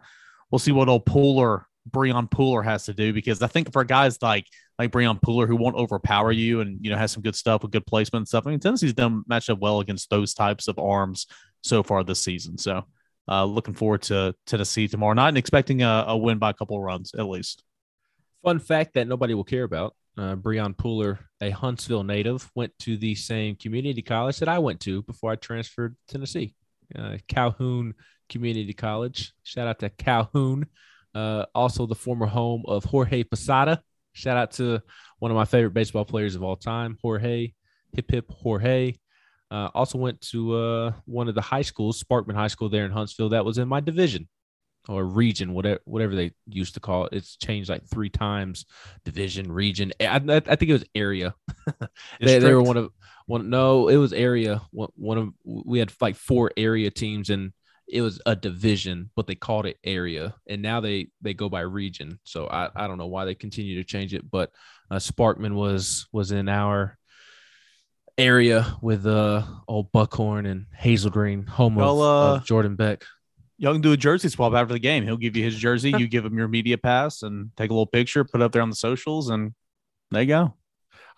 we'll 0.50 0.58
see 0.58 0.72
what 0.72 0.88
old 0.88 1.06
Pooler 1.06 1.64
Breon 1.90 2.30
Pooler 2.30 2.64
has 2.64 2.84
to 2.84 2.94
do 2.94 3.12
because 3.12 3.42
I 3.42 3.46
think 3.46 3.72
for 3.72 3.84
guys 3.84 4.20
like 4.22 4.46
like 4.78 4.90
Brian 4.90 5.18
Pooler 5.18 5.46
who 5.46 5.56
won't 5.56 5.76
overpower 5.76 6.32
you 6.32 6.60
and 6.60 6.78
you 6.82 6.90
know 6.90 6.96
has 6.96 7.12
some 7.12 7.22
good 7.22 7.36
stuff 7.36 7.62
with 7.62 7.72
good 7.72 7.86
placement 7.86 8.22
and 8.22 8.28
stuff. 8.28 8.46
I 8.46 8.50
mean 8.50 8.60
Tennessee's 8.60 8.94
done 8.94 9.22
match 9.26 9.50
up 9.50 9.58
well 9.58 9.80
against 9.80 10.10
those 10.10 10.34
types 10.34 10.68
of 10.68 10.78
arms 10.78 11.26
so 11.62 11.82
far 11.82 12.04
this 12.04 12.20
season. 12.20 12.58
So 12.58 12.84
uh, 13.28 13.44
looking 13.44 13.74
forward 13.74 14.02
to 14.02 14.34
Tennessee 14.46 14.88
tomorrow 14.88 15.14
night 15.14 15.28
and 15.28 15.38
expecting 15.38 15.82
a, 15.82 16.04
a 16.08 16.16
win 16.16 16.38
by 16.38 16.50
a 16.50 16.54
couple 16.54 16.76
of 16.76 16.82
runs 16.82 17.12
at 17.14 17.26
least. 17.26 17.62
Fun 18.44 18.58
fact 18.58 18.92
that 18.94 19.08
nobody 19.08 19.32
will 19.32 19.44
care 19.44 19.64
about 19.64 19.96
uh, 20.18 20.36
Breon 20.36 20.76
Pooler, 20.76 21.18
a 21.40 21.48
Huntsville 21.48 22.04
native, 22.04 22.50
went 22.54 22.72
to 22.80 22.98
the 22.98 23.14
same 23.14 23.56
community 23.56 24.02
college 24.02 24.38
that 24.38 24.50
I 24.50 24.58
went 24.58 24.80
to 24.80 25.02
before 25.02 25.32
I 25.32 25.36
transferred 25.36 25.96
to 25.96 26.12
Tennessee, 26.12 26.54
uh, 26.94 27.16
Calhoun 27.26 27.94
Community 28.28 28.74
College. 28.74 29.32
Shout 29.44 29.66
out 29.66 29.78
to 29.78 29.88
Calhoun, 29.88 30.66
uh, 31.14 31.46
also 31.54 31.86
the 31.86 31.94
former 31.94 32.26
home 32.26 32.64
of 32.66 32.84
Jorge 32.84 33.24
Posada. 33.24 33.82
Shout 34.12 34.36
out 34.36 34.52
to 34.52 34.80
one 35.18 35.30
of 35.30 35.36
my 35.36 35.46
favorite 35.46 35.74
baseball 35.74 36.04
players 36.04 36.34
of 36.34 36.42
all 36.42 36.56
time, 36.56 36.98
Jorge, 37.00 37.52
hip 37.92 38.10
hip 38.10 38.30
Jorge. 38.30 38.94
Uh, 39.50 39.70
also 39.74 39.98
went 39.98 40.20
to 40.20 40.54
uh, 40.54 40.92
one 41.06 41.28
of 41.28 41.34
the 41.34 41.40
high 41.40 41.62
schools, 41.62 42.02
Sparkman 42.02 42.34
High 42.34 42.48
School 42.48 42.68
there 42.68 42.84
in 42.84 42.90
Huntsville. 42.90 43.30
That 43.30 43.44
was 43.44 43.56
in 43.56 43.68
my 43.68 43.80
division 43.80 44.28
or 44.88 45.04
region, 45.04 45.54
whatever 45.54 45.80
whatever 45.84 46.14
they 46.14 46.32
used 46.46 46.74
to 46.74 46.80
call 46.80 47.06
it. 47.06 47.14
It's 47.14 47.36
changed 47.36 47.70
like 47.70 47.86
three 47.86 48.10
times. 48.10 48.66
Division, 49.04 49.50
region. 49.50 49.92
I, 50.00 50.16
I 50.26 50.56
think 50.56 50.70
it 50.70 50.72
was 50.72 50.84
area. 50.94 51.34
they, 52.20 52.38
they, 52.38 52.52
were 52.52 52.62
one 52.62 52.76
of 52.76 52.90
one. 53.26 53.50
No, 53.50 53.88
it 53.88 53.96
was 53.96 54.12
area. 54.12 54.62
One, 54.70 54.90
one 54.96 55.18
of 55.18 55.28
we 55.44 55.78
had 55.78 55.92
like 56.00 56.16
four 56.16 56.52
area 56.56 56.90
teams, 56.90 57.30
and 57.30 57.52
it 57.88 58.02
was 58.02 58.20
a 58.26 58.36
division, 58.36 59.10
but 59.16 59.26
they 59.26 59.34
called 59.34 59.66
it 59.66 59.78
area, 59.84 60.34
and 60.48 60.60
now 60.60 60.80
they 60.80 61.08
they 61.22 61.34
go 61.34 61.48
by 61.48 61.60
region. 61.60 62.18
So 62.24 62.46
I, 62.46 62.68
I 62.74 62.86
don't 62.86 62.98
know 62.98 63.06
why 63.06 63.24
they 63.24 63.34
continue 63.34 63.76
to 63.76 63.84
change 63.84 64.14
it, 64.14 64.30
but 64.30 64.50
uh, 64.90 64.96
Sparkman 64.96 65.54
was 65.54 66.06
was 66.12 66.30
in 66.30 66.48
our 66.48 66.98
area 68.16 68.76
with 68.80 69.06
uh 69.06 69.42
old 69.66 69.90
Buckhorn 69.92 70.46
and 70.46 70.66
Hazel 70.76 71.10
Green, 71.10 71.46
home 71.46 71.74
well, 71.74 72.02
of, 72.02 72.32
uh, 72.32 72.34
of 72.36 72.44
Jordan 72.44 72.76
Beck 72.76 73.04
y'all 73.64 73.72
can 73.72 73.80
do 73.80 73.92
a 73.92 73.96
jersey 73.96 74.28
swap 74.28 74.52
after 74.52 74.74
the 74.74 74.78
game. 74.78 75.04
He'll 75.04 75.16
give 75.16 75.36
you 75.36 75.42
his 75.42 75.56
jersey, 75.56 75.90
you 75.90 76.06
give 76.06 76.24
him 76.24 76.36
your 76.36 76.48
media 76.48 76.76
pass, 76.76 77.22
and 77.22 77.50
take 77.56 77.70
a 77.70 77.72
little 77.72 77.86
picture, 77.86 78.22
put 78.22 78.42
it 78.42 78.44
up 78.44 78.52
there 78.52 78.60
on 78.60 78.68
the 78.68 78.76
socials, 78.76 79.30
and 79.30 79.54
there 80.10 80.20
you 80.20 80.28
go. 80.28 80.54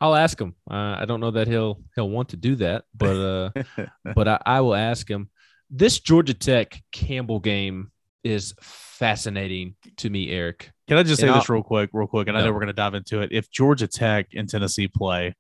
I'll 0.01 0.15
ask 0.15 0.41
him. 0.41 0.55
Uh, 0.71 0.97
I 1.01 1.07
don't 1.07 1.21
know 1.21 1.33
that 1.33 1.49
he'll 1.49 1.83
he'll 1.97 2.09
want 2.09 2.29
to 2.31 2.37
do 2.37 2.55
that, 2.57 2.85
but 2.95 3.17
uh, 3.17 3.87
but 4.15 4.29
I, 4.29 4.41
I 4.47 4.61
will 4.61 4.77
ask 4.77 5.11
him. 5.11 5.29
This 5.69 5.99
Georgia 5.99 6.35
Tech 6.35 6.81
Campbell 6.93 7.41
game 7.41 7.91
is 8.23 8.55
fascinating 8.61 9.75
to 9.97 10.09
me, 10.09 10.31
Eric. 10.31 10.71
Can 10.87 10.99
I 10.99 11.03
just 11.03 11.21
say 11.21 11.27
this 11.27 11.49
real 11.49 11.65
quick, 11.65 11.91
real 11.93 12.07
quick? 12.07 12.29
And 12.29 12.37
no. 12.37 12.43
I 12.43 12.45
know 12.45 12.53
we're 12.53 12.61
going 12.61 12.69
to 12.69 12.73
dive 12.73 12.95
into 12.95 13.23
it. 13.23 13.31
If 13.33 13.51
Georgia 13.51 13.89
Tech 13.89 14.29
and 14.37 14.49
Tennessee 14.49 14.87
play, 14.87 15.35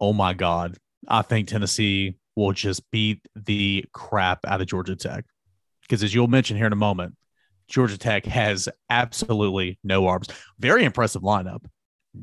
oh 0.00 0.14
my 0.14 0.32
God, 0.32 0.78
I 1.06 1.20
think 1.20 1.48
Tennessee 1.48 2.16
will 2.34 2.52
just 2.52 2.90
beat 2.90 3.20
the 3.36 3.84
crap 3.92 4.40
out 4.46 4.62
of 4.62 4.66
Georgia 4.66 4.96
Tech 4.96 5.26
because 5.88 6.02
as 6.02 6.14
you'll 6.14 6.28
mention 6.28 6.56
here 6.56 6.66
in 6.66 6.72
a 6.72 6.76
moment, 6.76 7.16
Georgia 7.68 7.98
Tech 7.98 8.24
has 8.26 8.68
absolutely 8.90 9.78
no 9.82 10.06
arms. 10.06 10.28
Very 10.58 10.84
impressive 10.84 11.22
lineup, 11.22 11.64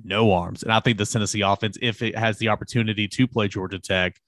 no 0.03 0.31
arms. 0.33 0.63
And 0.63 0.71
I 0.71 0.79
think 0.79 0.97
the 0.97 1.05
Tennessee 1.05 1.41
offense, 1.41 1.77
if 1.81 2.01
it 2.01 2.17
has 2.17 2.37
the 2.37 2.49
opportunity 2.49 3.07
to 3.07 3.27
play 3.27 3.47
Georgia 3.47 3.79
Tech, 3.79 4.19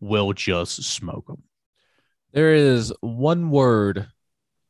will 0.00 0.32
just 0.32 0.82
smoke 0.84 1.26
them. 1.26 1.42
There 2.32 2.54
is 2.54 2.92
one 3.00 3.50
word 3.50 4.08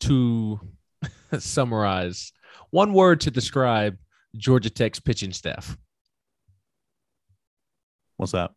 to 0.00 0.60
summarize, 1.38 2.32
one 2.70 2.92
word 2.92 3.20
to 3.22 3.30
describe 3.30 3.96
Georgia 4.36 4.70
Tech's 4.70 5.00
pitching 5.00 5.32
staff. 5.32 5.76
What's 8.16 8.32
that? 8.32 8.52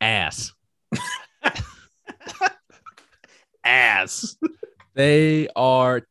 Ass. 0.00 0.52
Ass. 3.66 4.36
they 4.94 5.48
are 5.56 6.02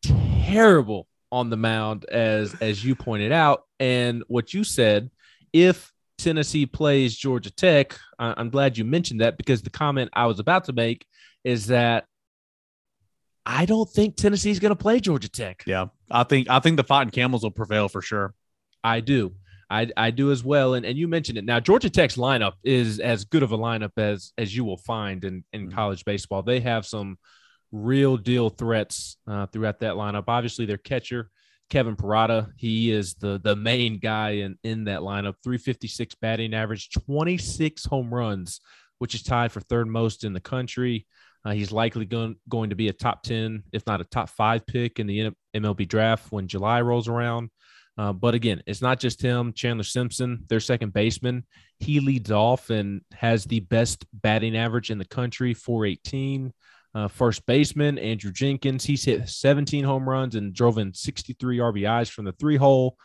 terrible 0.43 1.07
on 1.31 1.49
the 1.49 1.57
mound, 1.57 2.05
as 2.05 2.55
as 2.61 2.83
you 2.83 2.95
pointed 2.95 3.31
out, 3.31 3.63
and 3.79 4.23
what 4.27 4.53
you 4.53 4.63
said. 4.63 5.09
If 5.53 5.91
Tennessee 6.17 6.65
plays 6.65 7.15
Georgia 7.15 7.51
Tech, 7.51 7.97
I'm 8.19 8.49
glad 8.49 8.77
you 8.77 8.85
mentioned 8.85 9.21
that 9.21 9.37
because 9.37 9.61
the 9.61 9.69
comment 9.69 10.09
I 10.13 10.25
was 10.25 10.39
about 10.39 10.65
to 10.65 10.73
make 10.73 11.05
is 11.43 11.67
that 11.67 12.05
I 13.45 13.65
don't 13.65 13.89
think 13.89 14.15
Tennessee's 14.15 14.59
going 14.59 14.71
to 14.71 14.75
play 14.75 14.99
Georgia 14.99 15.29
Tech. 15.29 15.63
Yeah, 15.65 15.87
I 16.11 16.23
think 16.23 16.49
I 16.49 16.59
think 16.59 16.77
the 16.77 16.83
Fighting 16.83 17.11
Camels 17.11 17.43
will 17.43 17.51
prevail 17.51 17.89
for 17.89 18.01
sure. 18.01 18.33
I 18.83 18.99
do. 18.99 19.33
I, 19.69 19.89
I 19.97 20.11
do 20.11 20.31
as 20.31 20.43
well. 20.43 20.75
And 20.75 20.85
and 20.85 20.97
you 20.97 21.07
mentioned 21.07 21.37
it. 21.37 21.45
Now 21.45 21.59
Georgia 21.59 21.89
Tech's 21.89 22.17
lineup 22.17 22.53
is 22.63 22.99
as 22.99 23.25
good 23.25 23.43
of 23.43 23.51
a 23.51 23.57
lineup 23.57 23.91
as 23.97 24.31
as 24.37 24.55
you 24.55 24.63
will 24.63 24.77
find 24.77 25.23
in 25.25 25.43
in 25.53 25.67
mm-hmm. 25.67 25.75
college 25.75 26.05
baseball. 26.05 26.43
They 26.43 26.59
have 26.59 26.85
some 26.85 27.17
real 27.71 28.17
deal 28.17 28.49
threats 28.49 29.17
uh, 29.27 29.45
throughout 29.47 29.79
that 29.79 29.95
lineup. 29.95 30.25
Obviously, 30.27 30.65
their 30.65 30.77
catcher 30.77 31.29
Kevin 31.69 31.95
Parada, 31.95 32.51
he 32.57 32.91
is 32.91 33.15
the 33.15 33.39
the 33.43 33.55
main 33.55 33.97
guy 33.97 34.31
in 34.31 34.57
in 34.63 34.85
that 34.85 35.01
lineup. 35.01 35.35
356 35.43 36.15
batting 36.15 36.53
average, 36.53 36.89
26 36.91 37.85
home 37.85 38.13
runs, 38.13 38.61
which 38.99 39.15
is 39.15 39.23
tied 39.23 39.51
for 39.51 39.61
third 39.61 39.87
most 39.87 40.23
in 40.23 40.33
the 40.33 40.39
country. 40.39 41.07
Uh, 41.43 41.51
he's 41.51 41.71
likely 41.71 42.05
going 42.05 42.35
going 42.49 42.69
to 42.69 42.75
be 42.75 42.87
a 42.87 42.93
top 42.93 43.23
10, 43.23 43.63
if 43.71 43.85
not 43.87 44.01
a 44.01 44.05
top 44.05 44.29
five 44.29 44.65
pick 44.65 44.99
in 44.99 45.07
the 45.07 45.31
MLB 45.55 45.87
draft 45.87 46.31
when 46.31 46.47
July 46.47 46.81
rolls 46.81 47.07
around. 47.07 47.49
Uh, 47.97 48.11
but 48.11 48.35
again, 48.35 48.61
it's 48.67 48.81
not 48.81 48.99
just 48.99 49.21
him. 49.21 49.53
Chandler 49.53 49.83
Simpson, 49.83 50.43
their 50.49 50.59
second 50.59 50.91
baseman, 50.91 51.45
he 51.79 51.99
leads 51.99 52.29
off 52.29 52.69
and 52.69 53.01
has 53.13 53.45
the 53.45 53.61
best 53.61 54.05
batting 54.11 54.55
average 54.57 54.91
in 54.91 54.97
the 54.97 55.05
country, 55.05 55.53
418. 55.53 56.51
Uh, 56.95 57.09
first 57.09 57.45
baseman 57.45 57.97
Andrew 57.99 58.31
Jenkins, 58.31 58.85
he's 58.85 59.03
hit 59.03 59.27
17 59.27 59.83
home 59.83 60.07
runs 60.07 60.35
and 60.35 60.53
drove 60.53 60.77
in 60.77 60.93
63 60.93 61.57
RBIs 61.57 62.09
from 62.09 62.23
the 62.23 62.31
three 62.31 62.55
hole. 62.55 62.97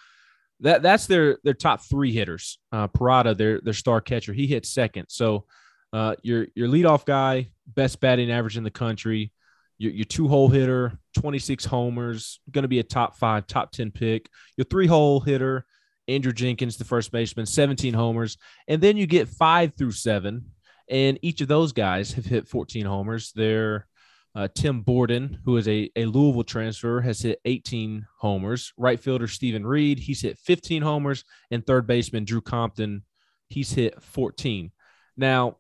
That 0.61 0.83
that's 0.83 1.07
their 1.07 1.39
their 1.43 1.55
top 1.55 1.83
three 1.83 2.13
hitters. 2.13 2.59
Uh, 2.71 2.87
Parada, 2.87 3.37
their 3.37 3.61
their 3.61 3.73
star 3.73 4.01
catcher, 4.01 4.33
he 4.33 4.47
hit 4.47 4.65
second. 4.65 5.07
So 5.09 5.45
uh, 5.93 6.15
your 6.23 6.47
your 6.55 6.69
leadoff 6.69 7.05
guy, 7.05 7.51
best 7.67 7.99
batting 7.99 8.31
average 8.31 8.57
in 8.57 8.63
the 8.63 8.71
country. 8.71 9.33
Your, 9.79 9.93
your 9.93 10.05
two 10.05 10.29
hole 10.29 10.49
hitter, 10.49 10.99
26 11.19 11.65
homers, 11.65 12.39
going 12.51 12.65
to 12.65 12.69
be 12.69 12.81
a 12.81 12.85
top 12.85 13.17
five, 13.17 13.47
top 13.47 13.73
10 13.73 13.91
pick. 13.91 14.29
Your 14.59 14.67
three 14.67 14.87
hole 14.87 15.21
hitter, 15.21 15.65
Andrew 16.07 16.33
Jenkins, 16.33 16.77
the 16.77 16.85
first 16.85 17.11
baseman, 17.11 17.47
17 17.47 17.95
homers. 17.95 18.37
And 18.69 18.83
then 18.83 18.99
you 18.99 19.07
get 19.07 19.27
five 19.27 19.73
through 19.79 19.93
seven, 19.93 20.45
and 20.91 21.19
each 21.23 21.41
of 21.41 21.49
those 21.49 21.73
guys 21.73 22.13
have 22.13 22.27
hit 22.27 22.49
14 22.49 22.85
homers. 22.85 23.33
They're 23.35 23.87
uh, 24.35 24.49
Tim 24.55 24.83
Borden, 24.83 25.39
who 25.45 25.57
is 25.57 25.67
a, 25.69 25.91
a 25.97 26.05
Louisville 26.05 26.45
transfer, 26.45 27.01
has 27.01 27.21
hit 27.23 27.41
18 27.45 28.07
homers. 28.19 28.73
Right 28.77 28.99
fielder 28.99 29.27
Stephen 29.27 29.67
Reed, 29.67 29.99
he's 29.99 30.21
hit 30.21 30.39
15 30.39 30.83
homers. 30.83 31.25
And 31.51 31.67
third 31.67 31.87
baseman 31.87 32.25
Drew 32.25 32.41
Compton, 32.41 33.05
he's 33.49 33.73
hit 33.73 34.03
14. 34.03 34.71
Now, 35.17 35.57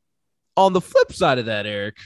on 0.57 0.73
the 0.73 0.81
flip 0.81 1.13
side 1.13 1.39
of 1.39 1.47
that, 1.47 1.67
Eric, 1.67 1.97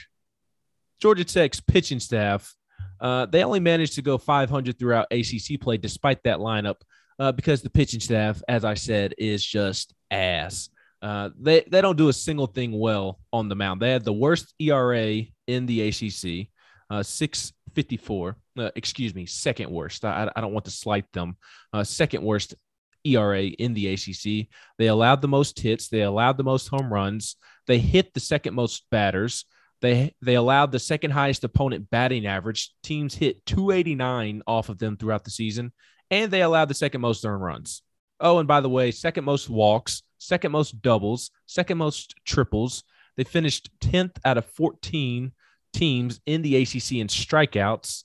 Georgia 1.01 1.23
Tech's 1.23 1.59
pitching 1.59 1.99
staff, 1.99 2.55
uh, 2.99 3.25
they 3.25 3.43
only 3.43 3.59
managed 3.59 3.95
to 3.95 4.01
go 4.01 4.17
500 4.17 4.79
throughout 4.79 5.07
ACC 5.11 5.59
play 5.59 5.77
despite 5.77 6.23
that 6.23 6.39
lineup 6.39 6.77
uh, 7.19 7.31
because 7.31 7.61
the 7.61 7.69
pitching 7.69 7.99
staff, 7.99 8.41
as 8.47 8.63
I 8.63 8.75
said, 8.75 9.13
is 9.17 9.45
just 9.45 9.93
ass. 10.09 10.69
Uh, 11.05 11.29
they 11.39 11.63
they 11.69 11.81
don't 11.81 11.99
do 11.99 12.09
a 12.09 12.13
single 12.13 12.47
thing 12.47 12.71
well 12.71 13.19
on 13.31 13.47
the 13.47 13.55
mound. 13.55 13.79
They 13.79 13.91
had 13.91 14.03
the 14.03 14.11
worst 14.11 14.55
ERA 14.59 15.21
in 15.45 15.67
the 15.67 15.87
ACC, 15.87 16.47
uh, 16.89 17.03
six 17.03 17.53
fifty 17.75 17.95
four. 17.95 18.37
Uh, 18.57 18.71
excuse 18.75 19.13
me, 19.13 19.27
second 19.27 19.69
worst. 19.69 20.03
I, 20.03 20.31
I 20.35 20.41
don't 20.41 20.51
want 20.51 20.65
to 20.65 20.71
slight 20.71 21.05
them. 21.13 21.37
Uh, 21.71 21.83
second 21.83 22.23
worst 22.23 22.55
ERA 23.03 23.43
in 23.43 23.75
the 23.75 23.93
ACC. 23.93 24.47
They 24.79 24.87
allowed 24.87 25.21
the 25.21 25.27
most 25.27 25.59
hits. 25.59 25.89
They 25.89 26.01
allowed 26.01 26.37
the 26.37 26.43
most 26.43 26.69
home 26.69 26.91
runs. 26.91 27.35
They 27.67 27.77
hit 27.77 28.15
the 28.15 28.19
second 28.19 28.55
most 28.55 28.83
batters. 28.89 29.45
They 29.81 30.15
they 30.23 30.33
allowed 30.33 30.71
the 30.71 30.79
second 30.79 31.11
highest 31.11 31.43
opponent 31.43 31.91
batting 31.91 32.25
average. 32.25 32.73
Teams 32.81 33.13
hit 33.13 33.45
289 33.45 34.41
off 34.47 34.69
of 34.69 34.79
them 34.79 34.97
throughout 34.97 35.23
the 35.23 35.29
season, 35.29 35.71
and 36.09 36.31
they 36.31 36.41
allowed 36.41 36.69
the 36.69 36.73
second 36.73 37.01
most 37.01 37.23
earned 37.23 37.43
runs. 37.43 37.83
Oh, 38.19 38.39
and 38.39 38.47
by 38.47 38.61
the 38.61 38.69
way, 38.69 38.89
second 38.89 39.23
most 39.23 39.51
walks, 39.51 40.01
second 40.27 40.51
most 40.51 40.81
doubles, 40.81 41.31
second 41.45 41.77
most 41.77 42.15
triples. 42.25 42.83
They 43.17 43.23
finished 43.23 43.69
10th 43.79 44.17
out 44.25 44.37
of 44.37 44.45
14 44.45 45.31
teams 45.73 46.19
in 46.25 46.41
the 46.41 46.55
ACC 46.57 46.93
in 46.93 47.07
strikeouts. 47.07 48.03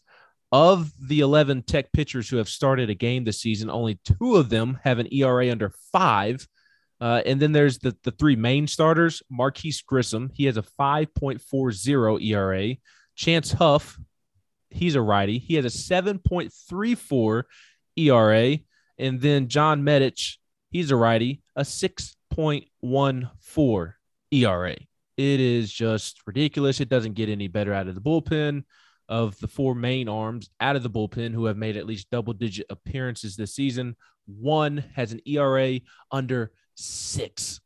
Of 0.53 0.93
the 1.01 1.21
11 1.21 1.63
tech 1.63 1.93
pitchers 1.93 2.29
who 2.29 2.39
have 2.39 2.49
started 2.49 2.91
a 2.91 2.95
game 2.95 3.23
this 3.23 3.41
season, 3.41 3.71
only 3.71 4.01
two 4.05 4.35
of 4.35 4.49
them 4.49 4.81
have 4.83 4.99
an 4.99 5.07
ERA 5.13 5.49
under 5.49 5.73
five. 5.93 6.45
Uh, 7.01 7.23
and 7.25 7.41
then 7.41 7.53
there's 7.53 7.79
the, 7.79 7.97
the 8.03 8.11
three 8.11 8.35
main 8.35 8.67
starters 8.67 9.23
Marquis 9.31 9.77
Grissom, 9.87 10.29
he 10.35 10.47
has 10.47 10.57
a 10.57 10.63
5.40 10.63 12.25
ERA. 12.25 12.77
Chance 13.15 13.53
Huff, 13.53 13.99
he's 14.71 14.97
a 14.97 15.01
righty, 15.01 15.39
he 15.39 15.55
has 15.55 15.65
a 15.65 15.69
7.34 15.69 17.43
ERA. 17.97 18.59
And 18.99 19.21
then 19.21 19.49
John 19.49 19.83
Medich, 19.83 20.37
he's 20.71 20.91
a 20.91 20.97
righty, 20.97 21.43
a 21.55 21.65
6.14 22.35 23.95
ERA. 24.33 24.77
It 25.17 25.41
is 25.41 25.73
just 25.73 26.21
ridiculous. 26.27 26.81
It 26.81 26.89
doesn't 26.89 27.15
get 27.15 27.29
any 27.29 27.49
better 27.49 27.75
out 27.75 27.89
of 27.89 27.95
the 27.95 28.01
bullpen. 28.01 28.65
of 29.09 29.37
the 29.41 29.49
four 29.49 29.75
main 29.75 30.09
arms 30.09 30.51
out 30.61 30.77
of 30.77 30.85
the 30.85 30.91
bullpen 30.91 31.33
who 31.33 31.47
have 31.47 31.57
made 31.57 31.77
at 31.77 31.85
least 31.85 32.09
double 32.11 32.33
digit 32.33 32.65
appearances 32.71 33.35
this 33.35 33.53
season. 33.53 33.97
One 34.27 34.85
has 34.95 35.13
an 35.13 35.21
ERA 35.27 35.81
under 36.13 36.53
six. 36.77 37.61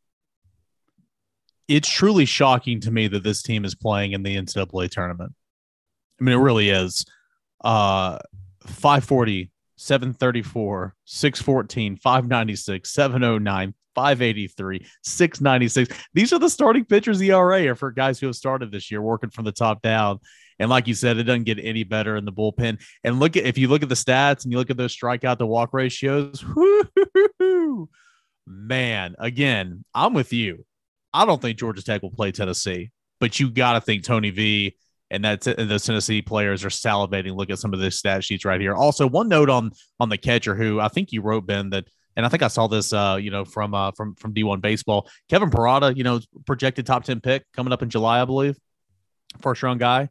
It's 1.67 1.87
truly 1.87 2.25
shocking 2.25 2.79
to 2.81 2.91
me 2.91 3.07
that 3.09 3.23
this 3.23 3.43
team 3.43 3.63
is 3.63 3.75
playing 3.75 4.13
in 4.13 4.23
the 4.23 4.35
NCAA 4.35 4.89
tournament. 4.89 5.33
I 6.19 6.23
mean, 6.23 6.35
it 6.35 6.41
really 6.41 6.69
is. 6.69 7.05
Uh, 7.63 8.17
540, 8.65 9.51
734, 9.75 10.95
614, 11.05 11.97
596, 11.97 12.91
709, 12.91 13.73
583, 13.95 14.85
696. 15.03 15.97
These 16.13 16.33
are 16.33 16.39
the 16.39 16.49
starting 16.49 16.85
pitchers 16.85 17.21
ERA 17.21 17.75
for 17.75 17.91
guys 17.91 18.19
who 18.19 18.27
have 18.27 18.35
started 18.35 18.71
this 18.71 18.91
year 18.91 19.01
working 19.01 19.29
from 19.29 19.45
the 19.45 19.51
top 19.51 19.81
down. 19.81 20.19
And 20.59 20.69
like 20.69 20.87
you 20.87 20.93
said, 20.93 21.17
it 21.17 21.23
doesn't 21.23 21.43
get 21.43 21.59
any 21.59 21.83
better 21.83 22.15
in 22.15 22.25
the 22.25 22.31
bullpen. 22.31 22.81
And 23.03 23.19
look 23.19 23.35
at 23.35 23.45
if 23.45 23.57
you 23.57 23.67
look 23.67 23.83
at 23.83 23.89
the 23.89 23.95
stats 23.95 24.43
and 24.43 24.51
you 24.51 24.57
look 24.57 24.69
at 24.69 24.77
those 24.77 24.95
strikeout 24.95 25.37
to 25.39 25.45
walk 25.45 25.73
ratios, 25.73 26.45
man, 28.47 29.15
again, 29.19 29.83
I'm 29.93 30.13
with 30.13 30.31
you. 30.31 30.65
I 31.13 31.25
don't 31.25 31.41
think 31.41 31.57
Georgia 31.57 31.83
Tech 31.83 32.01
will 32.01 32.11
play 32.11 32.31
Tennessee, 32.31 32.91
but 33.19 33.39
you 33.39 33.49
got 33.49 33.73
to 33.73 33.81
think 33.81 34.03
Tony 34.03 34.29
V 34.29 34.75
and 35.11 35.23
that 35.23 35.45
and 35.47 35.69
those 35.69 35.85
Tennessee 35.85 36.21
players 36.21 36.65
are 36.65 36.69
salivating. 36.69 37.35
Look 37.35 37.49
at 37.49 37.59
some 37.59 37.73
of 37.73 37.79
the 37.79 37.91
stat 37.91 38.23
sheets 38.23 38.45
right 38.45 38.59
here. 38.59 38.73
Also, 38.73 39.07
one 39.07 39.27
note 39.27 39.49
on 39.49 39.71
on 39.99 40.09
the 40.09 40.17
catcher 40.17 40.55
who 40.55 40.79
I 40.79 40.87
think 40.87 41.11
you 41.11 41.21
wrote 41.21 41.45
Ben 41.45 41.69
that, 41.71 41.85
and 42.15 42.25
I 42.25 42.29
think 42.29 42.43
I 42.43 42.47
saw 42.47 42.67
this, 42.67 42.93
uh, 42.93 43.17
you 43.19 43.31
know, 43.31 43.45
from 43.45 43.73
uh, 43.73 43.91
from 43.91 44.15
from 44.15 44.33
D1 44.33 44.61
baseball. 44.61 45.09
Kevin 45.29 45.49
Parada, 45.49 45.95
you 45.95 46.03
know, 46.03 46.19
projected 46.45 46.85
top 46.85 47.03
ten 47.03 47.19
pick 47.19 47.43
coming 47.53 47.73
up 47.73 47.81
in 47.81 47.89
July, 47.89 48.21
I 48.21 48.25
believe, 48.25 48.57
first 49.41 49.63
round 49.63 49.79
guy. 49.79 50.09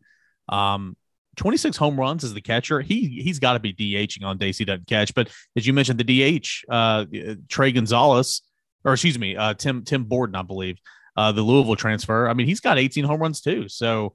Um, 0.49 0.97
26 1.37 1.77
home 1.77 1.99
runs 1.99 2.23
as 2.23 2.35
the 2.35 2.41
catcher. 2.41 2.81
He 2.81 3.21
he's 3.23 3.39
got 3.39 3.55
to 3.55 3.61
be 3.61 3.73
DHing 3.73 4.25
on 4.25 4.39
days 4.39 4.59
he 4.59 4.65
doesn't 4.65 4.87
catch. 4.87 5.15
But 5.15 5.31
as 5.57 5.67
you 5.67 5.73
mentioned, 5.73 5.99
the 5.99 6.39
DH, 6.41 6.65
uh, 6.69 7.07
Trey 7.49 7.73
Gonzalez, 7.73 8.43
or 8.85 8.93
excuse 8.93 9.19
me, 9.19 9.37
uh, 9.37 9.55
Tim 9.55 9.85
Tim 9.85 10.05
Borden, 10.05 10.37
I 10.37 10.43
believe, 10.43 10.79
uh, 11.17 11.33
the 11.33 11.43
Louisville 11.43 11.77
transfer. 11.77 12.29
I 12.29 12.35
mean, 12.35 12.47
he's 12.47 12.61
got 12.61 12.79
18 12.79 13.05
home 13.05 13.21
runs 13.21 13.41
too. 13.41 13.69
So 13.69 14.15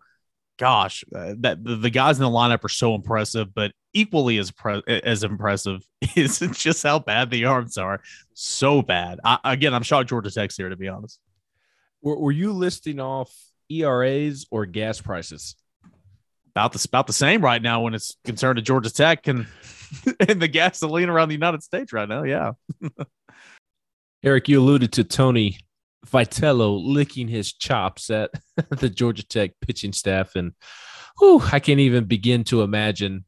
gosh, 0.60 1.04
uh, 1.16 1.34
that 1.40 1.64
the, 1.64 1.78
the, 1.78 1.90
guys 1.90 2.20
in 2.20 2.24
the 2.24 2.30
lineup 2.30 2.64
are 2.64 2.70
so 2.70 2.94
impressive, 2.94 3.56
but 3.56 3.72
equally 3.94 4.38
as 4.38 4.52
pre- 4.52 4.84
as 4.88 5.24
impressive 5.24 5.82
is 6.16 6.40
just 6.52 6.84
how 6.84 7.00
bad 7.00 7.32
the 7.32 7.46
arms 7.46 7.78
are. 7.78 8.02
So 8.34 8.82
bad. 8.82 9.20
I, 9.24 9.40
again, 9.46 9.74
I'm 9.74 9.84
shocked 9.84 10.10
Georgia 10.10 10.30
Tech's 10.30 10.58
here 10.58 10.70
to 10.70 10.76
be 10.76 10.90
honest. 10.90 11.20
Were, 12.02 12.20
were 12.20 12.32
you 12.32 12.52
listing 12.52 13.00
off 13.00 13.34
ERAs 13.70 14.46
or 14.52 14.66
gas 14.66 15.02
prices? 15.02 15.56
About 16.52 16.74
the 16.74 16.86
about 16.90 17.08
the 17.08 17.14
same 17.14 17.42
right 17.42 17.62
now 17.62 17.82
when 17.82 17.94
it's 17.94 18.18
concerned 18.26 18.58
to 18.58 18.62
Georgia 18.62 18.92
Tech 18.92 19.28
and 19.28 19.48
and 20.28 20.42
the 20.42 20.48
gasoline 20.48 21.08
around 21.10 21.30
the 21.30 21.36
United 21.36 21.64
States 21.64 21.94
right 21.94 22.10
now. 22.10 22.24
Yeah. 22.24 22.52
Eric, 24.24 24.50
you 24.50 24.60
alluded 24.60 24.92
to 24.94 25.06
Tony 25.06 25.60
Vitello 26.06 26.80
licking 26.84 27.28
his 27.28 27.54
chops 27.54 28.10
at 28.10 28.32
the 28.70 28.90
Georgia 28.90 29.26
Tech 29.26 29.52
pitching 29.62 29.94
staff, 29.94 30.36
and 30.36 30.54
whew, 31.20 31.42
I 31.52 31.60
can't 31.60 31.80
even 31.80 32.06
begin 32.06 32.44
to 32.46 32.62
imagine 32.62 33.26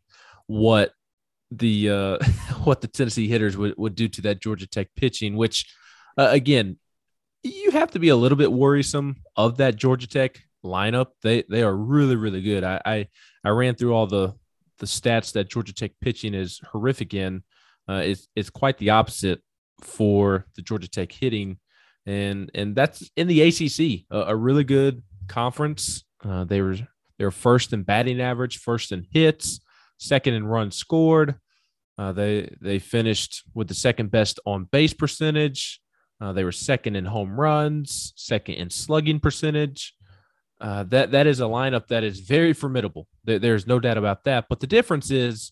what 0.48 0.94
the 1.52 1.90
uh, 1.90 2.18
what 2.64 2.82
the 2.82 2.88
Tennessee 2.88 3.28
hitters 3.28 3.58
would, 3.58 3.76
would 3.78 3.96
do 3.96 4.08
to 4.08 4.22
that 4.24 4.42
Georgia 4.42 4.68
Tech 4.68 4.88
pitching. 4.96 5.36
Which, 5.36 5.74
uh, 6.18 6.30
again, 6.32 6.78
you 7.44 7.72
have 7.72 7.92
to 7.92 8.00
be 8.00 8.10
a 8.10 8.16
little 8.16 8.38
bit 8.38 8.52
worrisome 8.52 9.18
of 9.36 9.58
that 9.58 9.76
Georgia 9.76 10.08
Tech 10.08 10.42
lineup. 10.64 11.08
They 11.22 11.44
they 11.50 11.64
are 11.64 11.76
really 11.76 12.16
really 12.16 12.42
good. 12.42 12.64
I 12.64 12.82
I, 12.86 13.08
I 13.44 13.50
ran 13.50 13.76
through 13.76 13.94
all 13.94 14.08
the 14.08 14.34
the 14.80 14.86
stats 14.86 15.34
that 15.34 15.50
Georgia 15.50 15.74
Tech 15.74 15.92
pitching 16.02 16.34
is 16.34 16.60
horrific 16.72 17.14
in. 17.14 17.44
Uh, 17.88 18.02
it's 18.06 18.28
it's 18.36 18.50
quite 18.50 18.78
the 18.78 18.92
opposite 18.92 19.42
for 19.82 20.46
the 20.56 20.62
Georgia 20.62 20.88
Tech 20.88 21.12
hitting 21.12 21.58
and 22.06 22.52
and 22.54 22.76
that's 22.76 23.10
in 23.16 23.28
the 23.28 23.42
ACC, 23.42 24.06
a, 24.10 24.32
a 24.32 24.36
really 24.36 24.64
good 24.64 25.04
conference. 25.28 26.04
Uh, 26.24 26.44
they 26.44 26.62
were 26.62 26.76
they 27.18 27.26
were 27.26 27.32
first 27.32 27.74
in 27.74 27.84
batting 27.84 28.22
average, 28.22 28.58
first 28.58 28.92
in 28.92 29.06
hits, 29.12 29.60
second 29.98 30.34
in 30.34 30.46
runs 30.46 30.76
scored. 30.76 31.36
Uh, 31.98 32.12
they 32.12 32.54
they 32.62 32.80
finished 32.80 33.44
with 33.54 33.68
the 33.68 33.74
second 33.74 34.12
best 34.12 34.40
on 34.46 34.66
base 34.72 34.94
percentage. 34.94 35.80
Uh, 36.20 36.34
they 36.34 36.44
were 36.44 36.52
second 36.52 36.96
in 36.96 37.06
home 37.06 37.40
runs, 37.40 38.14
second 38.16 38.56
in 38.56 38.70
slugging 38.70 39.20
percentage. 39.20 39.94
Uh, 40.60 40.84
that 40.84 41.12
that 41.12 41.28
is 41.28 41.40
a 41.40 41.46
lineup 41.46 41.88
that 41.88 42.04
is 42.04 42.20
very 42.20 42.54
formidable. 42.54 43.08
There, 43.24 43.40
there's 43.40 43.66
no 43.66 43.80
doubt 43.80 43.98
about 43.98 44.24
that. 44.26 44.46
But 44.48 44.60
the 44.60 44.68
difference 44.68 45.10
is, 45.10 45.52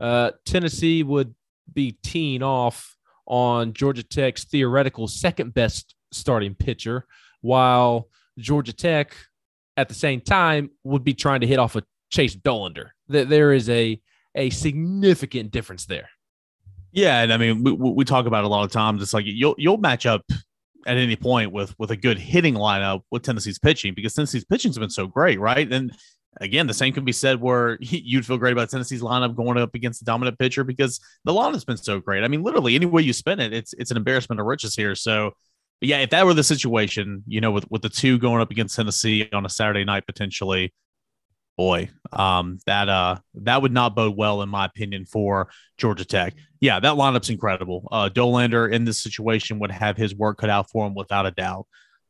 uh, 0.00 0.32
Tennessee 0.44 1.02
would 1.02 1.34
be 1.72 1.98
teeing 2.02 2.42
off 2.42 2.96
on 3.28 3.72
Georgia 3.74 4.02
Tech's 4.02 4.44
theoretical 4.44 5.06
second 5.06 5.54
best 5.54 5.94
starting 6.10 6.54
pitcher, 6.54 7.06
while 7.42 8.08
Georgia 8.38 8.72
Tech 8.72 9.14
at 9.76 9.88
the 9.88 9.94
same 9.94 10.20
time 10.20 10.70
would 10.82 11.04
be 11.04 11.14
trying 11.14 11.40
to 11.40 11.46
hit 11.46 11.58
off 11.58 11.76
a 11.76 11.82
Chase 12.10 12.34
Dollander. 12.34 12.90
There 13.08 13.52
is 13.52 13.70
a 13.70 14.00
a 14.34 14.50
significant 14.50 15.50
difference 15.50 15.86
there. 15.86 16.08
Yeah, 16.92 17.22
and 17.22 17.32
I 17.32 17.36
mean 17.36 17.62
we, 17.62 17.72
we 17.72 18.04
talk 18.04 18.26
about 18.26 18.44
a 18.44 18.48
lot 18.48 18.64
of 18.64 18.72
times. 18.72 19.02
It's 19.02 19.14
like 19.14 19.24
you'll 19.26 19.54
you'll 19.58 19.78
match 19.78 20.06
up 20.06 20.22
at 20.86 20.96
any 20.96 21.16
point 21.16 21.52
with 21.52 21.78
with 21.78 21.90
a 21.90 21.96
good 21.96 22.18
hitting 22.18 22.54
lineup 22.54 23.02
with 23.10 23.22
Tennessee's 23.22 23.58
pitching 23.58 23.94
because 23.94 24.14
Tennessee's 24.14 24.44
pitching's 24.44 24.78
been 24.78 24.90
so 24.90 25.06
great, 25.06 25.38
right? 25.38 25.70
And 25.70 25.92
again, 26.40 26.66
the 26.66 26.74
same 26.74 26.92
can 26.92 27.04
be 27.04 27.12
said 27.12 27.40
where 27.40 27.78
you'd 27.80 28.26
feel 28.26 28.38
great 28.38 28.52
about 28.52 28.70
Tennessee's 28.70 29.02
lineup 29.02 29.36
going 29.36 29.58
up 29.58 29.74
against 29.74 30.00
the 30.00 30.04
dominant 30.04 30.38
pitcher 30.38 30.64
because 30.64 31.00
the 31.24 31.32
lineup's 31.32 31.64
been 31.64 31.76
so 31.76 32.00
great. 32.00 32.24
I 32.24 32.28
mean, 32.28 32.42
literally 32.42 32.74
any 32.74 32.86
way 32.86 33.02
you 33.02 33.12
spin 33.12 33.40
it, 33.40 33.52
it's 33.52 33.72
it's 33.74 33.90
an 33.90 33.96
embarrassment 33.96 34.40
of 34.40 34.46
riches 34.46 34.74
here. 34.74 34.94
So, 34.94 35.32
yeah, 35.80 35.98
if 35.98 36.10
that 36.10 36.26
were 36.26 36.34
the 36.34 36.44
situation, 36.44 37.22
you 37.26 37.40
know, 37.40 37.50
with 37.50 37.70
with 37.70 37.82
the 37.82 37.88
two 37.88 38.18
going 38.18 38.40
up 38.40 38.50
against 38.50 38.76
Tennessee 38.76 39.28
on 39.32 39.46
a 39.46 39.50
Saturday 39.50 39.84
night 39.84 40.06
potentially, 40.06 40.72
boy, 41.56 41.90
um, 42.12 42.58
that 42.66 42.88
uh 42.88 43.16
that 43.34 43.62
would 43.62 43.72
not 43.72 43.94
bode 43.94 44.16
well 44.16 44.42
in 44.42 44.48
my 44.48 44.64
opinion 44.64 45.04
for 45.04 45.48
Georgia 45.76 46.04
Tech. 46.04 46.34
Yeah, 46.60 46.80
that 46.80 46.94
lineup's 46.94 47.30
incredible. 47.30 47.86
Uh, 47.92 48.08
Dollander 48.08 48.70
in 48.72 48.84
this 48.84 49.00
situation 49.02 49.58
would 49.60 49.70
have 49.70 49.96
his 49.96 50.14
work 50.14 50.38
cut 50.38 50.50
out 50.50 50.70
for 50.70 50.86
him 50.86 50.94
without 50.94 51.26
a 51.26 51.30
doubt. 51.30 51.66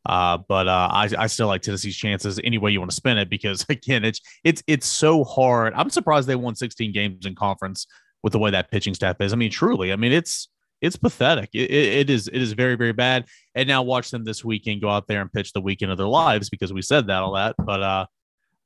Uh, 0.07 0.39
but 0.49 0.69
uh, 0.69 0.89
I, 0.91 1.11
I 1.19 1.27
still 1.27 1.49
like 1.49 1.63
Tennessee's 1.63 1.97
chances 1.97 2.41
any 2.43 2.59
way 2.59 2.71
you 2.71 2.81
want 2.81 2.91
to 2.91 2.97
spin 2.97 3.19
it 3.19 3.29
because 3.29 3.65
again, 3.69 4.05
it's 4.05 4.21
it's 4.45 4.63
it's 4.67 4.87
so 4.87 5.25
hard. 5.25 5.75
I'm 5.75 5.91
surprised 5.91 6.29
they 6.29 6.37
won 6.37 6.55
16 6.55 6.93
games 6.93 7.27
in 7.27 7.35
conference 7.35 7.87
with 8.23 8.33
the 8.33 8.39
way 8.39 8.51
that 8.51 8.71
pitching 8.71 8.95
staff 8.95 9.21
is. 9.21 9.33
I 9.33 9.37
mean, 9.37 9.51
truly, 9.51 9.93
I 9.93 9.97
mean 9.97 10.13
it's 10.13 10.49
it's 10.81 10.97
pathetic. 10.97 11.51
It, 11.53 11.71
it 11.71 12.11
is 12.11 12.29
it 12.29 12.41
is 12.41 12.53
very 12.53 12.77
very 12.77 12.93
bad. 12.93 13.27
And 13.55 13.69
now 13.69 13.83
watch 13.83 14.11
them 14.11 14.25
this 14.25 14.45
weekend 14.45 14.81
go 14.81 14.89
out 14.89 15.07
there 15.09 15.21
and 15.21 15.33
pitch 15.33 15.53
the 15.53 15.61
weekend 15.61 15.93
of 15.93 15.99
their 15.99 16.07
lives 16.07 16.49
because 16.49 16.73
we 16.73 16.83
said 16.83 17.09
that 17.09 17.23
all 17.23 17.35
that. 17.35 17.57
But 17.59 17.83
uh, 17.83 18.07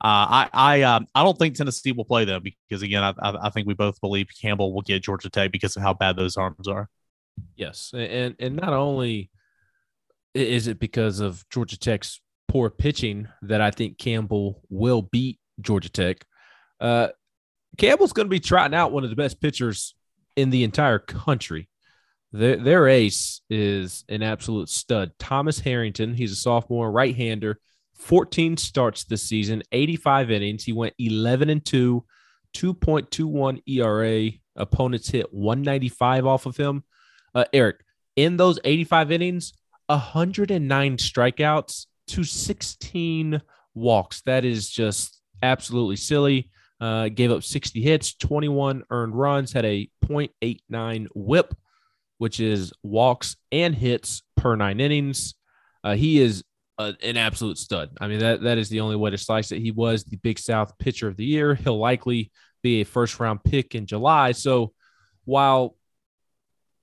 uh, 0.03 0.27
I 0.45 0.49
I 0.53 0.83
um, 0.83 1.07
I 1.15 1.23
don't 1.23 1.39
think 1.39 1.55
Tennessee 1.55 1.93
will 1.93 2.05
play 2.05 2.25
them 2.25 2.43
because 2.43 2.83
again 2.83 3.03
I, 3.03 3.15
I 3.21 3.51
think 3.51 3.67
we 3.67 3.75
both 3.75 4.01
believe 4.01 4.27
Campbell 4.41 4.73
will 4.75 4.83
get 4.83 5.03
Georgia 5.03 5.31
Tech 5.31 5.53
because 5.53 5.77
of 5.77 5.83
how 5.83 5.95
bad 5.95 6.17
those 6.17 6.37
arms 6.37 6.69
are. 6.69 6.89
Yes, 7.57 7.93
and 7.95 8.35
and 8.39 8.57
not 8.57 8.73
only 8.73 9.31
is 10.35 10.67
it 10.67 10.79
because 10.79 11.21
of 11.21 11.45
Georgia 11.51 11.79
Tech's 11.79 12.21
poor 12.49 12.71
pitching 12.71 13.29
that 13.43 13.61
I 13.61 13.71
think 13.71 13.99
Campbell 13.99 14.63
will 14.69 15.03
beat 15.03 15.39
Georgia 15.61 15.89
Tech? 15.89 16.25
Uh, 16.81 17.09
Campbell's 17.79 18.13
going 18.13 18.27
to 18.27 18.31
be 18.31 18.41
trotting 18.41 18.75
out 18.75 18.93
one 18.93 19.05
of 19.05 19.11
the 19.11 19.17
best 19.17 19.41
pitchers 19.41 19.95
in 20.37 20.51
the 20.51 20.65
entire 20.65 20.99
country. 20.99 21.69
Their, 22.33 22.57
their 22.57 22.89
ace 22.89 23.43
is 23.51 24.05
an 24.09 24.23
absolute 24.23 24.69
stud. 24.69 25.13
Thomas 25.19 25.61
Harrington, 25.61 26.15
he's 26.15 26.33
a 26.33 26.37
sophomore 26.37 26.91
right 26.91 27.15
hander, 27.15 27.61
14 27.95 28.57
starts 28.57 29.05
this 29.05 29.23
season, 29.23 29.63
85 29.71 30.31
innings. 30.31 30.65
He 30.65 30.73
went 30.73 30.95
11 30.99 31.51
and 31.51 31.65
2, 31.65 32.05
2.21 32.55 33.63
ERA. 33.67 34.31
Opponents 34.57 35.09
hit 35.09 35.33
195 35.33 36.27
off 36.27 36.47
of 36.47 36.57
him. 36.57 36.85
Uh, 37.35 37.45
Eric, 37.53 37.85
in 38.17 38.37
those 38.37 38.59
85 38.65 39.13
innings, 39.13 39.53
109 39.87 40.97
strikeouts 40.97 41.87
to 42.09 42.25
16 42.25 43.41
walks. 43.75 44.23
That 44.23 44.45
is 44.45 44.69
just 44.69 45.21
absolutely 45.43 45.97
silly. 45.97 46.51
Uh, 46.81 47.09
gave 47.09 47.31
up 47.31 47.45
60 47.45 47.81
hits, 47.81 48.15
21 48.15 48.83
earned 48.91 49.15
runs, 49.15 49.53
had 49.53 49.65
a 49.65 49.89
0.89 50.05 51.07
whip, 51.15 51.55
which 52.19 52.41
is 52.41 52.73
walks 52.83 53.37
and 53.53 53.75
hits 53.75 54.23
per 54.37 54.57
nine 54.57 54.81
innings. 54.81 55.35
Uh, 55.85 55.95
he 55.95 56.21
is 56.21 56.43
a, 56.79 56.95
an 57.03 57.17
absolute 57.17 57.59
stud. 57.59 57.91
I 58.01 58.09
mean, 58.09 58.19
that, 58.19 58.43
that 58.43 58.59
is 58.59 58.69
the 58.69 58.81
only 58.81 58.97
way 58.97 59.11
to 59.11 59.19
slice 59.19 59.53
it. 59.53 59.61
He 59.61 59.71
was 59.71 60.05
the 60.05 60.17
Big 60.17 60.41
South 60.41 60.77
pitcher 60.79 61.07
of 61.07 61.17
the 61.17 61.25
year. 61.25 61.55
He'll 61.55 61.79
likely 61.79 62.33
be 62.63 62.81
a 62.81 62.85
first 62.85 63.21
round 63.21 63.45
pick 63.45 63.77
in 63.77 63.87
July. 63.87 64.33
So 64.33 64.73
while 65.25 65.77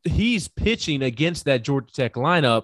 he's 0.04 0.48
pitching 0.48 1.02
against 1.02 1.46
that 1.46 1.64
Georgia 1.64 1.92
Tech 1.92 2.14
lineup, 2.14 2.64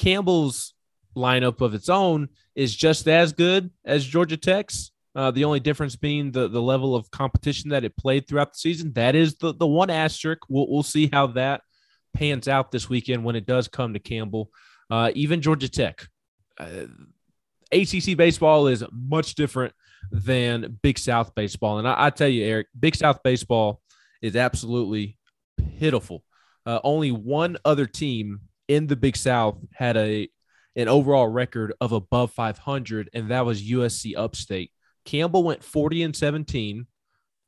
Campbell's 0.00 0.72
lineup 1.14 1.60
of 1.60 1.74
its 1.74 1.90
own 1.90 2.28
is 2.54 2.74
just 2.74 3.06
as 3.06 3.34
good 3.34 3.70
as 3.84 4.04
Georgia 4.04 4.38
Tech's. 4.38 4.92
Uh, 5.14 5.30
the 5.30 5.44
only 5.44 5.60
difference 5.60 5.96
being 5.96 6.30
the 6.30 6.48
the 6.48 6.62
level 6.62 6.94
of 6.94 7.10
competition 7.10 7.70
that 7.70 7.84
it 7.84 7.96
played 7.96 8.26
throughout 8.26 8.52
the 8.52 8.58
season. 8.58 8.92
That 8.94 9.14
is 9.14 9.36
the 9.36 9.52
the 9.52 9.66
one 9.66 9.90
asterisk. 9.90 10.40
We'll 10.48 10.70
we'll 10.70 10.82
see 10.84 11.10
how 11.12 11.26
that 11.28 11.60
pans 12.14 12.48
out 12.48 12.70
this 12.70 12.88
weekend 12.88 13.24
when 13.24 13.36
it 13.36 13.44
does 13.44 13.68
come 13.68 13.92
to 13.92 13.98
Campbell. 13.98 14.50
Uh, 14.88 15.10
even 15.14 15.42
Georgia 15.42 15.68
Tech. 15.68 16.06
Uh, 16.58 16.86
ACC 17.72 18.16
baseball 18.16 18.68
is 18.68 18.82
much 18.90 19.34
different 19.34 19.74
than 20.10 20.78
Big 20.82 20.98
South 20.98 21.34
baseball. 21.34 21.78
And 21.78 21.86
I, 21.86 22.06
I, 22.06 22.10
tell 22.10 22.28
you, 22.28 22.44
Eric, 22.44 22.66
Big 22.78 22.96
South 22.96 23.22
baseball 23.22 23.80
is 24.22 24.34
absolutely 24.34 25.18
pitiful. 25.78 26.24
Uh, 26.66 26.80
only 26.82 27.12
one 27.12 27.58
other 27.64 27.86
team 27.86 28.40
in 28.70 28.86
the 28.86 28.94
Big 28.94 29.16
South 29.16 29.58
had 29.74 29.96
a 29.96 30.28
an 30.76 30.86
overall 30.86 31.26
record 31.26 31.74
of 31.80 31.90
above 31.90 32.30
500, 32.30 33.10
and 33.12 33.32
that 33.32 33.44
was 33.44 33.68
USC 33.68 34.16
Upstate. 34.16 34.70
Campbell 35.04 35.42
went 35.42 35.64
40 35.64 36.04
and 36.04 36.14
17. 36.14 36.86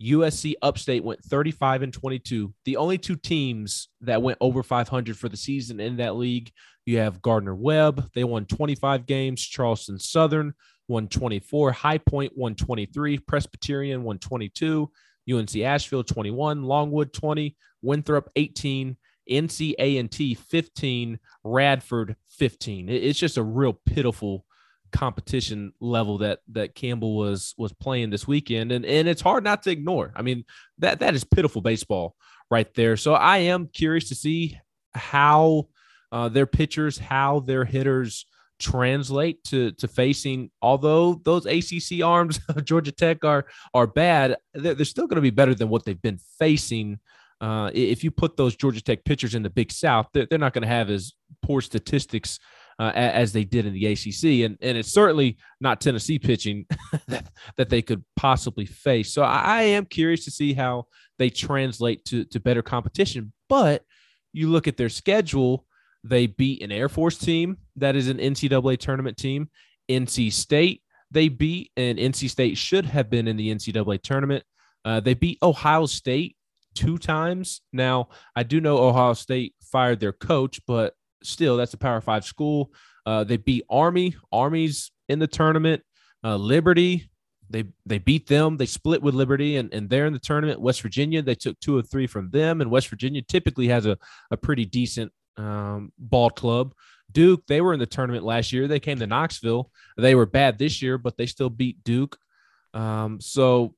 USC 0.03 0.55
Upstate 0.61 1.05
went 1.05 1.23
35 1.25 1.83
and 1.83 1.93
22. 1.93 2.53
The 2.65 2.77
only 2.77 2.99
two 2.99 3.15
teams 3.15 3.89
that 4.01 4.21
went 4.21 4.39
over 4.41 4.65
500 4.65 5.17
for 5.17 5.29
the 5.29 5.37
season 5.37 5.79
in 5.79 5.99
that 5.99 6.17
league, 6.17 6.51
you 6.85 6.99
have 6.99 7.23
Gardner 7.23 7.55
Webb. 7.55 8.11
They 8.17 8.25
won 8.25 8.45
25 8.45 9.07
games. 9.07 9.41
Charleston 9.41 10.01
Southern 10.01 10.55
won 10.89 11.07
24. 11.07 11.71
High 11.71 11.99
Point 11.99 12.33
123, 12.35 13.19
Presbyterian 13.21 14.03
122, 14.03 14.91
UNC 15.33 15.57
Asheville 15.59 16.03
21, 16.03 16.65
Longwood 16.65 17.13
20, 17.13 17.57
Winthrop 17.81 18.29
18, 18.35 18.97
NC 19.31 19.75
A&T 19.79 20.35
15, 20.35 21.19
Radford 21.45 22.17
15. 22.31 22.89
It's 22.89 23.19
just 23.19 23.37
a 23.37 23.43
real 23.43 23.79
pitiful 23.87 24.45
competition 24.93 25.73
level 25.81 26.19
that 26.19 26.41
that 26.49 26.75
Campbell 26.75 27.17
was 27.17 27.55
was 27.57 27.73
playing 27.73 28.11
this 28.11 28.29
weekend 28.29 28.71
and 28.73 28.85
and 28.85 29.09
it's 29.09 29.23
hard 29.23 29.43
not 29.43 29.63
to 29.63 29.71
ignore. 29.71 30.13
I 30.15 30.23
mean, 30.23 30.45
that 30.79 31.01
that 31.01 31.15
is 31.15 31.25
pitiful 31.25 31.63
baseball 31.63 32.15
right 32.51 32.73
there. 32.75 32.97
So 32.97 33.15
I 33.15 33.39
am 33.39 33.69
curious 33.69 34.09
to 34.11 34.15
see 34.15 34.59
how 34.95 35.69
uh, 36.13 36.29
their 36.29 36.47
pitchers, 36.47 36.99
how 36.99 37.41
their 37.41 37.65
hitters 37.65 38.27
translate 38.59 39.43
to 39.43 39.73
to 39.73 39.89
facing 39.89 40.49
although 40.61 41.21
those 41.25 41.47
ACC 41.47 42.05
arms 42.05 42.39
of 42.49 42.65
Georgia 42.65 42.93
Tech 42.93 43.25
are 43.25 43.45
are 43.75 43.89
bad 43.89 44.37
they're, 44.55 44.75
they're 44.75 44.85
still 44.85 45.09
going 45.09 45.17
to 45.17 45.23
be 45.23 45.31
better 45.31 45.53
than 45.53 45.69
what 45.69 45.85
they've 45.85 46.01
been 46.01 46.21
facing 46.39 47.01
uh, 47.43 47.71
if 47.75 48.03
you 48.03 48.11
put 48.11 48.37
those 48.37 48.57
Georgia 48.57 48.81
Tech 48.81 49.05
pitchers 49.05 49.35
in 49.35 49.43
the 49.43 49.51
Big 49.51 49.71
South 49.71 50.09
they're, 50.15 50.27
they're 50.27 50.39
not 50.39 50.53
going 50.55 50.63
to 50.63 50.69
have 50.69 50.91
as 50.91 51.13
poor 51.43 51.61
statistics 51.61 52.39
uh, 52.79 52.93
as 52.95 53.33
they 53.33 53.45
did 53.45 53.67
in 53.67 53.75
the 53.75 53.87
ACC 53.87 54.47
and 54.47 54.57
and 54.63 54.79
it's 54.79 54.93
certainly 54.93 55.37
not 55.61 55.81
Tennessee 55.81 56.19
pitching 56.19 56.67
that, 57.09 57.27
that 57.57 57.69
they 57.69 57.83
could 57.83 58.05
possibly 58.17 58.65
face 58.65 59.13
so 59.13 59.23
I, 59.23 59.63
am 59.63 59.85
curious 59.85 60.25
to 60.25 60.31
see 60.31 60.55
how 60.55 60.87
they 61.19 61.29
translate 61.29 62.05
to 62.07 62.25
to 62.25 62.41
better 62.41 62.63
competition 62.63 63.33
but 63.49 63.83
you 64.33 64.49
look 64.49 64.67
at 64.67 64.79
their 64.79 64.89
schedule 64.89 65.67
they 66.05 66.27
beat 66.27 66.63
an 66.63 66.73
Air 66.73 66.89
Force 66.89 67.19
team 67.19 67.59
that 67.77 67.97
is 67.97 68.09
an 68.09 68.19
NCAA 68.19 68.79
tournament 68.79 69.17
team. 69.17 69.51
NC 69.89 70.33
State, 70.33 70.83
they 71.11 71.29
beat, 71.29 71.71
and 71.77 71.99
NC 71.99 72.31
State 72.31 72.57
should 72.57 72.87
have 72.87 73.11
been 73.11 73.29
in 73.29 73.37
the 73.37 73.55
NCAA 73.55 74.03
tournament. 74.03 74.45
Uh, 74.85 75.01
they 75.01 75.15
beat 75.15 75.39
Ohio 75.43 75.87
State 75.87 76.37
two 76.75 76.99
times. 76.99 77.61
Now, 77.73 78.09
I 78.35 78.43
do 78.43 78.61
know 78.61 78.79
Ohio 78.79 79.15
State 79.15 79.55
fired 79.61 80.01
their 80.01 80.13
coach, 80.13 80.61
but 80.67 80.95
still, 81.23 81.57
that's 81.57 81.75
a 81.75 81.79
Power 81.79 82.01
Five 82.01 82.25
school. 82.25 82.73
Uh, 83.05 83.25
they 83.25 83.37
beat 83.37 83.65
Army. 83.71 84.15
Army's 84.31 84.93
in 85.09 85.19
the 85.19 85.27
tournament. 85.27 85.83
Uh, 86.25 86.37
Liberty, 86.37 87.11
they 87.51 87.65
they 87.85 87.99
beat 87.99 88.27
them. 88.27 88.57
They 88.57 88.67
split 88.67 89.03
with 89.03 89.15
Liberty, 89.15 89.57
and, 89.57 89.73
and 89.75 89.91
they're 89.91 90.07
in 90.07 90.13
the 90.13 90.19
tournament. 90.19 90.61
West 90.61 90.83
Virginia, 90.83 91.23
they 91.23 91.35
took 91.35 91.59
two 91.61 91.77
or 91.77 91.83
three 91.83 92.07
from 92.07 92.31
them, 92.31 92.61
and 92.61 92.71
West 92.71 92.89
Virginia 92.89 93.23
typically 93.23 93.69
has 93.69 93.87
a, 93.87 93.99
a 94.31 94.37
pretty 94.37 94.65
decent 94.65 95.13
um, 95.37 95.93
ball 95.99 96.31
club. 96.31 96.75
Duke, 97.11 97.43
they 97.47 97.61
were 97.61 97.75
in 97.75 97.81
the 97.81 97.87
tournament 97.87 98.25
last 98.25 98.53
year. 98.53 98.67
They 98.67 98.81
came 98.81 98.99
to 99.01 99.07
Knoxville. 99.07 99.71
They 99.99 100.15
were 100.15 100.27
bad 100.27 100.59
this 100.59 100.81
year, 100.81 100.97
but 100.97 101.17
they 101.17 101.27
still 101.27 101.51
beat 101.51 101.85
Duke. 101.85 102.17
Um, 102.73 103.21
so 103.21 103.75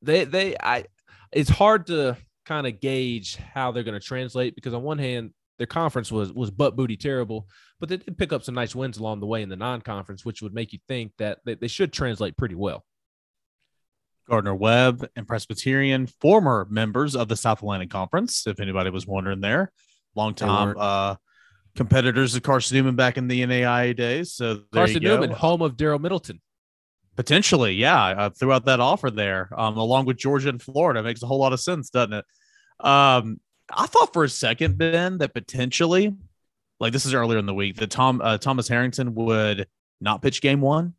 they 0.00 0.24
they 0.24 0.56
I 0.58 0.86
it's 1.32 1.50
hard 1.50 1.86
to 1.86 2.16
kind 2.46 2.66
of 2.66 2.80
gauge 2.80 3.36
how 3.36 3.70
they're 3.70 3.82
going 3.82 3.98
to 3.98 4.06
translate 4.06 4.54
because 4.54 4.72
on 4.72 4.82
one 4.82 4.98
hand 4.98 5.32
their 5.58 5.66
conference 5.66 6.10
was 6.10 6.32
was 6.32 6.50
butt 6.50 6.76
booty 6.76 6.96
terrible, 6.96 7.46
but 7.80 7.88
they 7.88 7.96
did 7.96 8.16
pick 8.16 8.32
up 8.32 8.42
some 8.42 8.54
nice 8.54 8.74
wins 8.74 8.98
along 8.98 9.20
the 9.20 9.26
way 9.26 9.42
in 9.42 9.48
the 9.48 9.56
non-conference, 9.56 10.24
which 10.24 10.40
would 10.40 10.54
make 10.54 10.72
you 10.72 10.78
think 10.86 11.12
that 11.18 11.38
they, 11.44 11.54
they 11.54 11.68
should 11.68 11.92
translate 11.92 12.36
pretty 12.36 12.54
well. 12.54 12.84
Gardner 14.28 14.54
Webb 14.54 15.08
and 15.16 15.26
Presbyterian, 15.26 16.06
former 16.06 16.66
members 16.70 17.16
of 17.16 17.28
the 17.28 17.36
South 17.36 17.60
Atlantic 17.60 17.90
Conference, 17.90 18.46
if 18.46 18.60
anybody 18.60 18.90
was 18.90 19.06
wondering 19.06 19.40
there 19.40 19.72
long 20.18 20.34
time 20.34 20.74
uh, 20.78 21.14
competitors 21.76 22.34
of 22.34 22.42
Carson 22.42 22.76
Newman 22.76 22.96
back 22.96 23.16
in 23.16 23.28
the 23.28 23.40
NAIA 23.42 23.96
days. 23.96 24.34
So 24.34 24.62
Carson 24.72 25.02
Newman, 25.02 25.30
home 25.30 25.62
of 25.62 25.76
Daryl 25.76 26.00
Middleton. 26.00 26.40
Potentially, 27.18 27.74
yeah. 27.74 28.14
I 28.16 28.28
threw 28.28 28.52
out 28.52 28.66
that 28.66 28.78
offer 28.78 29.10
there, 29.10 29.50
um, 29.58 29.76
along 29.76 30.04
with 30.04 30.18
Georgia 30.18 30.50
and 30.50 30.62
Florida. 30.62 31.02
Makes 31.02 31.20
a 31.24 31.26
whole 31.26 31.40
lot 31.40 31.52
of 31.52 31.58
sense, 31.58 31.90
doesn't 31.90 32.12
it? 32.12 32.24
Um, 32.78 33.40
I 33.74 33.86
thought 33.86 34.12
for 34.12 34.22
a 34.22 34.28
second, 34.28 34.78
Ben, 34.78 35.18
that 35.18 35.34
potentially, 35.34 36.14
like 36.78 36.92
this 36.92 37.04
is 37.04 37.14
earlier 37.14 37.40
in 37.40 37.46
the 37.46 37.52
week, 37.52 37.74
that 37.78 37.90
Tom 37.90 38.20
uh, 38.22 38.38
Thomas 38.38 38.68
Harrington 38.68 39.16
would 39.16 39.66
not 40.00 40.22
pitch 40.22 40.40
game 40.40 40.60
one, 40.60 40.94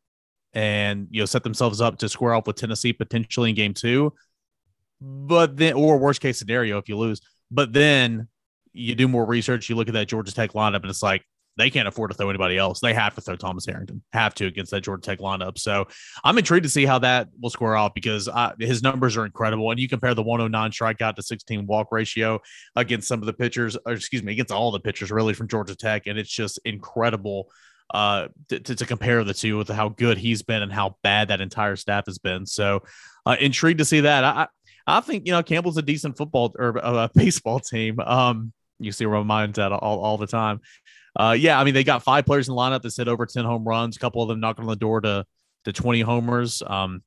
and 0.51 1.07
you 1.09 1.21
know 1.21 1.25
set 1.25 1.43
themselves 1.43 1.79
up 1.79 1.97
to 1.99 2.09
square 2.09 2.33
off 2.33 2.47
with 2.47 2.57
Tennessee 2.57 2.91
potentially 2.91 3.51
in 3.51 3.55
game 3.55 3.73
two. 3.73 4.13
But 4.99 5.55
then, 5.55 5.71
or 5.75 5.99
worst 5.99 6.19
case 6.19 6.37
scenario, 6.37 6.79
if 6.79 6.89
you 6.89 6.97
lose, 6.97 7.21
but 7.49 7.71
then 7.71 8.27
you 8.73 8.93
do 8.93 9.07
more 9.07 9.23
research, 9.23 9.69
you 9.69 9.77
look 9.77 9.87
at 9.87 9.93
that 9.93 10.09
Georgia 10.09 10.33
Tech 10.33 10.51
lineup, 10.51 10.81
and 10.81 10.89
it's 10.89 11.01
like 11.01 11.23
they 11.59 11.69
can't 11.69 11.87
afford 11.87 12.11
to 12.11 12.17
throw 12.17 12.29
anybody 12.29 12.57
else. 12.57 12.79
They 12.79 12.93
have 12.93 13.13
to 13.15 13.21
throw 13.21 13.35
Thomas 13.35 13.65
Harrington, 13.65 14.01
have 14.13 14.33
to 14.35 14.47
against 14.47 14.71
that 14.71 14.81
Georgia 14.81 15.01
Tech 15.01 15.19
lineup. 15.19 15.57
So 15.57 15.87
I'm 16.23 16.37
intrigued 16.37 16.63
to 16.63 16.69
see 16.69 16.85
how 16.85 16.99
that 16.99 17.27
will 17.41 17.49
square 17.49 17.75
off 17.75 17.93
because 17.93 18.29
I, 18.29 18.53
his 18.59 18.81
numbers 18.81 19.17
are 19.17 19.25
incredible. 19.25 19.69
And 19.69 19.79
you 19.79 19.89
compare 19.89 20.15
the 20.15 20.23
109 20.23 20.71
strikeout 20.71 21.15
to 21.15 21.21
16 21.21 21.67
walk 21.67 21.89
ratio 21.91 22.39
against 22.75 23.07
some 23.07 23.19
of 23.19 23.25
the 23.25 23.33
pitchers, 23.33 23.77
or 23.85 23.93
excuse 23.93 24.23
me, 24.23 24.31
against 24.31 24.51
all 24.51 24.71
the 24.71 24.79
pitchers 24.79 25.11
really 25.11 25.33
from 25.33 25.47
Georgia 25.47 25.75
Tech, 25.75 26.07
and 26.07 26.17
it's 26.17 26.31
just 26.31 26.59
incredible 26.65 27.49
uh, 27.93 28.27
to, 28.49 28.59
to, 28.59 28.85
compare 28.85 29.23
the 29.23 29.33
two 29.33 29.57
with 29.57 29.67
how 29.67 29.89
good 29.89 30.17
he's 30.17 30.43
been 30.43 30.61
and 30.61 30.71
how 30.71 30.95
bad 31.01 31.29
that 31.29 31.41
entire 31.41 31.75
staff 31.75 32.05
has 32.05 32.19
been. 32.19 32.45
So 32.45 32.83
uh, 33.25 33.35
intrigued 33.39 33.79
to 33.79 33.85
see 33.85 34.01
that. 34.01 34.23
I 34.23 34.47
I 34.85 35.01
think 35.01 35.25
you 35.25 35.31
know 35.31 35.43
Campbell's 35.43 35.77
a 35.77 35.81
decent 35.81 36.17
football 36.17 36.53
or 36.57 36.83
uh, 36.83 37.07
baseball 37.15 37.59
team. 37.59 37.99
Um, 37.99 38.53
you 38.79 38.91
see 38.91 39.05
where 39.05 39.17
my 39.19 39.23
mind's 39.23 39.59
at 39.59 39.71
all, 39.71 39.99
all 39.99 40.17
the 40.17 40.27
time. 40.27 40.61
Uh, 41.15 41.35
yeah, 41.37 41.59
I 41.59 41.63
mean, 41.63 41.73
they 41.73 41.83
got 41.83 42.03
five 42.03 42.25
players 42.25 42.47
in 42.47 42.55
the 42.55 42.61
lineup 42.61 42.81
that 42.81 42.95
hit 42.95 43.07
over 43.07 43.25
10 43.25 43.45
home 43.45 43.67
runs, 43.67 43.95
a 43.95 43.99
couple 43.99 44.21
of 44.21 44.29
them 44.29 44.39
knocking 44.39 44.63
on 44.63 44.69
the 44.69 44.75
door 44.75 45.01
to, 45.01 45.25
to 45.65 45.73
20 45.73 46.01
homers. 46.01 46.61
Um, 46.65 47.03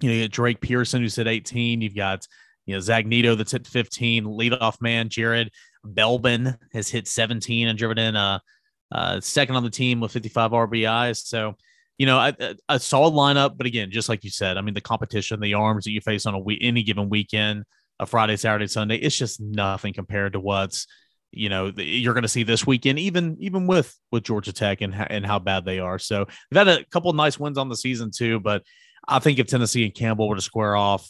you 0.00 0.10
know, 0.10 0.16
you 0.16 0.28
Drake 0.28 0.60
Pearson, 0.60 1.02
who's 1.02 1.16
hit 1.16 1.26
18. 1.26 1.80
You've 1.80 1.94
got, 1.94 2.26
you 2.66 2.74
know, 2.74 2.80
Zach 2.80 3.06
Neto 3.06 3.34
that's 3.34 3.52
hit 3.52 3.66
15. 3.66 4.24
Leadoff 4.24 4.80
man, 4.80 5.08
Jared 5.08 5.50
Belbin 5.86 6.56
has 6.72 6.88
hit 6.88 7.08
17 7.08 7.68
and 7.68 7.78
driven 7.78 7.98
in 7.98 8.16
a, 8.16 8.42
a 8.92 9.22
second 9.22 9.56
on 9.56 9.64
the 9.64 9.70
team 9.70 10.00
with 10.00 10.12
55 10.12 10.50
RBIs. 10.50 11.24
So, 11.24 11.54
you 11.96 12.04
know, 12.04 12.18
a, 12.18 12.54
a, 12.68 12.78
solid 12.78 13.14
lineup. 13.14 13.56
But 13.56 13.66
again, 13.66 13.90
just 13.90 14.10
like 14.10 14.22
you 14.22 14.30
said, 14.30 14.58
I 14.58 14.60
mean, 14.60 14.74
the 14.74 14.82
competition, 14.82 15.40
the 15.40 15.54
arms 15.54 15.84
that 15.84 15.92
you 15.92 16.02
face 16.02 16.26
on 16.26 16.34
a 16.34 16.38
week, 16.38 16.58
any 16.60 16.82
given 16.82 17.08
weekend, 17.08 17.64
a 17.98 18.04
Friday, 18.04 18.36
Saturday, 18.36 18.66
Sunday, 18.66 18.96
it's 18.96 19.16
just 19.16 19.40
nothing 19.40 19.94
compared 19.94 20.34
to 20.34 20.40
what's– 20.40 20.86
you 21.32 21.48
know 21.48 21.72
you're 21.76 22.14
going 22.14 22.22
to 22.22 22.28
see 22.28 22.42
this 22.42 22.66
weekend 22.66 22.98
even 22.98 23.36
even 23.40 23.66
with 23.66 23.94
with 24.10 24.22
Georgia 24.22 24.52
Tech 24.52 24.80
and 24.80 24.94
and 24.94 25.26
how 25.26 25.38
bad 25.38 25.64
they 25.64 25.78
are. 25.78 25.98
So 25.98 26.26
they've 26.50 26.66
had 26.66 26.80
a 26.80 26.84
couple 26.86 27.10
of 27.10 27.16
nice 27.16 27.38
wins 27.38 27.58
on 27.58 27.68
the 27.68 27.76
season 27.76 28.10
too, 28.10 28.40
but 28.40 28.62
I 29.08 29.18
think 29.18 29.38
if 29.38 29.46
Tennessee 29.46 29.84
and 29.84 29.94
Campbell 29.94 30.28
were 30.28 30.36
to 30.36 30.42
square 30.42 30.76
off, 30.76 31.08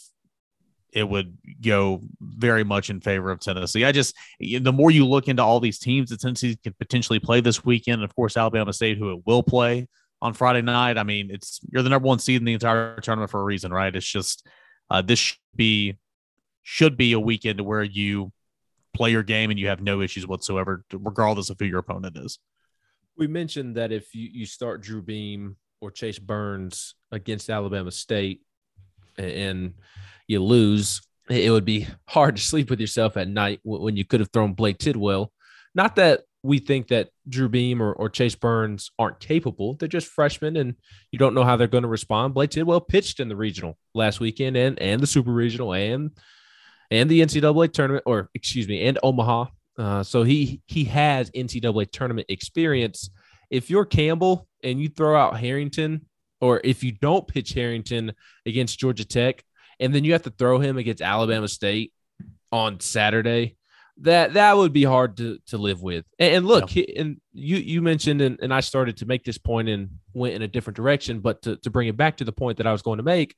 it 0.91 1.07
would 1.07 1.37
go 1.61 2.01
very 2.19 2.63
much 2.63 2.89
in 2.89 3.01
favor 3.01 3.31
of 3.31 3.39
Tennessee. 3.39 3.85
I 3.85 3.91
just 3.91 4.15
the 4.39 4.73
more 4.73 4.91
you 4.91 5.05
look 5.05 5.27
into 5.27 5.43
all 5.43 5.59
these 5.59 5.79
teams 5.79 6.09
that 6.09 6.21
Tennessee 6.21 6.57
can 6.63 6.73
potentially 6.79 7.19
play 7.19 7.41
this 7.41 7.63
weekend, 7.63 7.95
and 7.95 8.03
of 8.03 8.15
course 8.15 8.37
Alabama 8.37 8.73
State, 8.73 8.97
who 8.97 9.11
it 9.13 9.23
will 9.25 9.43
play 9.43 9.87
on 10.21 10.33
Friday 10.33 10.61
night. 10.61 10.97
I 10.97 11.03
mean, 11.03 11.29
it's 11.31 11.59
you're 11.71 11.83
the 11.83 11.89
number 11.89 12.07
one 12.07 12.19
seed 12.19 12.41
in 12.41 12.45
the 12.45 12.53
entire 12.53 12.99
tournament 13.01 13.31
for 13.31 13.41
a 13.41 13.43
reason, 13.43 13.71
right? 13.71 13.95
It's 13.95 14.09
just 14.09 14.47
uh, 14.89 15.01
this 15.01 15.19
should 15.19 15.37
be 15.55 15.97
should 16.63 16.97
be 16.97 17.13
a 17.13 17.19
weekend 17.19 17.61
where 17.61 17.83
you 17.83 18.31
play 18.93 19.11
your 19.11 19.23
game 19.23 19.49
and 19.49 19.59
you 19.59 19.67
have 19.67 19.81
no 19.81 20.01
issues 20.01 20.27
whatsoever, 20.27 20.83
regardless 20.91 21.49
of 21.49 21.57
who 21.59 21.65
your 21.65 21.79
opponent 21.79 22.17
is. 22.17 22.39
We 23.17 23.27
mentioned 23.27 23.75
that 23.75 23.91
if 23.91 24.13
you, 24.13 24.29
you 24.31 24.45
start 24.45 24.81
Drew 24.81 25.01
Beam 25.01 25.57
or 25.81 25.91
Chase 25.91 26.19
Burns 26.19 26.95
against 27.11 27.49
Alabama 27.49 27.91
State 27.91 28.41
and 29.17 29.73
you 30.27 30.43
lose, 30.43 31.01
it 31.29 31.51
would 31.51 31.65
be 31.65 31.87
hard 32.07 32.35
to 32.35 32.41
sleep 32.41 32.69
with 32.69 32.79
yourself 32.79 33.17
at 33.17 33.27
night 33.27 33.59
when 33.63 33.97
you 33.97 34.05
could 34.05 34.19
have 34.19 34.29
thrown 34.31 34.53
Blade 34.53 34.79
Tidwell. 34.79 35.31
Not 35.73 35.95
that 35.95 36.21
we 36.43 36.59
think 36.59 36.87
that 36.87 37.09
Drew 37.27 37.49
Beam 37.49 37.81
or, 37.81 37.93
or 37.93 38.09
Chase 38.09 38.35
Burns 38.35 38.91
aren't 38.97 39.19
capable. 39.19 39.73
They're 39.73 39.87
just 39.87 40.07
freshmen 40.07 40.55
and 40.55 40.75
you 41.11 41.19
don't 41.19 41.33
know 41.33 41.43
how 41.43 41.57
they're 41.57 41.67
going 41.67 41.83
to 41.83 41.89
respond. 41.89 42.33
Blade 42.33 42.51
Tidwell 42.51 42.81
pitched 42.81 43.19
in 43.19 43.27
the 43.27 43.35
regional 43.35 43.77
last 43.93 44.19
weekend 44.19 44.55
and, 44.55 44.79
and 44.79 45.01
the 45.01 45.07
super 45.07 45.31
regional 45.31 45.73
and 45.73 46.11
and 46.91 47.09
the 47.09 47.21
NCAA 47.21 47.73
tournament, 47.73 48.03
or 48.05 48.29
excuse 48.33 48.67
me, 48.67 48.87
and 48.87 48.97
Omaha. 49.03 49.45
Uh, 49.77 50.03
so 50.03 50.23
he 50.23 50.61
he 50.65 50.85
has 50.85 51.29
NCAA 51.31 51.91
tournament 51.91 52.27
experience. 52.29 53.09
If 53.49 53.69
you're 53.69 53.85
Campbell 53.85 54.47
and 54.63 54.81
you 54.81 54.89
throw 54.89 55.15
out 55.15 55.39
Harrington, 55.39 56.05
or 56.41 56.61
if 56.63 56.83
you 56.83 56.91
don't 56.91 57.27
pitch 57.27 57.53
Harrington 57.53 58.13
against 58.45 58.79
Georgia 58.79 59.05
Tech, 59.05 59.43
and 59.79 59.93
then 59.93 60.03
you 60.03 60.13
have 60.13 60.23
to 60.23 60.31
throw 60.31 60.59
him 60.59 60.77
against 60.77 61.01
Alabama 61.01 61.47
State 61.47 61.93
on 62.51 62.79
Saturday, 62.79 63.57
that 64.01 64.33
that 64.33 64.57
would 64.57 64.73
be 64.73 64.83
hard 64.83 65.17
to 65.17 65.37
to 65.47 65.57
live 65.57 65.81
with. 65.81 66.05
And, 66.19 66.35
and 66.35 66.45
look, 66.47 66.75
yeah. 66.75 66.85
and 66.97 67.17
you 67.33 67.57
you 67.57 67.81
mentioned, 67.81 68.21
and, 68.21 68.39
and 68.41 68.53
I 68.53 68.61
started 68.61 68.97
to 68.97 69.05
make 69.05 69.23
this 69.23 69.37
point 69.37 69.69
and 69.69 69.89
went 70.13 70.33
in 70.33 70.41
a 70.41 70.47
different 70.47 70.77
direction, 70.77 71.19
but 71.19 71.43
to, 71.43 71.57
to 71.57 71.69
bring 71.69 71.87
it 71.87 71.97
back 71.97 72.17
to 72.17 72.23
the 72.23 72.31
point 72.31 72.57
that 72.57 72.67
I 72.67 72.71
was 72.71 72.81
going 72.81 72.97
to 72.97 73.03
make, 73.03 73.35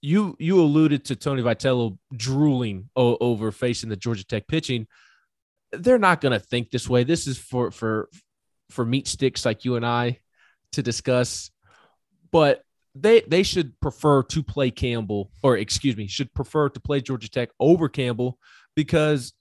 you 0.00 0.36
you 0.38 0.60
alluded 0.60 1.06
to 1.06 1.16
Tony 1.16 1.42
Vitello 1.42 1.98
drooling 2.14 2.90
o- 2.96 3.16
over 3.20 3.50
facing 3.50 3.88
the 3.90 3.96
Georgia 3.96 4.24
Tech 4.24 4.46
pitching. 4.46 4.86
They're 5.72 5.98
not 5.98 6.20
going 6.20 6.32
to 6.32 6.38
think 6.38 6.70
this 6.70 6.88
way. 6.88 7.04
This 7.04 7.26
is 7.26 7.38
for 7.38 7.70
for 7.70 8.08
for 8.70 8.84
meat 8.84 9.08
sticks 9.08 9.44
like 9.44 9.64
you 9.64 9.76
and 9.76 9.86
I 9.86 10.20
to 10.72 10.82
discuss, 10.82 11.50
but 12.30 12.62
they 12.94 13.20
they 13.20 13.42
should 13.42 13.78
prefer 13.80 14.22
to 14.24 14.42
play 14.42 14.70
Campbell, 14.70 15.30
or 15.42 15.56
excuse 15.56 15.96
me, 15.96 16.06
should 16.06 16.32
prefer 16.34 16.68
to 16.68 16.80
play 16.80 17.00
Georgia 17.00 17.30
Tech 17.30 17.50
over 17.60 17.88
Campbell 17.88 18.38
because 18.74 19.32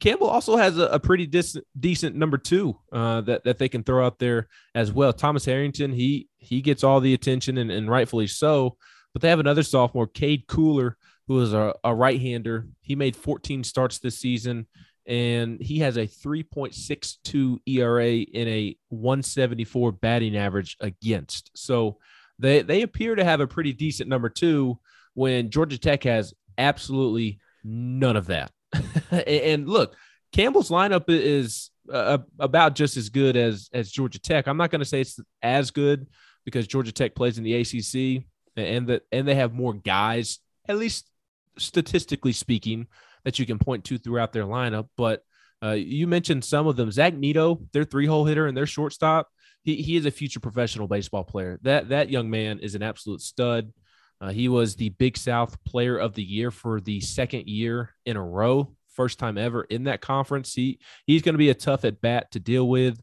Campbell 0.00 0.28
also 0.28 0.56
has 0.56 0.78
a, 0.78 0.86
a 0.86 1.00
pretty 1.00 1.26
dis- 1.26 1.56
decent 1.78 2.14
number 2.14 2.38
two 2.38 2.76
uh, 2.92 3.20
that 3.22 3.44
that 3.44 3.58
they 3.58 3.68
can 3.68 3.82
throw 3.82 4.04
out 4.04 4.18
there 4.18 4.48
as 4.74 4.92
well. 4.92 5.12
Thomas 5.12 5.44
Harrington, 5.44 5.92
he 5.92 6.28
he 6.38 6.60
gets 6.60 6.84
all 6.84 7.00
the 7.00 7.14
attention 7.14 7.58
and, 7.58 7.70
and 7.70 7.90
rightfully 7.90 8.26
so. 8.26 8.76
But 9.18 9.22
they 9.22 9.30
have 9.30 9.40
another 9.40 9.64
sophomore, 9.64 10.06
Cade 10.06 10.46
Kuehler, 10.46 10.92
who 11.26 11.40
is 11.40 11.52
a, 11.52 11.74
a 11.82 11.92
right-hander. 11.92 12.68
He 12.82 12.94
made 12.94 13.16
14 13.16 13.64
starts 13.64 13.98
this 13.98 14.16
season, 14.16 14.68
and 15.06 15.60
he 15.60 15.80
has 15.80 15.96
a 15.96 16.06
3.62 16.06 17.58
ERA 17.66 18.12
in 18.12 18.46
a 18.46 18.76
174 18.90 19.90
batting 19.90 20.36
average 20.36 20.76
against. 20.78 21.50
So 21.54 21.98
they 22.38 22.62
they 22.62 22.82
appear 22.82 23.16
to 23.16 23.24
have 23.24 23.40
a 23.40 23.48
pretty 23.48 23.72
decent 23.72 24.08
number 24.08 24.28
two 24.28 24.78
when 25.14 25.50
Georgia 25.50 25.78
Tech 25.78 26.04
has 26.04 26.32
absolutely 26.56 27.40
none 27.64 28.14
of 28.14 28.26
that. 28.26 28.52
and 29.10 29.68
look, 29.68 29.96
Campbell's 30.30 30.70
lineup 30.70 31.06
is 31.08 31.70
uh, 31.92 32.18
about 32.38 32.76
just 32.76 32.96
as 32.96 33.08
good 33.08 33.36
as 33.36 33.68
as 33.72 33.90
Georgia 33.90 34.20
Tech. 34.20 34.46
I'm 34.46 34.58
not 34.58 34.70
going 34.70 34.78
to 34.78 34.84
say 34.84 35.00
it's 35.00 35.18
as 35.42 35.72
good 35.72 36.06
because 36.44 36.68
Georgia 36.68 36.92
Tech 36.92 37.16
plays 37.16 37.36
in 37.36 37.42
the 37.42 37.54
ACC 37.54 38.24
and 38.66 38.86
that 38.88 39.02
and 39.12 39.26
they 39.26 39.34
have 39.34 39.52
more 39.52 39.74
guys, 39.74 40.38
at 40.68 40.78
least 40.78 41.10
statistically 41.58 42.32
speaking, 42.32 42.86
that 43.24 43.38
you 43.38 43.46
can 43.46 43.58
point 43.58 43.84
to 43.84 43.98
throughout 43.98 44.32
their 44.32 44.44
lineup. 44.44 44.88
But 44.96 45.22
uh, 45.62 45.72
you 45.72 46.06
mentioned 46.06 46.44
some 46.44 46.66
of 46.66 46.76
them. 46.76 46.90
Zach 46.90 47.14
Neto, 47.14 47.60
their 47.72 47.84
three 47.84 48.06
hole 48.06 48.24
hitter 48.24 48.46
and 48.46 48.56
their 48.56 48.66
shortstop. 48.66 49.28
He, 49.64 49.76
he 49.76 49.96
is 49.96 50.06
a 50.06 50.10
future 50.10 50.40
professional 50.40 50.86
baseball 50.86 51.24
player. 51.24 51.58
That 51.62 51.88
that 51.90 52.10
young 52.10 52.30
man 52.30 52.60
is 52.60 52.74
an 52.74 52.82
absolute 52.82 53.20
stud. 53.20 53.72
Uh, 54.20 54.30
he 54.30 54.48
was 54.48 54.74
the 54.74 54.88
Big 54.90 55.16
South 55.16 55.62
Player 55.64 55.96
of 55.96 56.14
the 56.14 56.22
Year 56.22 56.50
for 56.50 56.80
the 56.80 57.00
second 57.00 57.48
year 57.48 57.94
in 58.04 58.16
a 58.16 58.24
row, 58.24 58.74
first 58.94 59.18
time 59.18 59.38
ever 59.38 59.62
in 59.62 59.84
that 59.84 60.00
conference. 60.00 60.54
He 60.54 60.80
he's 61.06 61.22
going 61.22 61.34
to 61.34 61.38
be 61.38 61.50
a 61.50 61.54
tough 61.54 61.84
at 61.84 62.00
bat 62.00 62.30
to 62.32 62.40
deal 62.40 62.68
with. 62.68 63.00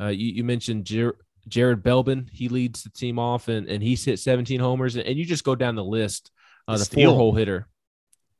Uh, 0.00 0.08
you, 0.08 0.26
you, 0.32 0.44
mentioned 0.44 0.84
Jer- 0.84 1.16
Jared 1.48 1.82
Belbin. 1.82 2.28
He 2.30 2.48
leads 2.48 2.82
the 2.82 2.90
team 2.90 3.18
off, 3.18 3.48
and, 3.48 3.68
and 3.68 3.82
he's 3.82 4.04
hit 4.04 4.18
17 4.18 4.60
homers. 4.60 4.96
And, 4.96 5.06
and 5.06 5.18
you 5.18 5.24
just 5.24 5.44
go 5.44 5.54
down 5.54 5.74
the 5.74 5.84
list. 5.84 6.30
Uh, 6.66 6.76
the 6.76 6.84
four 6.84 7.14
hole 7.14 7.34
hitter. 7.34 7.66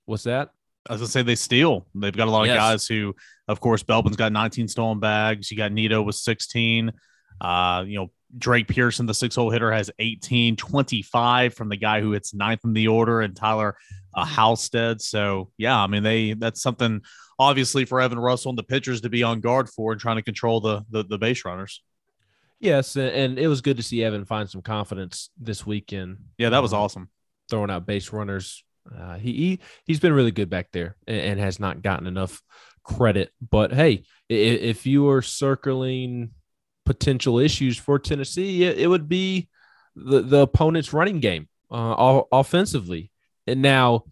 What's 0.05 0.25
that? 0.25 0.51
I 0.89 0.95
was 0.95 1.01
gonna 1.01 1.11
say 1.11 1.23
they 1.23 1.35
steal. 1.35 1.87
They've 1.95 2.17
got 2.17 2.29
a 2.29 2.31
lot 2.31 2.47
yes. 2.47 2.55
of 2.55 2.59
guys 2.59 2.87
who, 2.87 3.15
of 3.47 3.61
course, 3.61 3.83
Belbin's 3.83 4.17
got 4.17 4.33
19 4.33 4.69
stolen 4.69 5.01
bags. 5.01 5.51
You 5.51 5.57
got 5.57 5.73
Neto 5.73 6.03
with 6.03 6.15
16. 6.15 6.93
Uh, 7.41 7.85
you 7.87 7.99
know, 7.99 8.11
Drake 8.37 8.69
Pearson, 8.69 9.07
the 9.07 9.15
six 9.15 9.35
hole 9.35 9.51
hitter, 9.51 9.73
has 9.73 9.91
18, 9.99 10.57
25 10.57 11.55
from 11.55 11.69
the 11.69 11.77
guy 11.77 12.01
who 12.01 12.13
hits 12.13 12.35
ninth 12.35 12.61
in 12.65 12.73
the 12.73 12.89
order, 12.89 13.21
and 13.21 13.35
Tyler 13.35 13.77
uh, 14.15 14.25
Halstead. 14.25 15.01
So, 15.01 15.51
yeah, 15.57 15.79
I 15.79 15.87
mean, 15.87 16.03
they 16.03 16.35
that's 16.35 16.63
something 16.63 17.03
obviously 17.39 17.85
for 17.85 18.01
Evan 18.01 18.19
Russell 18.19 18.51
and 18.51 18.59
the 18.59 18.65
pitchers 18.65 19.03
to 19.03 19.09
be 19.09 19.23
on 19.23 19.41
guard 19.41 19.69
for 19.69 19.93
and 19.93 20.01
trying 20.01 20.17
to 20.17 20.23
control 20.23 20.61
the 20.61 20.85
the, 20.91 21.05
the 21.05 21.19
base 21.19 21.45
runners. 21.45 21.83
Yes, 22.61 22.97
and 22.97 23.39
it 23.39 23.47
was 23.47 23.61
good 23.61 23.77
to 23.77 23.83
see 23.83 24.03
Evan 24.03 24.25
find 24.25 24.51
some 24.51 24.63
confidence 24.63 25.31
this 25.39 25.65
weekend. 25.65 26.19
Yeah, 26.39 26.51
that 26.51 26.63
was 26.63 26.73
um, 26.73 26.81
awesome. 26.81 27.09
Throwing 27.49 27.71
out 27.71 27.87
base 27.87 28.13
runners. 28.13 28.65
Uh, 28.97 29.17
he, 29.17 29.33
he 29.33 29.61
he's 29.85 30.01
been 30.01 30.13
really 30.13 30.31
good 30.31 30.51
back 30.51 30.69
there 30.73 30.97
and, 31.07 31.21
and 31.21 31.41
has 31.41 31.61
not 31.61 31.83
gotten 31.83 32.07
enough 32.07 32.43
credit. 32.83 33.31
But 33.49 33.73
hey, 33.73 34.05
if 34.29 34.87
you 34.87 35.09
are 35.11 35.23
circling 35.23 36.31
potential 36.85 37.39
issues 37.39 37.79
for 37.79 37.99
Tennessee, 37.99 38.65
it, 38.65 38.79
it 38.79 38.87
would 38.87 39.09
be 39.09 39.49
the, 39.95 40.23
the 40.23 40.39
opponent's 40.39 40.93
running 40.93 41.21
game 41.21 41.49
uh, 41.71 42.23
offensively. 42.33 43.13
And 43.47 43.63
now 43.63 44.05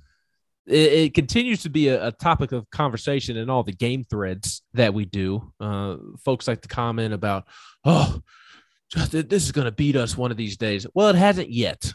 it, 0.66 0.92
it 0.92 1.14
continues 1.14 1.62
to 1.62 1.70
be 1.70 1.88
a, 1.88 2.08
a, 2.08 2.12
topic 2.12 2.52
of 2.52 2.68
conversation 2.70 3.36
in 3.36 3.48
all 3.48 3.62
the 3.62 3.72
game 3.72 4.04
threads 4.04 4.62
that 4.74 4.94
we 4.94 5.04
do. 5.04 5.52
Uh, 5.60 5.96
folks 6.24 6.48
like 6.48 6.62
to 6.62 6.68
comment 6.68 7.14
about, 7.14 7.44
oh, 7.84 8.20
this 8.94 9.44
is 9.44 9.52
going 9.52 9.66
to 9.66 9.72
beat 9.72 9.96
us 9.96 10.16
one 10.16 10.30
of 10.30 10.36
these 10.36 10.56
days. 10.56 10.86
Well, 10.94 11.08
it 11.08 11.16
hasn't 11.16 11.50
yet. 11.50 11.92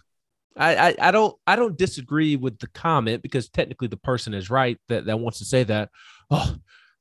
I, 0.58 0.76
I, 0.76 0.96
I 1.00 1.12
don't 1.12 1.36
I 1.48 1.56
don't 1.56 1.78
disagree 1.78 2.36
with 2.36 2.60
the 2.60 2.68
comment 2.68 3.22
because 3.22 3.50
technically 3.50 3.88
the 3.88 3.98
person 3.98 4.34
is 4.34 4.50
right 4.50 4.78
that, 4.90 5.06
that 5.06 5.20
wants 5.20 5.40
to 5.40 5.46
say 5.46 5.64
that. 5.64 5.90
Oh, 6.30 6.56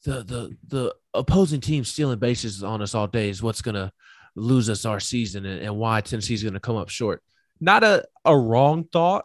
the 0.05 0.23
the 0.23 0.57
the 0.69 0.95
opposing 1.15 1.61
team 1.61 1.85
stealing 1.85 2.21
bases 2.21 2.63
on 2.63 2.81
us 2.81 2.95
all 2.95 3.09
day 3.09 3.29
is 3.29 3.43
what's 3.43 3.63
going 3.63 3.75
to 3.75 3.91
lose 4.37 4.71
us 4.71 4.85
our 4.85 5.01
season 5.01 5.45
and, 5.45 5.61
and 5.61 5.77
why 5.77 6.01
Tennessee's 6.01 6.43
going 6.43 6.55
to 6.55 6.61
come 6.61 6.77
up 6.77 6.89
short. 6.89 7.23
Not 7.61 7.83
a, 7.83 8.05
a 8.25 8.37
wrong 8.37 8.85
thought, 8.85 9.25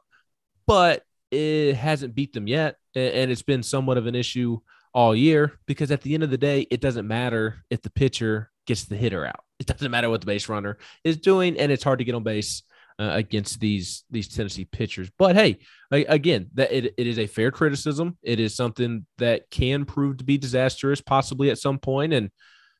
but 0.66 1.04
it 1.32 1.76
hasn't 1.76 2.16
beat 2.16 2.34
them 2.34 2.48
yet. 2.48 2.78
And 2.96 3.32
it's 3.32 3.42
been 3.42 3.64
somewhat 3.64 3.98
of 3.98 4.08
an 4.08 4.16
issue 4.16 4.60
all 4.94 5.16
year 5.16 5.60
because 5.66 5.92
at 5.92 6.02
the 6.02 6.14
end 6.14 6.24
of 6.24 6.30
the 6.30 6.38
day, 6.38 6.62
it 6.72 6.82
doesn't 6.82 7.08
matter 7.08 7.64
if 7.70 7.82
the 7.82 7.90
pitcher 7.90 8.52
gets 8.66 8.86
the 8.86 8.96
hitter 8.96 9.26
out. 9.26 9.42
It 9.60 9.68
doesn't 9.68 9.92
matter 9.92 10.10
what 10.10 10.22
the 10.22 10.28
base 10.28 10.50
runner 10.50 10.78
is 11.04 11.18
doing, 11.18 11.60
and 11.60 11.72
it's 11.72 11.84
hard 11.84 12.00
to 12.00 12.06
get 12.06 12.16
on 12.16 12.24
base 12.24 12.64
uh, 13.00 13.12
against 13.14 13.60
these 13.60 14.04
these 14.10 14.28
Tennessee 14.28 14.66
pitchers. 14.66 15.10
But 15.18 15.36
hey, 15.36 15.60
again, 15.92 16.48
that 16.54 16.72
it, 16.72 16.94
it 16.98 17.08
is 17.08 17.20
a 17.20 17.28
fair 17.28 17.52
criticism. 17.52 18.18
It 18.24 18.40
is 18.40 18.56
something 18.56 19.06
that 19.18 19.50
can 19.50 19.86
prove 19.86 20.18
to 20.18 20.24
be 20.24 20.38
disastrous, 20.38 21.02
possibly 21.02 21.50
at 21.50 21.58
some 21.58 21.80
point. 21.80 22.14
And 22.14 22.32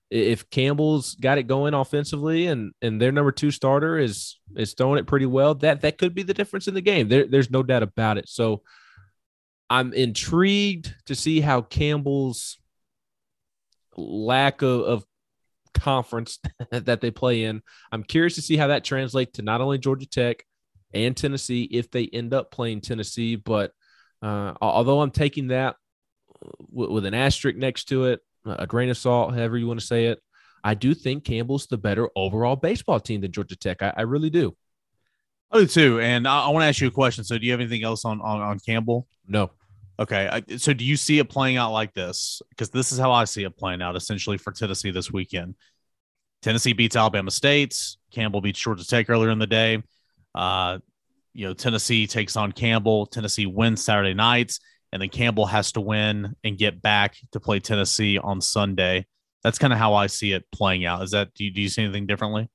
if 0.10 0.50
Campbell's 0.50 1.16
got 1.16 1.38
it 1.38 1.48
going 1.48 1.74
offensively, 1.74 2.48
and 2.48 2.74
and 2.82 3.02
their 3.02 3.12
number 3.12 3.32
two 3.32 3.52
starter 3.52 3.98
is 3.98 4.40
is 4.56 4.74
throwing 4.74 5.00
it 5.00 5.08
pretty 5.08 5.26
well, 5.26 5.56
that 5.56 5.82
that 5.82 5.98
could 5.98 6.14
be 6.14 6.24
the 6.24 6.34
difference 6.34 6.68
in 6.68 6.74
the 6.74 6.82
game. 6.82 7.08
There, 7.08 7.28
there's 7.28 7.52
no 7.52 7.64
doubt 7.64 7.84
about 7.84 8.18
it. 8.18 8.30
So 8.30 8.62
I'm 9.70 9.94
intrigued 9.94 10.94
to 11.08 11.16
see 11.16 11.42
how 11.42 11.62
Campbell's 11.62 12.58
lack 13.98 14.62
of, 14.62 14.82
of 14.82 15.06
conference 15.74 16.40
that 16.72 17.02
they 17.02 17.12
play 17.12 17.44
in. 17.44 17.62
I'm 17.92 18.04
curious 18.04 18.36
to 18.36 18.42
see 18.42 18.58
how 18.58 18.68
that 18.68 18.84
translates 18.84 19.34
to 19.34 19.42
not 19.42 19.62
only 19.62 19.78
Georgia 19.78 20.08
Tech 20.08 20.46
and 20.94 21.16
Tennessee 21.16 21.64
if 21.64 21.92
they 21.92 22.06
end 22.06 22.34
up 22.34 22.52
playing 22.52 22.82
Tennessee. 22.82 23.36
But 23.36 23.72
uh, 24.22 24.54
although 24.62 25.02
I'm 25.02 25.12
taking 25.12 25.48
that 25.48 25.76
with 26.70 27.06
an 27.06 27.14
asterisk 27.14 27.58
next 27.58 27.86
to 27.86 28.06
it, 28.06 28.22
a 28.46 28.68
grain 28.68 28.90
of 28.90 28.98
salt, 28.98 29.34
however 29.34 29.58
you 29.58 29.68
want 29.68 29.80
to 29.80 29.86
say 29.86 30.06
it, 30.06 30.20
I 30.64 30.74
do 30.74 30.94
think 30.94 31.24
Campbell's 31.24 31.68
the 31.68 31.78
better 31.78 32.10
overall 32.16 32.56
baseball 32.56 33.00
team 33.00 33.22
than 33.22 33.32
Georgia 33.32 33.56
Tech. 33.56 33.82
I, 33.82 33.94
I 33.98 34.02
really 34.02 34.30
do. 34.30 34.56
I 35.52 35.60
do 35.60 35.68
too. 35.68 36.00
And 36.00 36.28
I, 36.28 36.46
I 36.46 36.50
want 36.50 36.64
to 36.64 36.68
ask 36.68 36.82
you 36.82 36.88
a 36.88 36.92
question. 36.92 37.24
So, 37.24 37.38
do 37.38 37.46
you 37.46 37.52
have 37.52 37.62
anything 37.62 37.84
else 37.84 38.06
on 38.06 38.22
on, 38.22 38.42
on 38.42 38.60
Campbell? 38.60 39.08
No. 39.28 39.52
Okay. 39.98 40.42
So 40.58 40.74
do 40.74 40.84
you 40.84 40.98
see 40.98 41.20
it 41.20 41.30
playing 41.30 41.58
out 41.58 41.72
like 41.72 41.94
this? 41.94 42.42
Because 42.50 42.70
this 42.70 42.92
is 42.92 43.00
how 43.00 43.12
I 43.12 43.24
see 43.24 43.44
it 43.44 43.58
playing 43.58 43.82
out 43.82 43.96
essentially 43.96 44.38
for 44.38 44.52
Tennessee 44.52 44.92
this 44.92 45.12
weekend. 45.12 45.56
Tennessee 46.42 46.74
beats 46.74 46.96
Alabama 46.96 47.32
State. 47.32 47.80
Campbell 48.12 48.42
beats 48.42 48.60
Georgia 48.60 48.86
Tech 48.86 49.10
earlier 49.10 49.30
in 49.30 49.40
the 49.40 49.48
day. 49.48 49.82
Uh, 50.34 50.80
you 51.34 51.48
know, 51.48 51.54
Tennessee 51.54 52.08
takes 52.08 52.36
on 52.36 52.52
Campbell. 52.52 53.06
Tennessee 53.06 53.46
wins 53.46 53.84
Saturday 53.84 54.14
nights, 54.14 54.60
and 54.96 55.02
then 55.02 55.10
Campbell 55.10 55.46
has 55.46 55.74
to 55.74 55.82
win 55.82 56.38
and 56.46 56.58
get 56.58 56.82
back 56.82 57.18
to 57.34 57.40
play 57.42 57.60
Tennessee 57.60 58.18
on 58.18 58.40
Sunday. 58.40 59.06
That's 59.44 59.60
kind 59.60 59.74
of 59.74 59.78
how 59.78 59.94
I 59.94 60.08
see 60.08 60.32
it 60.32 60.50
playing 60.54 60.86
out. 60.86 61.04
Is 61.04 61.12
that 61.12 61.34
do 61.34 61.44
you, 61.44 61.52
do 61.52 61.62
you 61.62 61.68
see 61.68 61.84
anything 61.84 62.06
differently? 62.06 62.50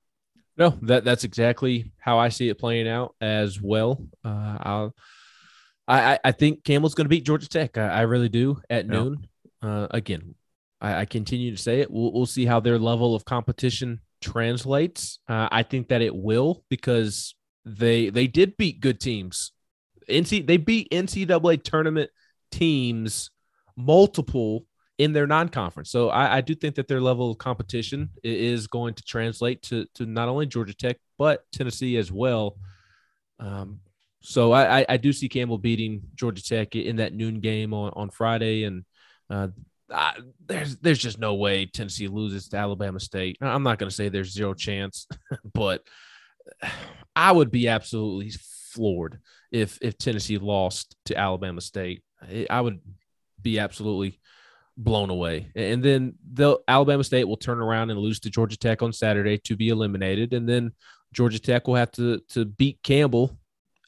No, 0.56 0.70
that 0.80 1.04
that's 1.04 1.24
exactly 1.24 1.92
how 1.98 2.18
I 2.18 2.30
see 2.30 2.48
it 2.48 2.58
playing 2.58 2.88
out 2.88 3.14
as 3.20 3.60
well. 3.60 4.08
Uh, 4.24 4.56
I'll 4.58 4.94
I, 5.86 6.18
I 6.24 6.32
think 6.32 6.64
Campbell's 6.64 6.94
going 6.94 7.04
to 7.04 7.10
beat 7.10 7.26
Georgia 7.26 7.46
Tech. 7.46 7.76
I, 7.76 7.88
I 7.88 8.00
really 8.02 8.30
do 8.30 8.62
at 8.70 8.86
yeah. 8.86 8.90
noon. 8.90 9.26
Uh, 9.60 9.88
again, 9.90 10.34
I, 10.80 11.00
I 11.00 11.04
continue 11.04 11.50
to 11.50 11.60
say 11.60 11.80
it. 11.80 11.90
We'll, 11.90 12.10
we'll, 12.10 12.24
see 12.24 12.46
how 12.46 12.60
their 12.60 12.78
level 12.78 13.14
of 13.14 13.26
competition 13.26 14.00
translates. 14.22 15.18
Uh, 15.28 15.46
I 15.52 15.62
think 15.62 15.88
that 15.88 16.00
it 16.00 16.16
will 16.16 16.64
because 16.70 17.34
they 17.66 18.08
they 18.08 18.28
did 18.28 18.56
beat 18.56 18.80
good 18.80 18.98
teams. 18.98 19.52
NC 20.08 20.46
they 20.46 20.56
beat 20.56 20.90
NCAA 20.90 21.62
tournament 21.62 22.10
teams 22.50 23.30
multiple 23.76 24.66
in 24.98 25.12
their 25.12 25.26
non-conference. 25.26 25.90
So 25.90 26.10
I, 26.10 26.36
I, 26.36 26.40
do 26.42 26.54
think 26.54 26.74
that 26.74 26.86
their 26.86 27.00
level 27.00 27.30
of 27.30 27.38
competition 27.38 28.10
is 28.22 28.66
going 28.66 28.92
to 28.94 29.02
translate 29.02 29.62
to 29.62 29.86
to 29.94 30.04
not 30.04 30.28
only 30.28 30.44
Georgia 30.44 30.74
Tech 30.74 30.98
but 31.16 31.44
Tennessee 31.52 31.96
as 31.96 32.12
well. 32.12 32.58
Um, 33.38 33.80
so 34.22 34.52
I, 34.52 34.84
I 34.86 34.96
do 34.98 35.12
see 35.12 35.28
Campbell 35.28 35.56
beating 35.56 36.02
Georgia 36.14 36.42
Tech 36.42 36.76
in 36.76 36.96
that 36.96 37.14
noon 37.14 37.40
game 37.40 37.72
on, 37.72 37.92
on 37.96 38.10
Friday, 38.10 38.64
and 38.64 38.84
uh, 39.30 39.48
I, 39.90 40.18
there's 40.46 40.76
there's 40.76 40.98
just 40.98 41.18
no 41.18 41.34
way 41.34 41.64
Tennessee 41.64 42.08
loses 42.08 42.48
to 42.48 42.58
Alabama 42.58 43.00
State. 43.00 43.38
I'm 43.40 43.62
not 43.62 43.78
going 43.78 43.88
to 43.88 43.94
say 43.94 44.08
there's 44.08 44.32
zero 44.32 44.52
chance, 44.52 45.08
but 45.54 45.82
I 47.16 47.32
would 47.32 47.50
be 47.50 47.68
absolutely 47.68 48.32
floored 48.72 49.20
if 49.50 49.78
if 49.80 49.96
Tennessee 49.96 50.38
lost 50.38 50.96
to 51.06 51.16
Alabama 51.16 51.62
State. 51.62 52.02
I 52.48 52.60
would 52.60 52.80
be 53.40 53.58
absolutely 53.58 54.20
blown 54.76 55.10
away. 55.10 55.50
And 55.54 55.82
then 55.82 56.14
the 56.32 56.58
Alabama 56.68 57.04
State 57.04 57.24
will 57.24 57.36
turn 57.36 57.60
around 57.60 57.90
and 57.90 57.98
lose 57.98 58.20
to 58.20 58.30
Georgia 58.30 58.56
Tech 58.56 58.82
on 58.82 58.92
Saturday 58.92 59.38
to 59.38 59.56
be 59.56 59.68
eliminated, 59.68 60.32
and 60.32 60.48
then 60.48 60.72
Georgia 61.12 61.38
Tech 61.38 61.66
will 61.66 61.76
have 61.76 61.90
to 61.92 62.20
to 62.30 62.44
beat 62.44 62.78
Campbell 62.82 63.36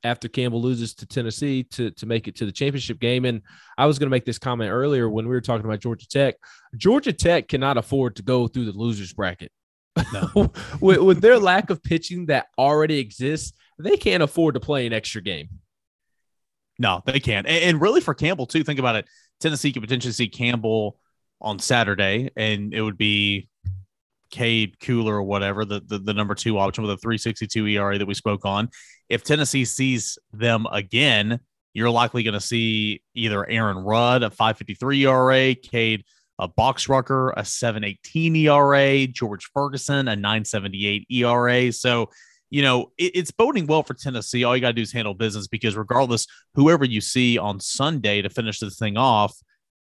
after 0.04 0.28
Campbell 0.28 0.60
loses 0.60 0.94
to 0.94 1.06
Tennessee 1.06 1.62
to, 1.64 1.90
to 1.92 2.06
make 2.06 2.26
it 2.26 2.36
to 2.36 2.46
the 2.46 2.52
championship 2.52 2.98
game. 2.98 3.24
And 3.24 3.42
I 3.78 3.86
was 3.86 3.98
going 3.98 4.08
to 4.08 4.10
make 4.10 4.24
this 4.24 4.38
comment 4.38 4.70
earlier 4.70 5.08
when 5.08 5.26
we 5.26 5.30
were 5.30 5.40
talking 5.40 5.64
about 5.64 5.80
Georgia 5.80 6.08
Tech. 6.08 6.36
Georgia 6.76 7.12
Tech 7.12 7.48
cannot 7.48 7.76
afford 7.76 8.16
to 8.16 8.22
go 8.22 8.48
through 8.48 8.64
the 8.64 8.72
losers 8.72 9.12
bracket. 9.12 9.52
No. 10.12 10.52
with, 10.80 10.98
with 10.98 11.20
their 11.20 11.38
lack 11.38 11.70
of 11.70 11.82
pitching 11.82 12.26
that 12.26 12.46
already 12.58 12.98
exists, 12.98 13.52
they 13.78 13.96
can't 13.96 14.22
afford 14.22 14.54
to 14.54 14.60
play 14.60 14.86
an 14.86 14.92
extra 14.92 15.22
game. 15.22 15.48
No, 16.78 17.02
they 17.04 17.20
can't. 17.20 17.46
And, 17.46 17.64
and 17.64 17.80
really 17.80 18.00
for 18.00 18.14
Campbell, 18.14 18.46
too, 18.46 18.64
think 18.64 18.78
about 18.78 18.96
it. 18.96 19.06
Tennessee 19.40 19.72
could 19.72 19.82
potentially 19.82 20.12
see 20.12 20.28
Campbell 20.28 20.98
on 21.40 21.58
Saturday, 21.58 22.30
and 22.36 22.72
it 22.72 22.82
would 22.82 22.98
be 22.98 23.48
Cade 24.30 24.78
Kuehler 24.78 25.12
or 25.12 25.22
whatever, 25.22 25.64
the, 25.64 25.80
the, 25.80 25.98
the 25.98 26.14
number 26.14 26.34
two 26.34 26.58
option 26.58 26.82
with 26.82 26.92
a 26.92 26.96
362 26.96 27.66
ERA 27.66 27.98
that 27.98 28.06
we 28.06 28.14
spoke 28.14 28.44
on. 28.44 28.68
If 29.08 29.24
Tennessee 29.24 29.64
sees 29.64 30.18
them 30.32 30.66
again, 30.72 31.40
you're 31.74 31.90
likely 31.90 32.22
going 32.22 32.34
to 32.34 32.40
see 32.40 33.02
either 33.14 33.48
Aaron 33.48 33.78
Rudd, 33.78 34.22
a 34.22 34.30
553 34.30 35.06
ERA, 35.06 35.54
Cade 35.54 36.04
a 36.38 36.48
Boxrucker, 36.48 37.32
a 37.36 37.44
718 37.44 38.34
ERA, 38.36 39.06
George 39.06 39.48
Ferguson, 39.54 40.08
a 40.08 40.16
978 40.16 41.06
ERA. 41.10 41.72
So, 41.72 42.10
you 42.52 42.60
know, 42.60 42.92
it, 42.98 43.12
it's 43.16 43.30
boding 43.30 43.66
well 43.66 43.82
for 43.82 43.94
Tennessee. 43.94 44.44
All 44.44 44.54
you 44.54 44.60
got 44.60 44.68
to 44.68 44.72
do 44.74 44.82
is 44.82 44.92
handle 44.92 45.14
business 45.14 45.48
because 45.48 45.74
regardless, 45.74 46.26
whoever 46.54 46.84
you 46.84 47.00
see 47.00 47.38
on 47.38 47.58
Sunday 47.58 48.20
to 48.20 48.28
finish 48.28 48.60
this 48.60 48.78
thing 48.78 48.98
off 48.98 49.34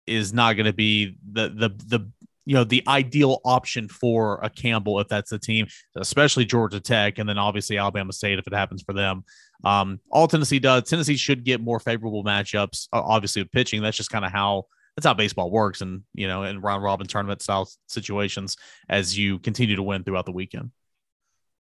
is 0.05 0.32
not 0.32 0.53
going 0.53 0.68
to 0.68 0.74
be 0.74 1.18
the 1.32 1.49
the 1.49 1.70
the 1.88 2.12
you 2.45 2.53
know 2.53 2.64
the 2.64 2.84
ideal 2.88 3.41
option 3.45 3.88
for 3.88 4.39
a 4.43 4.49
Campbell 4.49 4.99
if 4.99 5.07
that's 5.07 5.32
the 5.32 5.39
team, 5.39 5.66
especially 5.95 6.45
Georgia 6.45 6.80
Tech, 6.80 7.18
and 7.18 7.28
then 7.28 7.39
obviously 7.39 7.80
Alabama 7.80 8.14
State 8.14 8.38
if 8.38 8.45
it 8.45 8.53
happens 8.53 8.84
for 8.84 8.93
them. 8.93 9.24
Um, 9.64 9.99
all 10.12 10.28
Tennessee 10.28 10.59
does, 10.59 10.84
Tennessee 10.84 11.18
should 11.18 11.43
get 11.43 11.62
more 11.62 11.80
favorable 11.80 12.24
matchups. 12.24 12.89
Obviously 12.93 13.41
with 13.41 13.51
pitching, 13.51 13.82
that's 13.82 13.97
just 13.97 14.12
kind 14.12 14.24
of 14.24 14.32
how 14.32 14.66
that's 14.95 15.07
how 15.07 15.16
baseball 15.16 15.49
works, 15.49 15.82
and 15.82 16.03
you 16.14 16.28
know 16.28 16.43
in 16.43 16.62
round 16.62 16.84
robin 16.84 17.07
tournament 17.07 17.41
style 17.41 17.68
situations 17.88 18.55
as 18.88 19.18
you 19.18 19.39
continue 19.39 19.78
to 19.78 19.84
win 19.84 20.03
throughout 20.03 20.28
the 20.28 20.32
weekend. 20.32 20.70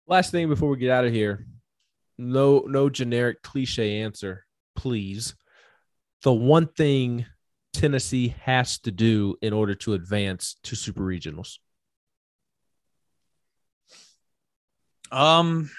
Last 0.10 0.32
thing 0.32 0.50
before 0.50 0.70
we 0.70 0.78
get 0.78 0.90
out 0.90 1.06
of 1.06 1.14
here, 1.14 1.46
no 2.18 2.66
no 2.68 2.90
generic 2.90 3.44
cliche 3.44 4.02
answer, 4.02 4.44
please. 4.76 5.36
The 6.24 6.34
one 6.34 6.66
thing 6.66 7.28
Tennessee 7.74 8.36
has 8.42 8.80
to 8.80 8.92
do 8.92 9.36
in 9.40 9.54
order 9.54 9.76
to 9.76 9.94
advance 9.94 10.56
to 10.64 10.76
super 10.76 11.02
regionals? 11.02 11.60
Um, 15.12 15.70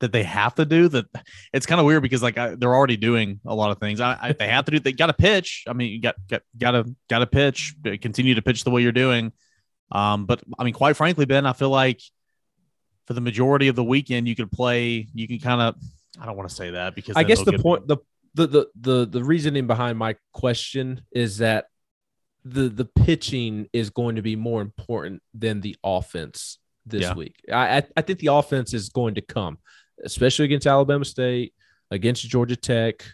that 0.00 0.10
they 0.10 0.24
have 0.24 0.56
to 0.56 0.64
do 0.64 0.88
that. 0.88 1.06
It's 1.52 1.66
kind 1.66 1.78
of 1.78 1.86
weird 1.86 2.02
because 2.02 2.20
like 2.20 2.36
I, 2.36 2.56
they're 2.56 2.74
already 2.74 2.96
doing 2.96 3.38
a 3.46 3.54
lot 3.54 3.70
of 3.70 3.78
things. 3.78 4.00
I, 4.00 4.18
I 4.20 4.32
they 4.32 4.48
have 4.48 4.64
to 4.64 4.72
do. 4.72 4.80
They 4.80 4.92
got 4.92 5.06
to 5.06 5.12
pitch. 5.12 5.66
I 5.68 5.72
mean, 5.72 5.92
you 5.92 6.00
got 6.00 6.16
got 6.28 6.42
got 6.58 6.72
to 6.72 6.96
got 7.08 7.20
to 7.20 7.28
pitch. 7.28 7.76
Continue 8.00 8.34
to 8.34 8.42
pitch 8.42 8.64
the 8.64 8.70
way 8.72 8.82
you're 8.82 8.90
doing. 8.90 9.32
Um, 9.92 10.26
but 10.26 10.42
I 10.58 10.64
mean, 10.64 10.74
quite 10.74 10.96
frankly, 10.96 11.26
Ben, 11.26 11.46
I 11.46 11.52
feel 11.52 11.70
like 11.70 12.00
for 13.06 13.14
the 13.14 13.20
majority 13.20 13.68
of 13.68 13.76
the 13.76 13.84
weekend, 13.84 14.28
you 14.28 14.36
could 14.36 14.50
play. 14.50 15.08
You 15.14 15.28
can 15.28 15.38
kind 15.38 15.60
of. 15.60 15.76
I 16.20 16.26
don't 16.26 16.36
want 16.36 16.48
to 16.48 16.54
say 16.54 16.70
that 16.70 16.94
because 16.94 17.16
I 17.16 17.22
guess 17.22 17.42
the 17.42 17.58
point 17.58 17.86
the 17.86 17.98
the 18.34 18.46
the 18.46 18.66
the 18.80 19.06
the 19.06 19.24
reasoning 19.24 19.66
behind 19.66 19.98
my 19.98 20.16
question 20.32 21.02
is 21.12 21.38
that 21.38 21.66
the 22.44 22.68
the 22.68 22.84
pitching 22.84 23.68
is 23.72 23.90
going 23.90 24.16
to 24.16 24.22
be 24.22 24.36
more 24.36 24.62
important 24.62 25.22
than 25.34 25.60
the 25.60 25.76
offense 25.84 26.58
this 26.86 27.02
yeah. 27.02 27.14
week. 27.14 27.36
I 27.52 27.84
I 27.96 28.02
think 28.02 28.18
the 28.18 28.28
offense 28.28 28.74
is 28.74 28.88
going 28.88 29.14
to 29.14 29.20
come, 29.20 29.58
especially 30.04 30.46
against 30.46 30.66
Alabama 30.66 31.04
State, 31.04 31.54
against 31.90 32.28
Georgia 32.28 32.56
Tech, 32.56 33.04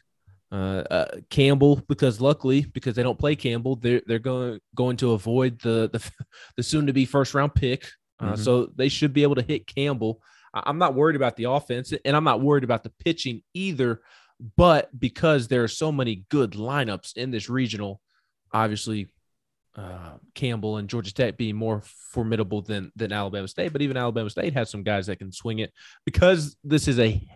uh, 0.52 0.82
uh, 0.90 1.16
Campbell. 1.30 1.82
Because 1.88 2.20
luckily, 2.20 2.64
because 2.72 2.94
they 2.94 3.02
don't 3.02 3.18
play 3.18 3.36
Campbell, 3.36 3.76
they're 3.76 4.02
they're 4.06 4.18
going 4.18 4.60
going 4.74 4.96
to 4.98 5.12
avoid 5.12 5.60
the 5.60 5.90
the, 5.92 6.10
the 6.56 6.62
soon 6.62 6.86
to 6.86 6.92
be 6.92 7.04
first 7.04 7.34
round 7.34 7.54
pick. 7.54 7.86
Uh, 8.18 8.32
mm-hmm. 8.32 8.42
So 8.42 8.70
they 8.74 8.88
should 8.88 9.12
be 9.12 9.22
able 9.22 9.34
to 9.36 9.42
hit 9.42 9.66
Campbell. 9.66 10.20
I'm 10.54 10.78
not 10.78 10.94
worried 10.94 11.16
about 11.16 11.36
the 11.36 11.44
offense, 11.44 11.92
and 12.04 12.16
I'm 12.16 12.24
not 12.24 12.40
worried 12.40 12.64
about 12.64 12.82
the 12.82 12.92
pitching 13.04 13.42
either 13.52 14.00
but 14.56 14.98
because 14.98 15.48
there 15.48 15.64
are 15.64 15.68
so 15.68 15.90
many 15.90 16.24
good 16.28 16.52
lineups 16.52 17.16
in 17.16 17.30
this 17.30 17.48
regional, 17.48 18.00
obviously 18.52 19.08
uh, 19.74 20.16
Campbell 20.34 20.78
and 20.78 20.88
Georgia 20.88 21.12
Tech 21.12 21.36
being 21.36 21.56
more 21.56 21.82
formidable 21.84 22.62
than 22.62 22.92
than 22.96 23.12
Alabama 23.12 23.48
State, 23.48 23.72
but 23.72 23.82
even 23.82 23.96
Alabama 23.96 24.30
State 24.30 24.54
has 24.54 24.70
some 24.70 24.82
guys 24.82 25.06
that 25.06 25.18
can 25.18 25.32
swing 25.32 25.58
it 25.58 25.72
because 26.04 26.56
this 26.64 26.88
is 26.88 26.98
a 26.98 27.26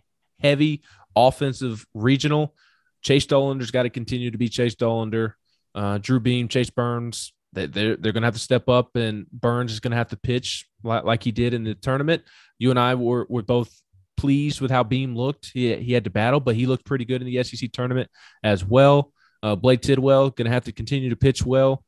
heavy 0.41 0.83
offensive 1.17 1.87
regional. 1.95 2.55
Chase 3.03 3.27
Dollander's 3.27 3.71
got 3.71 3.85
to 3.85 3.91
continue 3.91 4.31
to 4.31 4.39
be 4.39 4.49
Chase 4.49 4.75
Dollander. 4.75 5.35
Uh, 5.75 5.99
Drew 5.99 6.21
Beam, 6.21 6.49
Chase 6.49 6.71
Burns, 6.71 7.33
they, 7.53 7.67
they're 7.67 7.97
they're 7.97 8.13
going 8.13 8.23
to 8.23 8.27
have 8.27 8.35
to 8.35 8.41
step 8.41 8.69
up, 8.69 8.97
and 8.97 9.27
Burns 9.31 9.73
is 9.73 9.81
going 9.81 9.93
to 9.93 9.97
have 9.97 10.09
to 10.09 10.17
pitch 10.17 10.67
like, 10.83 11.23
he 11.23 11.33
did 11.33 11.55
in 11.55 11.65
the 11.65 11.75
tournament. 11.75 12.23
You 12.59 12.71
and 12.71 12.79
I 12.79 12.95
were 12.95 13.27
were 13.29 13.43
both 13.43 13.75
pleased 14.17 14.61
with 14.61 14.71
how 14.71 14.83
Beam 14.83 15.17
looked. 15.17 15.51
He, 15.55 15.75
he 15.77 15.93
had 15.93 16.05
to 16.05 16.11
battle, 16.11 16.41
but 16.41 16.55
he 16.55 16.67
looked 16.67 16.85
pretty 16.85 17.07
good 17.07 17.23
in 17.23 17.27
the 17.27 17.43
SEC 17.43 17.73
tournament 17.73 18.11
as 18.45 18.65
well. 18.65 19.13
Uh, 19.43 19.57
Blade 19.57 19.83
Tidwell 19.83 20.31
going 20.31 20.45
to 20.45 20.53
have 20.53 20.65
to 20.65 20.73
continue 20.73 21.09
to 21.09 21.17
pitch 21.17 21.45
well. 21.45 21.83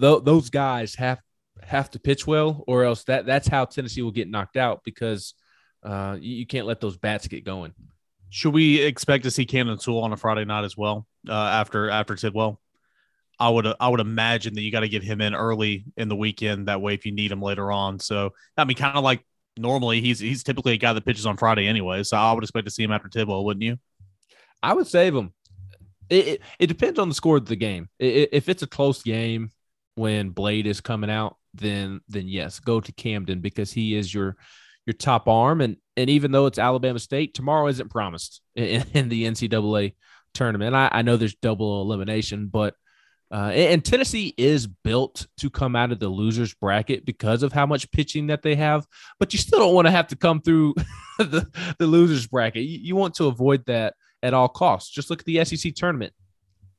Th- 0.00 0.22
those 0.24 0.50
guys 0.50 0.96
have 0.96 1.20
have 1.62 1.90
to 1.90 2.00
pitch 2.00 2.26
well, 2.26 2.64
or 2.66 2.84
else 2.84 3.04
that 3.04 3.26
that's 3.26 3.46
how 3.46 3.64
Tennessee 3.64 4.02
will 4.02 4.10
get 4.10 4.28
knocked 4.28 4.56
out 4.56 4.82
because 4.84 5.34
uh, 5.82 6.16
you, 6.20 6.36
you, 6.36 6.46
can't 6.46 6.66
let 6.66 6.80
those 6.80 6.96
bats 6.96 7.28
get 7.28 7.44
going. 7.44 7.72
Should 8.30 8.54
we 8.54 8.80
expect 8.80 9.24
to 9.24 9.30
see 9.30 9.46
Camden 9.46 9.78
Sewell 9.78 10.02
on 10.02 10.12
a 10.12 10.16
Friday 10.16 10.44
night 10.44 10.64
as 10.64 10.76
well 10.76 11.06
uh, 11.28 11.32
after 11.32 11.90
after 11.90 12.16
Tidwell? 12.16 12.60
I 13.40 13.48
would 13.48 13.66
I 13.78 13.88
would 13.88 14.00
imagine 14.00 14.54
that 14.54 14.62
you 14.62 14.72
got 14.72 14.80
to 14.80 14.88
get 14.88 15.02
him 15.02 15.20
in 15.20 15.34
early 15.34 15.84
in 15.96 16.08
the 16.08 16.16
weekend. 16.16 16.68
That 16.68 16.80
way, 16.80 16.94
if 16.94 17.06
you 17.06 17.12
need 17.12 17.30
him 17.30 17.40
later 17.40 17.70
on, 17.70 18.00
so 18.00 18.32
I 18.56 18.64
mean, 18.64 18.76
kind 18.76 18.96
of 18.96 19.04
like 19.04 19.24
normally 19.56 20.00
he's 20.00 20.18
he's 20.18 20.42
typically 20.42 20.72
a 20.72 20.78
guy 20.78 20.92
that 20.92 21.04
pitches 21.04 21.26
on 21.26 21.36
Friday 21.36 21.66
anyway. 21.66 22.02
So 22.02 22.16
I 22.16 22.32
would 22.32 22.44
expect 22.44 22.66
to 22.66 22.70
see 22.70 22.82
him 22.82 22.92
after 22.92 23.08
Tidwell, 23.08 23.44
wouldn't 23.44 23.62
you? 23.62 23.78
I 24.62 24.74
would 24.74 24.86
save 24.86 25.14
him. 25.14 25.32
It, 26.10 26.26
it, 26.26 26.42
it 26.58 26.66
depends 26.66 26.98
on 26.98 27.08
the 27.08 27.14
score 27.14 27.36
of 27.36 27.46
the 27.46 27.56
game. 27.56 27.88
It, 27.98 28.30
if 28.32 28.48
it's 28.48 28.62
a 28.62 28.66
close 28.66 29.02
game 29.02 29.50
when 29.94 30.30
Blade 30.30 30.66
is 30.66 30.80
coming 30.80 31.10
out, 31.10 31.36
then 31.54 32.00
then 32.08 32.28
yes, 32.28 32.60
go 32.60 32.80
to 32.80 32.92
Camden 32.92 33.40
because 33.40 33.72
he 33.72 33.94
is 33.94 34.12
your 34.12 34.36
your 34.86 34.94
top 34.94 35.28
arm. 35.28 35.60
And 35.60 35.76
and 35.96 36.10
even 36.10 36.32
though 36.32 36.46
it's 36.46 36.58
Alabama 36.58 36.98
State, 36.98 37.34
tomorrow 37.34 37.68
isn't 37.68 37.90
promised 37.90 38.40
in, 38.56 38.84
in 38.94 39.08
the 39.08 39.24
NCAA 39.24 39.94
tournament. 40.34 40.74
I, 40.74 40.88
I 40.90 41.02
know 41.02 41.16
there's 41.16 41.34
double 41.36 41.82
elimination, 41.82 42.46
but 42.48 42.74
uh, 43.30 43.50
and 43.54 43.84
Tennessee 43.84 44.34
is 44.38 44.66
built 44.66 45.26
to 45.36 45.50
come 45.50 45.76
out 45.76 45.92
of 45.92 45.98
the 45.98 46.08
losers 46.08 46.54
bracket 46.54 47.04
because 47.04 47.42
of 47.42 47.52
how 47.52 47.66
much 47.66 47.90
pitching 47.90 48.28
that 48.28 48.42
they 48.42 48.54
have, 48.54 48.86
but 49.18 49.32
you 49.34 49.38
still 49.38 49.58
don't 49.58 49.74
want 49.74 49.86
to 49.86 49.92
have 49.92 50.08
to 50.08 50.16
come 50.16 50.40
through 50.40 50.74
the, 51.18 51.46
the 51.78 51.86
losers 51.86 52.26
bracket. 52.26 52.62
You, 52.62 52.78
you, 52.80 52.96
want 52.96 53.14
to 53.16 53.26
avoid 53.26 53.66
that 53.66 53.94
at 54.22 54.32
all 54.32 54.48
costs. 54.48 54.90
Just 54.90 55.10
look 55.10 55.20
at 55.20 55.26
the 55.26 55.44
SEC 55.44 55.74
tournament. 55.74 56.14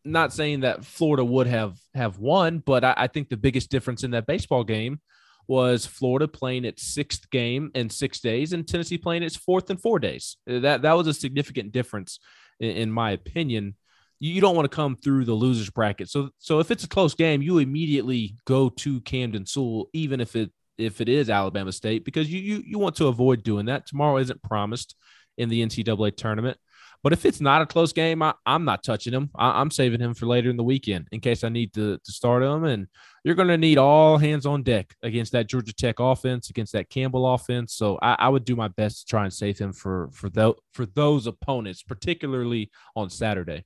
Not 0.03 0.33
saying 0.33 0.61
that 0.61 0.85
Florida 0.85 1.23
would 1.23 1.45
have 1.45 1.77
have 1.93 2.17
won, 2.17 2.63
but 2.65 2.83
I, 2.83 2.93
I 2.97 3.07
think 3.07 3.29
the 3.29 3.37
biggest 3.37 3.69
difference 3.69 4.03
in 4.03 4.11
that 4.11 4.25
baseball 4.25 4.63
game 4.63 5.01
was 5.47 5.85
Florida 5.85 6.27
playing 6.27 6.65
its 6.65 6.83
sixth 6.83 7.29
game 7.29 7.69
in 7.75 7.89
six 7.89 8.19
days 8.19 8.53
and 8.53 8.67
Tennessee 8.67 8.97
playing 8.97 9.23
its 9.23 9.35
fourth 9.35 9.69
in 9.69 9.77
four 9.77 9.99
days. 9.99 10.37
That 10.47 10.81
that 10.81 10.93
was 10.93 11.05
a 11.05 11.13
significant 11.13 11.73
difference, 11.73 12.19
in, 12.59 12.71
in 12.71 12.91
my 12.91 13.11
opinion. 13.11 13.75
You 14.19 14.41
don't 14.41 14.55
want 14.55 14.69
to 14.69 14.75
come 14.75 14.95
through 14.95 15.25
the 15.25 15.33
losers 15.33 15.69
bracket. 15.69 16.09
So 16.09 16.29
so 16.37 16.59
if 16.59 16.71
it's 16.71 16.83
a 16.83 16.89
close 16.89 17.13
game, 17.13 17.41
you 17.41 17.57
immediately 17.57 18.35
go 18.45 18.69
to 18.69 19.01
Camden 19.01 19.45
Sewell, 19.45 19.89
even 19.93 20.19
if 20.19 20.35
it 20.35 20.51
if 20.77 21.01
it 21.01 21.09
is 21.09 21.29
Alabama 21.29 21.71
State, 21.71 22.05
because 22.05 22.31
you 22.31 22.39
you 22.39 22.63
you 22.65 22.79
want 22.79 22.95
to 22.97 23.07
avoid 23.07 23.43
doing 23.43 23.65
that. 23.67 23.87
Tomorrow 23.87 24.17
isn't 24.17 24.41
promised 24.43 24.95
in 25.37 25.49
the 25.49 25.65
NCAA 25.65 26.15
tournament. 26.15 26.57
But 27.01 27.13
if 27.13 27.25
it's 27.25 27.39
not 27.39 27.61
a 27.61 27.65
close 27.65 27.93
game, 27.93 28.21
I, 28.21 28.33
am 28.45 28.65
not 28.65 28.83
touching 28.83 29.13
him. 29.13 29.29
I, 29.33 29.61
am 29.61 29.71
saving 29.71 30.01
him 30.01 30.13
for 30.13 30.25
later 30.25 30.49
in 30.49 30.57
the 30.57 30.63
weekend 30.63 31.07
in 31.13 31.21
case 31.21 31.45
I 31.45 31.49
need 31.49 31.73
to, 31.75 31.97
to 31.97 32.11
start 32.11 32.43
him. 32.43 32.65
And 32.65 32.87
you're 33.23 33.35
going 33.35 33.47
to 33.47 33.57
need 33.57 33.77
all 33.77 34.17
hands 34.17 34.45
on 34.45 34.63
deck 34.63 34.93
against 35.01 35.31
that 35.31 35.47
Georgia 35.47 35.73
Tech 35.73 35.99
offense, 35.99 36.49
against 36.49 36.73
that 36.73 36.89
Campbell 36.89 37.33
offense. 37.33 37.73
So 37.73 37.97
I, 38.01 38.17
I 38.19 38.29
would 38.29 38.43
do 38.43 38.55
my 38.55 38.67
best 38.67 38.99
to 38.99 39.05
try 39.05 39.23
and 39.23 39.33
save 39.33 39.57
him 39.57 39.71
for 39.71 40.09
for 40.11 40.29
those 40.29 40.55
for 40.73 40.85
those 40.85 41.25
opponents, 41.25 41.83
particularly 41.83 42.69
on 42.97 43.09
Saturday. 43.09 43.63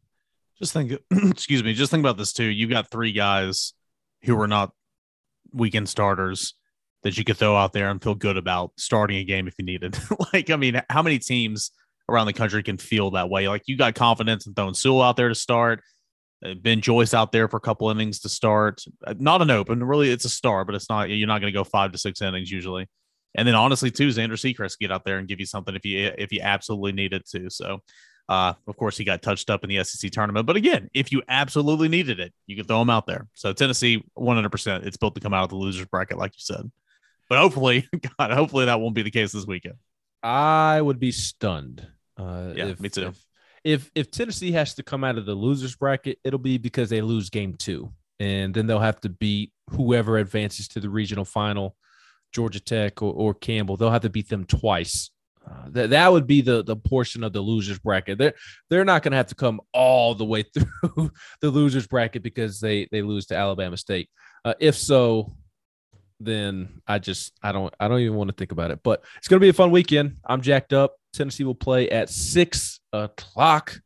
Just 0.63 0.71
think, 0.71 0.93
excuse 1.11 1.61
me, 1.61 1.73
just 1.73 1.91
think 1.91 1.99
about 1.99 2.17
this 2.17 2.31
too. 2.31 2.45
You 2.45 2.67
got 2.67 2.89
three 2.89 3.11
guys 3.11 3.73
who 4.21 4.39
are 4.39 4.47
not 4.47 4.71
weekend 5.51 5.89
starters 5.89 6.53
that 7.03 7.17
you 7.17 7.25
could 7.25 7.35
throw 7.35 7.53
out 7.57 7.73
there 7.73 7.89
and 7.89 8.01
feel 8.01 8.15
good 8.15 8.37
about 8.37 8.71
starting 8.77 9.17
a 9.17 9.25
game 9.25 9.45
if 9.49 9.55
you 9.59 9.65
needed. 9.65 9.97
like, 10.33 10.49
I 10.49 10.55
mean, 10.55 10.81
how 10.89 11.01
many 11.01 11.19
teams 11.19 11.71
around 12.07 12.27
the 12.27 12.33
country 12.33 12.63
can 12.63 12.77
feel 12.77 13.11
that 13.11 13.29
way? 13.29 13.49
Like, 13.49 13.63
you 13.65 13.75
got 13.75 13.93
confidence 13.93 14.47
in 14.47 14.53
throwing 14.53 14.73
Sewell 14.73 15.01
out 15.01 15.17
there 15.17 15.27
to 15.27 15.35
start, 15.35 15.81
uh, 16.45 16.53
Ben 16.53 16.79
Joyce 16.79 17.13
out 17.13 17.33
there 17.33 17.49
for 17.49 17.57
a 17.57 17.59
couple 17.59 17.89
innings 17.89 18.19
to 18.19 18.29
start. 18.29 18.85
Uh, 19.05 19.15
not 19.19 19.41
an 19.41 19.51
open, 19.51 19.83
really, 19.83 20.11
it's 20.11 20.23
a 20.23 20.29
start, 20.29 20.65
but 20.65 20.75
it's 20.75 20.89
not. 20.89 21.09
You're 21.09 21.27
not 21.27 21.41
going 21.41 21.51
to 21.51 21.59
go 21.59 21.65
five 21.65 21.91
to 21.91 21.97
six 21.97 22.21
innings 22.21 22.49
usually. 22.49 22.87
And 23.35 23.45
then 23.45 23.55
honestly, 23.55 23.91
too, 23.91 24.07
Xander 24.07 24.39
Sechrist 24.39 24.79
get 24.79 24.93
out 24.93 25.03
there 25.03 25.17
and 25.17 25.27
give 25.27 25.41
you 25.41 25.45
something 25.45 25.75
if 25.75 25.83
you 25.83 26.09
if 26.17 26.31
you 26.31 26.39
absolutely 26.41 26.93
needed 26.93 27.25
to. 27.31 27.49
So 27.49 27.81
uh, 28.29 28.53
of 28.67 28.77
course, 28.77 28.97
he 28.97 29.03
got 29.03 29.21
touched 29.21 29.49
up 29.49 29.63
in 29.63 29.69
the 29.69 29.83
SEC 29.83 30.11
tournament. 30.11 30.45
But 30.45 30.55
again, 30.55 30.89
if 30.93 31.11
you 31.11 31.21
absolutely 31.27 31.89
needed 31.89 32.19
it, 32.19 32.33
you 32.47 32.55
could 32.55 32.67
throw 32.67 32.81
him 32.81 32.89
out 32.89 33.05
there. 33.05 33.27
So 33.33 33.53
Tennessee, 33.53 34.03
100%, 34.17 34.85
it's 34.85 34.97
built 34.97 35.15
to 35.15 35.21
come 35.21 35.33
out 35.33 35.43
of 35.43 35.49
the 35.49 35.55
losers 35.55 35.85
bracket, 35.87 36.17
like 36.17 36.31
you 36.31 36.39
said. 36.39 36.71
But 37.29 37.39
hopefully, 37.39 37.87
God, 38.17 38.31
hopefully 38.31 38.65
that 38.65 38.79
won't 38.79 38.95
be 38.95 39.01
the 39.01 39.11
case 39.11 39.31
this 39.31 39.45
weekend. 39.45 39.75
I 40.21 40.81
would 40.81 40.99
be 40.99 41.11
stunned. 41.11 41.85
Uh, 42.17 42.53
yeah, 42.55 42.67
if, 42.67 42.79
me 42.79 42.89
too. 42.89 43.07
If, 43.07 43.25
if 43.63 43.91
if 43.95 44.11
Tennessee 44.11 44.51
has 44.53 44.75
to 44.75 44.83
come 44.83 45.03
out 45.03 45.17
of 45.17 45.25
the 45.25 45.33
losers 45.33 45.75
bracket, 45.75 46.19
it'll 46.23 46.39
be 46.39 46.57
because 46.57 46.89
they 46.89 47.01
lose 47.01 47.29
game 47.29 47.55
two, 47.55 47.91
and 48.19 48.53
then 48.53 48.67
they'll 48.67 48.79
have 48.79 49.01
to 49.01 49.09
beat 49.09 49.51
whoever 49.71 50.17
advances 50.17 50.67
to 50.69 50.79
the 50.79 50.89
regional 50.89 51.25
final, 51.25 51.75
Georgia 52.31 52.59
Tech 52.59 53.01
or, 53.01 53.13
or 53.13 53.33
Campbell. 53.33 53.75
They'll 53.75 53.91
have 53.91 54.03
to 54.03 54.09
beat 54.09 54.29
them 54.29 54.45
twice 54.45 55.09
uh, 55.49 55.69
that 55.69 55.89
that 55.89 56.11
would 56.11 56.27
be 56.27 56.41
the 56.41 56.63
the 56.63 56.75
portion 56.75 57.23
of 57.23 57.33
the 57.33 57.41
losers 57.41 57.79
bracket. 57.79 58.17
They're 58.17 58.33
they're 58.69 58.85
not 58.85 59.03
going 59.03 59.11
to 59.11 59.17
have 59.17 59.27
to 59.27 59.35
come 59.35 59.61
all 59.73 60.15
the 60.15 60.25
way 60.25 60.43
through 60.53 61.11
the 61.41 61.49
losers 61.49 61.87
bracket 61.87 62.23
because 62.23 62.59
they 62.59 62.87
they 62.91 63.01
lose 63.01 63.25
to 63.27 63.35
Alabama 63.35 63.77
State. 63.77 64.09
Uh, 64.45 64.53
if 64.59 64.75
so, 64.75 65.35
then 66.19 66.81
I 66.87 66.99
just 66.99 67.33
I 67.41 67.51
don't 67.51 67.73
I 67.79 67.87
don't 67.87 67.99
even 67.99 68.15
want 68.15 68.29
to 68.29 68.35
think 68.35 68.51
about 68.51 68.71
it. 68.71 68.79
But 68.83 69.03
it's 69.17 69.27
going 69.27 69.39
to 69.39 69.43
be 69.43 69.49
a 69.49 69.53
fun 69.53 69.71
weekend. 69.71 70.17
I'm 70.25 70.41
jacked 70.41 70.73
up. 70.73 70.95
Tennessee 71.13 71.43
will 71.43 71.55
play 71.55 71.89
at 71.89 72.09
six 72.09 72.79
o'clock 72.91 73.79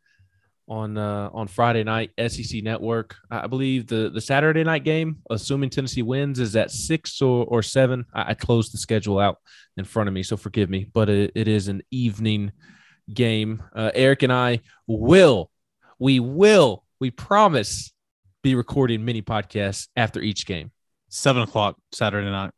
on 0.67 0.97
uh, 0.97 1.29
on 1.33 1.47
Friday 1.47 1.83
night, 1.83 2.11
SEC 2.27 2.63
Network. 2.63 3.15
I 3.31 3.47
believe 3.47 3.87
the 3.87 4.09
the 4.09 4.21
Saturday 4.21 4.63
night 4.63 4.83
game, 4.83 5.17
assuming 5.29 5.69
Tennessee 5.69 6.01
wins, 6.01 6.39
is 6.39 6.55
at 6.55 6.71
six 6.71 7.21
or, 7.21 7.45
or 7.45 7.61
seven. 7.61 8.05
I, 8.13 8.31
I 8.31 8.33
closed 8.33 8.73
the 8.73 8.77
schedule 8.77 9.19
out 9.19 9.37
in 9.77 9.85
front 9.85 10.07
of 10.07 10.13
me, 10.13 10.23
so 10.23 10.37
forgive 10.37 10.69
me, 10.69 10.89
but 10.93 11.09
it, 11.09 11.31
it 11.35 11.47
is 11.47 11.67
an 11.67 11.81
evening 11.91 12.51
game. 13.13 13.63
Uh, 13.75 13.91
Eric 13.93 14.23
and 14.23 14.33
I 14.33 14.61
will, 14.87 15.49
we 15.99 16.19
will, 16.19 16.83
we 16.99 17.11
promise, 17.11 17.93
be 18.43 18.55
recording 18.55 19.05
mini 19.05 19.21
podcasts 19.21 19.87
after 19.95 20.21
each 20.21 20.45
game. 20.45 20.71
Seven 21.09 21.43
o'clock 21.43 21.77
Saturday 21.93 22.29
night. 22.29 22.51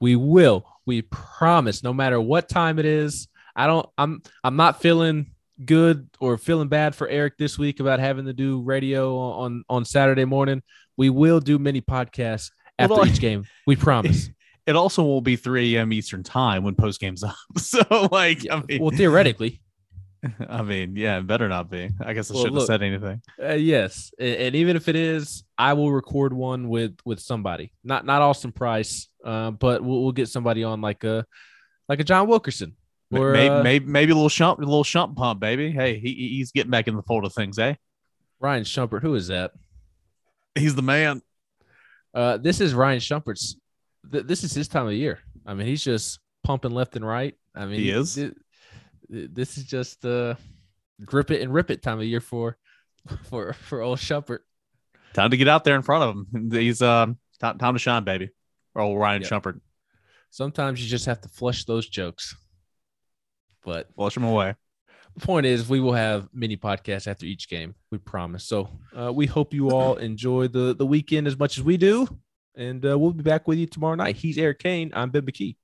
We 0.00 0.16
will. 0.16 0.66
We 0.86 1.02
promise. 1.02 1.82
No 1.82 1.92
matter 1.92 2.20
what 2.20 2.48
time 2.48 2.78
it 2.78 2.86
is. 2.86 3.28
I 3.54 3.66
don't. 3.66 3.86
I'm. 3.98 4.22
I'm 4.42 4.56
not 4.56 4.80
feeling 4.80 5.31
good 5.66 6.08
or 6.20 6.38
feeling 6.38 6.68
bad 6.68 6.94
for 6.94 7.08
Eric 7.08 7.38
this 7.38 7.58
week 7.58 7.80
about 7.80 8.00
having 8.00 8.26
to 8.26 8.32
do 8.32 8.62
radio 8.62 9.16
on 9.16 9.64
on 9.68 9.84
Saturday 9.84 10.24
morning, 10.24 10.62
we 10.96 11.10
will 11.10 11.40
do 11.40 11.58
many 11.58 11.80
podcasts 11.80 12.50
after 12.78 12.94
well, 12.94 13.06
each 13.06 13.20
game. 13.20 13.44
We 13.66 13.76
promise. 13.76 14.30
It 14.64 14.76
also 14.76 15.02
will 15.02 15.20
be 15.20 15.34
3 15.34 15.74
a.m. 15.74 15.92
Eastern 15.92 16.22
time 16.22 16.62
when 16.62 16.76
post 16.76 17.00
game's 17.00 17.24
up. 17.24 17.34
So, 17.58 17.80
like, 18.12 18.46
I 18.48 18.62
mean, 18.62 18.80
well, 18.80 18.92
theoretically, 18.96 19.60
I 20.48 20.62
mean, 20.62 20.94
yeah, 20.94 21.18
it 21.18 21.26
better 21.26 21.48
not 21.48 21.68
be. 21.68 21.90
I 22.00 22.12
guess 22.12 22.30
I 22.30 22.34
well, 22.34 22.42
shouldn't 22.44 22.54
look, 22.54 22.62
have 22.62 22.66
said 22.66 22.82
anything. 22.82 23.22
Uh, 23.42 23.54
yes, 23.54 24.12
and, 24.18 24.36
and, 24.36 24.54
even 24.54 24.76
if 24.76 24.86
it 24.86 24.94
is, 24.94 25.42
I 25.58 25.72
will 25.72 25.90
record 25.90 26.32
one 26.32 26.68
with 26.68 26.96
with 27.04 27.18
somebody. 27.18 27.72
Not 27.82 28.06
not 28.06 28.22
Austin 28.22 28.52
Price, 28.52 29.08
uh, 29.24 29.50
but 29.50 29.82
we'll, 29.82 30.02
we'll 30.02 30.12
get 30.12 30.28
somebody 30.28 30.62
on 30.62 30.80
like 30.80 31.02
a 31.02 31.26
like 31.88 31.98
a 31.98 32.04
John 32.04 32.28
Wilkerson 32.28 32.76
or, 33.12 33.32
maybe, 33.32 33.48
uh, 33.48 33.62
maybe, 33.62 33.86
maybe 33.86 34.12
a 34.12 34.14
little 34.14 34.28
shump, 34.28 34.58
a 34.58 34.60
little 34.60 34.84
shump 34.84 35.16
pump, 35.16 35.40
baby. 35.40 35.70
Hey, 35.70 35.98
he, 35.98 36.14
he's 36.36 36.52
getting 36.52 36.70
back 36.70 36.88
in 36.88 36.96
the 36.96 37.02
fold 37.02 37.24
of 37.24 37.32
things, 37.32 37.58
eh? 37.58 37.74
Ryan 38.40 38.64
Shumpert, 38.64 39.02
who 39.02 39.14
is 39.14 39.28
that? 39.28 39.52
He's 40.54 40.74
the 40.74 40.82
man. 40.82 41.22
Uh, 42.12 42.36
this 42.38 42.60
is 42.60 42.74
Ryan 42.74 42.98
Shumpert's. 43.00 43.56
Th- 44.10 44.24
this 44.24 44.42
is 44.42 44.52
his 44.52 44.68
time 44.68 44.86
of 44.86 44.92
year. 44.92 45.20
I 45.46 45.54
mean, 45.54 45.66
he's 45.66 45.84
just 45.84 46.18
pumping 46.42 46.72
left 46.72 46.96
and 46.96 47.06
right. 47.06 47.34
I 47.54 47.66
mean, 47.66 47.78
he 47.78 47.90
is. 47.90 48.14
Th- 48.14 48.34
this 49.08 49.58
is 49.58 49.64
just 49.64 50.04
uh, 50.04 50.34
grip 51.04 51.30
it 51.30 51.42
and 51.42 51.52
rip 51.52 51.70
it 51.70 51.82
time 51.82 51.98
of 51.98 52.04
year 52.04 52.20
for 52.20 52.56
for 53.24 53.52
for 53.52 53.80
old 53.80 53.98
Shumpert. 53.98 54.40
Time 55.14 55.30
to 55.30 55.36
get 55.36 55.48
out 55.48 55.64
there 55.64 55.76
in 55.76 55.82
front 55.82 56.02
of 56.04 56.16
him. 56.16 56.50
He's 56.50 56.82
um 56.82 57.18
time, 57.38 57.58
time 57.58 57.74
to 57.74 57.78
shine, 57.78 58.04
baby. 58.04 58.30
Or 58.74 58.82
old 58.82 58.98
Ryan 58.98 59.22
yep. 59.22 59.30
Shumpert. 59.30 59.60
Sometimes 60.30 60.82
you 60.82 60.88
just 60.88 61.06
have 61.06 61.20
to 61.20 61.28
flush 61.28 61.64
those 61.64 61.88
jokes. 61.88 62.34
But 63.64 63.92
flush 63.94 64.14
them 64.14 64.24
away. 64.24 64.54
The 65.14 65.26
point 65.26 65.46
is, 65.46 65.68
we 65.68 65.80
will 65.80 65.92
have 65.92 66.28
mini 66.32 66.56
podcasts 66.56 67.06
after 67.06 67.26
each 67.26 67.48
game. 67.48 67.74
We 67.90 67.98
promise. 67.98 68.44
So 68.44 68.70
uh, 68.96 69.12
we 69.12 69.26
hope 69.26 69.52
you 69.52 69.70
all 69.70 69.96
enjoy 69.96 70.48
the 70.48 70.74
the 70.74 70.86
weekend 70.86 71.26
as 71.26 71.38
much 71.38 71.58
as 71.58 71.64
we 71.64 71.76
do, 71.76 72.08
and 72.54 72.84
uh, 72.84 72.98
we'll 72.98 73.12
be 73.12 73.22
back 73.22 73.46
with 73.46 73.58
you 73.58 73.66
tomorrow 73.66 73.94
night. 73.94 74.16
He's 74.16 74.38
Eric 74.38 74.60
Cain. 74.60 74.90
I'm 74.94 75.10
Ben 75.10 75.22
McKee. 75.22 75.56